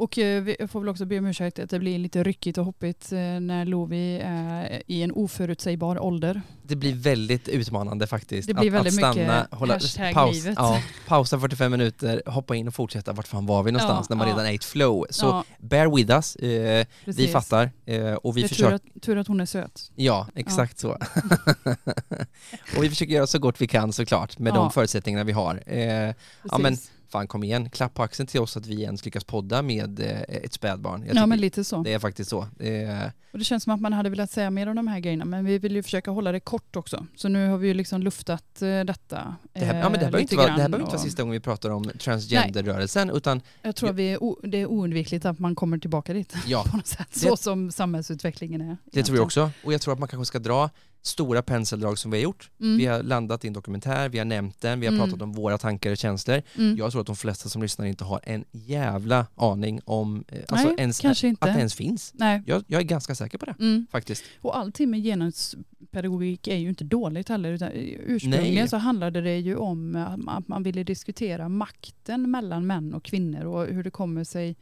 Och 0.00 0.18
eh, 0.18 0.42
vi- 0.42 0.56
jag 0.58 0.70
får 0.70 0.80
väl 0.80 0.88
också 0.88 1.04
be 1.06 1.18
om 1.18 1.26
ursäkt 1.26 1.58
att 1.58 1.70
det 1.70 1.78
blir 1.78 1.98
lite 1.98 2.22
ryckigt 2.22 2.58
och 2.58 2.64
hoppigt 2.64 3.12
eh, 3.12 3.18
när 3.18 3.64
Lovi 3.64 4.20
är 4.24 4.82
i 4.86 5.02
en 5.02 5.12
oförutsägbar 5.12 5.98
ålder. 6.02 6.42
det 6.62 6.76
blir 6.76 6.94
väldigt 6.94 7.48
utmanande 7.48 8.06
faktiskt. 8.06 8.48
Det 8.48 8.54
blir 8.54 8.68
att, 8.68 8.74
väldigt 8.74 9.04
att 9.04 9.14
stanna, 9.14 9.40
mycket 9.40 9.58
hålla, 9.58 9.78
paus, 10.14 10.46
ja, 10.56 10.82
pausa 11.06 11.40
45 11.40 11.70
minuter, 11.72 12.22
hoppa 12.26 12.56
in 12.56 12.68
och 12.68 12.74
fortsätta. 12.74 13.12
Vart 13.12 13.26
fan 13.28 13.46
var 13.46 13.62
vi 13.62 13.72
någonstans 13.72 14.06
Ja, 14.10 14.14
när 14.14 14.18
man 14.18 14.28
ja. 14.28 14.34
redan 14.34 14.46
är 14.46 14.50
i 14.52 14.54
ett 14.54 14.64
flow? 14.64 15.06
Så 15.10 15.44
bear 15.58 15.96
with 15.96 16.10
us. 16.12 16.36
Eh, 16.36 16.86
vi 17.04 17.28
fattar 17.28 17.70
eh, 17.86 18.12
och 18.14 18.36
vi 18.36 18.40
det 18.40 18.46
är 18.46 18.48
tur 18.48 18.54
försöker 18.54 18.74
att, 18.74 19.02
tur 19.02 19.16
att 19.16 19.26
hon 19.28 19.40
är 19.40 19.46
söt. 19.46 19.90
Ja, 19.94 20.26
exakt 20.34 20.78
så. 20.78 20.88
och 22.76 22.84
vi 22.84 22.88
försöker 22.88 23.12
göra 23.12 23.26
så 23.26 23.38
gott 23.38 23.60
vi 23.60 23.66
kan 23.66 23.92
såklart 23.92 24.38
med 24.38 24.54
de 24.54 24.70
förutsättningarna 24.70 25.24
vi 25.24 25.32
har. 25.32 25.62
Eh, 25.66 25.80
Ja, 25.80 26.58
men 26.58 26.72
Precis. 26.72 26.90
Fan 27.10 27.26
kom 27.26 27.44
igen, 27.44 27.70
klapp 27.70 27.94
på 27.94 28.02
axeln 28.02 28.26
till 28.26 28.40
oss 28.40 28.56
att 28.56 28.66
vi 28.66 28.82
ens 28.82 29.04
lyckas 29.04 29.24
podda 29.24 29.62
med 29.62 30.00
eh, 30.00 30.20
ett 30.20 30.52
spädbarn. 30.52 31.04
Jag 31.06 31.16
Ja, 31.16 31.26
men 31.26 31.38
lite 31.40 31.64
så. 31.64 31.82
Det 31.82 31.92
är 31.92 31.98
faktiskt 31.98 32.30
så. 32.30 32.40
Eh, 32.40 33.06
Och 33.32 33.38
det 33.38 33.44
känns 33.44 33.62
som 33.64 33.72
att 33.74 33.80
man 33.80 33.92
hade 33.92 34.10
velat 34.10 34.30
säga 34.30 34.50
mer 34.50 34.66
om 34.68 34.76
de 34.76 34.88
här 34.88 35.00
grejerna 35.00 35.24
men 35.24 35.44
vi 35.44 35.58
vill 35.58 35.76
ju 35.76 35.82
försöka 35.82 36.10
hålla 36.10 36.32
det 36.32 36.40
kort 36.40 36.76
också. 36.76 37.06
Så 37.16 37.28
nu 37.28 37.48
har 37.48 37.58
vi 37.58 37.68
ju 37.68 37.74
liksom 37.74 38.02
luftat 38.02 38.62
eh, 38.62 38.80
detta. 38.84 39.36
det 39.52 39.64
här, 39.64 39.78
ja, 39.78 39.82
men 39.88 39.92
det 39.92 39.98
här 39.98 40.06
eh, 40.06 40.10
behöver 40.10 40.18
inte 40.18 40.36
vara, 40.36 40.46
det 40.46 40.52
här 40.52 40.56
behöver 40.58 40.76
inte 40.78 40.86
vara 40.90 40.94
och- 40.96 41.00
sista 41.00 41.22
gången 41.22 41.32
vi 41.32 41.40
pratar 41.40 41.70
om 41.70 41.84
transgenderrörelsen 41.98 43.10
utan 43.10 43.40
Jag 43.62 43.76
tror 43.76 43.90
att 43.90 43.96
vi 43.96 44.12
är 44.12 44.48
det 44.50 44.58
är 44.60 44.66
oundvikligt 44.66 45.24
att 45.24 45.38
man 45.38 45.54
kommer 45.54 45.78
tillbaka 45.78 46.12
dit 46.12 46.34
ja, 46.46 46.64
på 46.70 46.76
något 46.76 46.86
sätt. 46.86 47.08
Det- 47.12 47.18
Så 47.20 47.36
som 47.36 47.70
samhällsutvecklingen 47.72 48.60
är. 48.60 48.76
det 48.84 49.02
tror 49.02 49.16
jag 49.18 49.24
också. 49.24 49.50
Och 49.64 49.72
jag 49.72 49.80
tror 49.80 49.92
att 49.94 49.98
man 50.00 50.08
kanske 50.08 50.24
ska 50.26 50.38
dra 50.38 50.70
stora 51.02 51.42
penseldrag 51.42 51.98
som 51.98 52.10
vi 52.10 52.16
har 52.18 52.22
gjort. 52.22 52.50
Mm. 52.60 52.76
Vi 52.76 52.86
har 52.86 53.02
landat 53.02 53.44
i 53.44 53.48
en 53.48 53.52
dokumentär, 53.52 54.08
vi 54.08 54.18
har 54.18 54.24
nämnt 54.24 54.60
den, 54.60 54.80
vi 54.80 54.86
har 54.86 54.92
Mm. 54.94 55.06
pratat 55.06 55.22
om 55.22 55.32
våra 55.32 55.58
tankar 55.58 55.90
och 55.90 55.96
känslor. 55.96 56.42
Mm. 56.58 56.76
Jag 56.76 56.90
tror 56.92 57.00
att 57.00 57.06
de 57.06 57.16
flesta 57.16 57.48
som 57.48 57.62
lyssnar 57.62 57.86
inte 57.86 58.04
har 58.04 58.20
en 58.22 58.44
jävla 58.52 59.26
aning 59.34 59.80
om 59.84 60.24
eh, 60.28 60.38
alltså 60.48 60.66
Nej, 60.66 60.76
ens, 60.78 61.04
att 61.04 61.20
det 61.40 61.58
ens 61.58 61.74
finns. 61.74 62.12
Nej. 62.14 62.42
Jag, 62.46 62.64
jag 62.66 62.80
är 62.80 62.84
ganska 62.84 63.14
säker 63.14 63.38
på 63.38 63.44
det 63.46 63.54
Mm. 63.58 63.86
faktiskt. 63.90 64.24
Och 64.40 64.56
allting 64.56 64.90
med 64.90 65.02
genuspedagogik 65.02 66.48
är 66.48 66.56
ju 66.56 66.68
inte 66.68 66.84
dåligt 66.84 67.28
heller. 67.28 67.52
Utan 67.52 67.70
ursprungligen 67.74 68.54
Nej. 68.54 68.68
så 68.68 68.76
handlade 68.76 69.20
det 69.20 69.38
ju 69.38 69.56
om 69.56 69.96
att 70.28 70.48
man 70.48 70.62
ville 70.62 70.84
diskutera 70.84 71.48
makten 71.48 72.30
mellan 72.30 72.66
män 72.66 72.94
och 72.94 73.04
kvinnor 73.04 73.44
och 73.44 73.66
hur 73.66 73.82
det 73.84 73.90
kommer 73.90 74.24
sig 74.24 74.56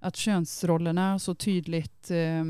att 0.00 0.16
könsrollerna 0.16 1.18
så 1.18 1.34
tydligt 1.34 2.10
eh, 2.10 2.40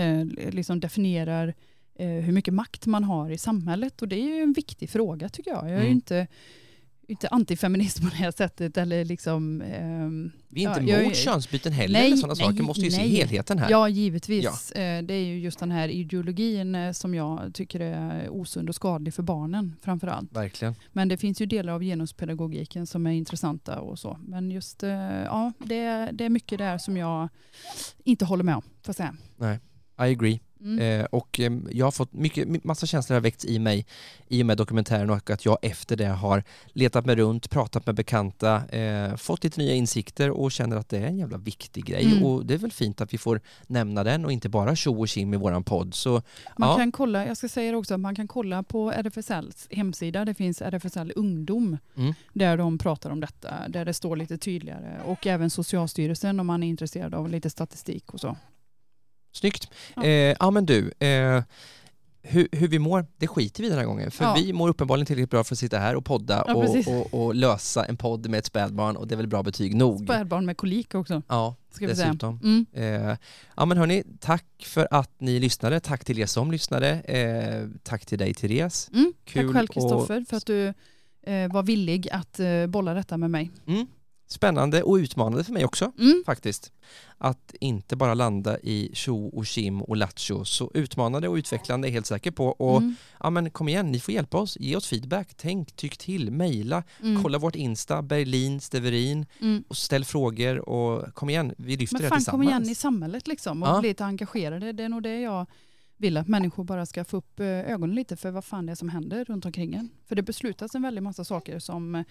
eh, 0.00 0.24
liksom 0.50 0.80
definierar 0.80 1.48
eh, 1.48 1.54
hur 1.98 2.32
mycket 2.32 2.54
makt 2.54 2.86
man 2.86 3.04
har 3.04 3.30
i 3.30 3.38
samhället. 3.38 4.02
Och 4.02 4.08
det 4.08 4.16
är 4.16 4.36
ju 4.36 4.42
en 4.42 4.52
viktig 4.52 4.90
fråga 4.90 5.28
tycker 5.28 5.50
jag. 5.50 5.64
Jag 5.64 5.70
är 5.70 5.74
ju 5.76 5.80
Mm. 5.80 5.92
inte, 5.92 6.26
inte 7.08 7.28
antifeminist 7.28 8.00
på 8.02 8.08
det 8.08 8.16
här 8.16 8.30
sättet. 8.30 8.76
Eller 8.76 9.04
liksom, 9.04 9.60
ehm, 9.62 10.30
Vi 10.48 10.64
är 10.64 10.68
inte 10.68 10.80
Ja, 10.80 10.88
jag- 10.96 11.02
emot 11.02 11.16
könsbyten 11.16 11.72
heller 11.72 11.92
Nej, 11.98 12.06
eller 12.06 12.16
sådana 12.16 12.34
nej, 12.34 12.44
saker. 12.44 12.56
Vi 12.56 12.62
måste 12.62 12.80
ju 12.82 12.90
se 12.90 12.96
nej. 12.98 13.08
helheten 13.16 13.58
här. 13.58 13.70
Ja, 13.70 13.88
givetvis. 13.88 14.72
Eh, 14.72 15.02
Det 15.02 15.14
är 15.14 15.24
ju 15.24 15.38
just 15.38 15.58
den 15.58 15.70
här 15.70 15.88
ideologin 15.88 16.74
eh, 16.74 16.92
som 16.92 17.14
jag 17.14 17.50
tycker 17.54 17.80
är 17.80 18.28
osund 18.30 18.68
och 18.68 18.74
skadlig 18.74 19.14
för 19.14 19.22
barnen 19.22 19.76
framför 19.82 20.06
allt. 20.06 20.32
Verkligen. 20.36 20.74
Men 20.92 21.08
det 21.08 21.16
finns 21.16 21.40
ju 21.40 21.46
delar 21.46 21.72
av 21.72 21.82
genuspedagogiken 21.82 22.86
som 22.86 23.06
är 23.06 23.10
intressanta 23.12 23.80
och 23.80 23.98
så. 23.98 24.18
Men 24.26 24.50
just, 24.50 24.82
eh, 24.82 24.90
ja, 25.22 25.52
det, 25.58 26.10
det 26.12 26.24
är 26.24 26.28
mycket 26.30 26.58
där 26.58 26.78
som 26.78 26.96
jag 26.96 27.28
inte 28.04 28.24
håller 28.24 28.44
med 28.44 28.56
om, 28.56 28.62
får 28.82 28.92
säga. 28.92 29.14
I 29.98 30.02
agree. 30.12 30.40
Mm. 30.62 31.00
Eh, 31.00 31.04
och 31.04 31.40
eh, 31.40 31.52
jag 31.70 31.86
har 31.86 31.90
fått 31.90 32.12
mycket, 32.12 32.64
massa 32.64 32.86
känslor 32.86 33.14
har 33.14 33.20
väckts 33.20 33.44
i 33.44 33.58
mig 33.58 33.86
i 34.28 34.42
och 34.42 34.46
med 34.46 34.56
dokumentären 34.56 35.10
och 35.10 35.30
att 35.30 35.44
jag 35.44 35.58
efter 35.62 35.96
det 35.96 36.04
har 36.06 36.44
letat 36.72 37.06
mig 37.06 37.16
runt, 37.16 37.50
pratat 37.50 37.86
med 37.86 37.94
bekanta, 37.94 38.68
eh, 38.68 39.16
fått 39.16 39.44
lite 39.44 39.60
nya 39.60 39.74
insikter 39.74 40.30
och 40.30 40.52
känner 40.52 40.76
att 40.76 40.88
det 40.88 40.98
är 40.98 41.06
en 41.06 41.18
jävla 41.18 41.38
viktig 41.38 41.84
grej. 41.84 42.04
Mm. 42.04 42.24
Och 42.24 42.46
det 42.46 42.54
är 42.54 42.58
väl 42.58 42.72
fint 42.72 43.00
att 43.00 43.14
vi 43.14 43.18
får 43.18 43.40
nämna 43.66 44.04
den 44.04 44.24
och 44.24 44.32
inte 44.32 44.48
bara 44.48 44.76
tjo 44.76 45.00
och 45.00 45.08
tjim 45.08 45.34
i 45.34 45.36
våran 45.36 45.64
podd. 45.64 45.94
Så 45.94 46.22
Man 46.56 46.68
ja, 46.68 46.76
kan 46.76 46.92
kolla, 46.92 47.26
jag 47.26 47.36
ska 47.36 47.48
säga 47.48 47.76
också, 47.76 47.98
man 47.98 48.14
kan 48.14 48.28
kolla 48.28 48.62
på 48.62 48.92
RFSLs 48.92 49.68
hemsida, 49.70 50.24
det 50.24 50.34
finns 50.34 50.62
RFSL 50.62 51.12
Ungdom, 51.16 51.78
Mm. 51.96 52.14
där 52.32 52.56
de 52.56 52.78
pratar 52.78 53.10
om 53.10 53.20
detta, 53.20 53.54
där 53.68 53.84
det 53.84 53.94
står 53.94 54.16
lite 54.16 54.38
tydligare. 54.38 55.00
Och 55.06 55.26
även 55.26 55.50
Socialstyrelsen 55.50 56.40
om 56.40 56.46
man 56.46 56.62
är 56.62 56.68
intresserad 56.68 57.14
av 57.14 57.28
lite 57.28 57.50
statistik 57.50 58.14
och 58.14 58.20
så. 58.20 58.36
Snyggt. 59.32 59.68
Ja. 59.96 60.04
Eh, 60.04 60.50
men 60.50 60.66
du, 60.66 60.92
eh, 60.98 61.42
hur, 62.24 62.48
hur 62.52 62.68
vi 62.68 62.78
mår, 62.78 63.06
det 63.16 63.26
skiter 63.26 63.62
vi 63.62 63.68
den 63.68 63.78
här 63.78 63.84
gången. 63.84 64.10
För 64.10 64.24
Ja. 64.24 64.34
vi 64.36 64.52
mår 64.52 64.68
uppenbarligen 64.68 65.06
tillräckligt 65.06 65.30
bra 65.30 65.44
för 65.44 65.54
att 65.54 65.58
sitta 65.58 65.78
här 65.78 65.94
och 65.96 66.04
podda 66.04 66.44
Ja, 66.46 66.54
och, 66.54 66.76
och, 66.88 67.24
och 67.24 67.34
lösa 67.34 67.84
en 67.84 67.96
podd 67.96 68.28
med 68.30 68.38
ett 68.38 68.46
spädbarn 68.46 68.96
och 68.96 69.08
det 69.08 69.14
är 69.14 69.16
väl 69.16 69.26
bra 69.26 69.42
betyg 69.42 69.74
nog. 69.76 70.04
Spädbarn 70.04 70.46
med 70.46 70.56
kolik 70.56 70.94
också, 70.94 71.22
Ja, 71.28 71.54
ska 71.70 71.86
vi 71.86 71.94
säga. 71.96 72.06
dessutom. 72.06 72.40
Mm. 72.42 72.66
Eh, 73.10 73.16
ja 73.56 73.64
men 73.64 73.78
hörni, 73.78 74.02
tack 74.20 74.44
för 74.64 74.88
att 74.90 75.10
ni 75.20 75.38
lyssnade. 75.40 75.80
Tack 75.80 76.04
till 76.04 76.18
er 76.18 76.26
som 76.26 76.50
lyssnade. 76.50 76.88
Eh, 76.90 77.68
tack 77.82 78.06
till 78.06 78.18
dig 78.18 78.34
Therese. 78.34 78.90
Mm. 78.94 79.12
Kul 79.24 79.46
Tack 79.46 79.54
själv 79.56 79.68
och- 79.68 79.74
Kristoffer 79.74 80.24
för 80.28 80.36
att 80.36 80.46
du 80.46 80.66
eh, 81.26 81.52
var 81.52 81.62
villig 81.62 82.08
att 82.12 82.40
eh, 82.40 82.66
bolla 82.66 82.94
detta 82.94 83.16
med 83.16 83.30
mig. 83.30 83.50
Mm. 83.66 83.86
Spännande 84.32 84.82
och 84.82 84.94
utmanande 84.94 85.44
för 85.44 85.52
mig 85.52 85.64
också 85.64 85.92
Mm. 85.98 86.22
faktiskt. 86.26 86.72
Att 87.18 87.54
inte 87.60 87.96
bara 87.96 88.14
landa 88.14 88.58
i 88.60 88.90
tjo 88.94 89.26
och 89.28 89.46
kim 89.46 89.82
och 89.82 89.96
lattjo. 89.96 90.44
Så 90.44 90.70
utmanande 90.74 91.28
och 91.28 91.34
utvecklande 91.34 91.86
är 91.86 91.90
jag 91.90 91.92
helt 91.94 92.06
säker 92.06 92.30
på. 92.30 92.46
Och 92.48 92.76
Mm. 92.78 92.94
ja 93.20 93.30
men 93.30 93.50
kom 93.50 93.68
igen, 93.68 93.92
ni 93.92 94.00
får 94.00 94.14
hjälpa 94.14 94.38
oss. 94.38 94.56
Ge 94.60 94.76
oss 94.76 94.86
feedback, 94.88 95.28
tänk, 95.36 95.72
tyck 95.76 95.96
till, 95.98 96.30
mejla, 96.30 96.82
Mm. 97.02 97.22
kolla 97.22 97.38
vårt 97.38 97.56
Insta, 97.56 98.02
Berlin, 98.02 98.60
Steverin 98.60 99.26
Mm. 99.40 99.64
och 99.68 99.76
ställ 99.76 100.04
frågor 100.04 100.68
och 100.68 101.14
kom 101.14 101.30
igen, 101.30 101.54
vi 101.58 101.76
lyfter 101.76 101.94
Men 101.96 102.02
det 102.02 102.08
fan 102.08 102.18
tillsammans. 102.18 102.46
kom 102.48 102.48
igen 102.48 102.68
i 102.70 102.74
samhället 102.74 103.26
liksom 103.26 103.62
och 103.62 103.68
Ja. 103.68 103.80
bli 103.80 103.88
lite 103.88 104.04
engagerade. 104.04 104.72
Det 104.72 104.82
är 104.82 104.88
nog 104.88 105.02
det 105.02 105.20
jag 105.20 105.46
vill 105.96 106.16
att 106.16 106.28
människor 106.28 106.64
bara 106.64 106.86
ska 106.86 107.04
få 107.04 107.16
upp 107.16 107.40
eh, 107.40 107.46
ögonen 107.46 107.94
lite 107.96 108.16
för 108.16 108.30
vad 108.30 108.44
fan 108.44 108.66
det 108.66 108.72
är 108.72 108.76
som 108.76 108.88
händer 108.88 109.24
runt 109.24 109.44
omkring 109.44 109.74
en. 109.74 109.90
För 110.06 110.14
det 110.16 110.22
beslutas 110.22 110.74
en 110.74 110.82
väldig 110.82 111.02
massa 111.02 111.24
saker 111.24 111.58
som 111.58 111.94
eh, 111.94 112.04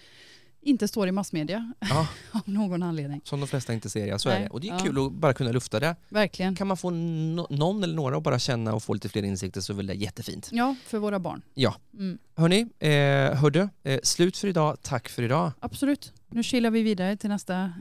inte 0.62 0.88
står 0.88 1.08
i 1.08 1.12
massmedia 1.12 1.72
Ja. 1.80 2.06
av 2.32 2.40
någon 2.44 2.82
anledning. 2.82 3.20
Som 3.24 3.40
de 3.40 3.46
flesta 3.46 3.72
inte 3.72 3.90
ser, 3.90 4.06
ja 4.06 4.18
så 4.18 4.28
är 4.28 4.34
Nej, 4.34 4.42
det. 4.42 4.48
Och 4.50 4.60
det 4.60 4.68
är 4.68 4.72
ja. 4.72 4.78
kul 4.78 5.06
att 5.06 5.12
bara 5.12 5.34
kunna 5.34 5.52
lufta 5.52 5.80
det. 5.80 5.96
Verkligen. 6.08 6.56
Kan 6.56 6.66
man 6.66 6.76
få 6.76 6.90
no- 6.90 7.46
någon 7.56 7.84
eller 7.84 7.94
några 7.94 8.16
att 8.16 8.22
bara 8.22 8.38
känna 8.38 8.74
och 8.74 8.82
få 8.82 8.94
lite 8.94 9.08
fler 9.08 9.22
insikter 9.22 9.60
så 9.60 9.72
är 9.72 9.76
väl 9.76 9.86
det 9.86 9.94
jättefint. 9.94 10.48
Ja, 10.52 10.74
för 10.86 10.98
våra 10.98 11.18
barn. 11.18 11.42
Ja. 11.54 11.74
Mm. 11.94 12.18
Hörni, 12.36 12.60
eh, 12.78 13.38
hörde, 13.40 13.68
eh, 13.82 14.00
slut 14.02 14.36
för 14.36 14.48
idag. 14.48 14.76
Tack 14.82 15.08
för 15.08 15.22
idag. 15.22 15.52
Absolut. 15.60 16.12
Nu 16.30 16.42
kilar 16.42 16.70
vi 16.70 16.82
vidare 16.82 17.16
till 17.16 17.30
nästa 17.30 17.72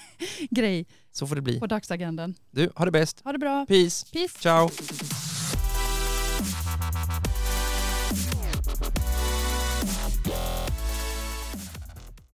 grej 0.50 0.86
Så 1.12 1.26
får 1.26 1.34
det 1.36 1.42
bli. 1.42 1.60
på 1.60 1.66
dagsagendan. 1.66 2.34
Du, 2.50 2.70
ha 2.76 2.84
det 2.84 2.90
bäst. 2.90 3.20
Ha 3.24 3.32
det 3.32 3.38
bra. 3.38 3.66
Peace. 3.66 4.06
Peace. 4.12 4.38
Ciao. 4.38 4.70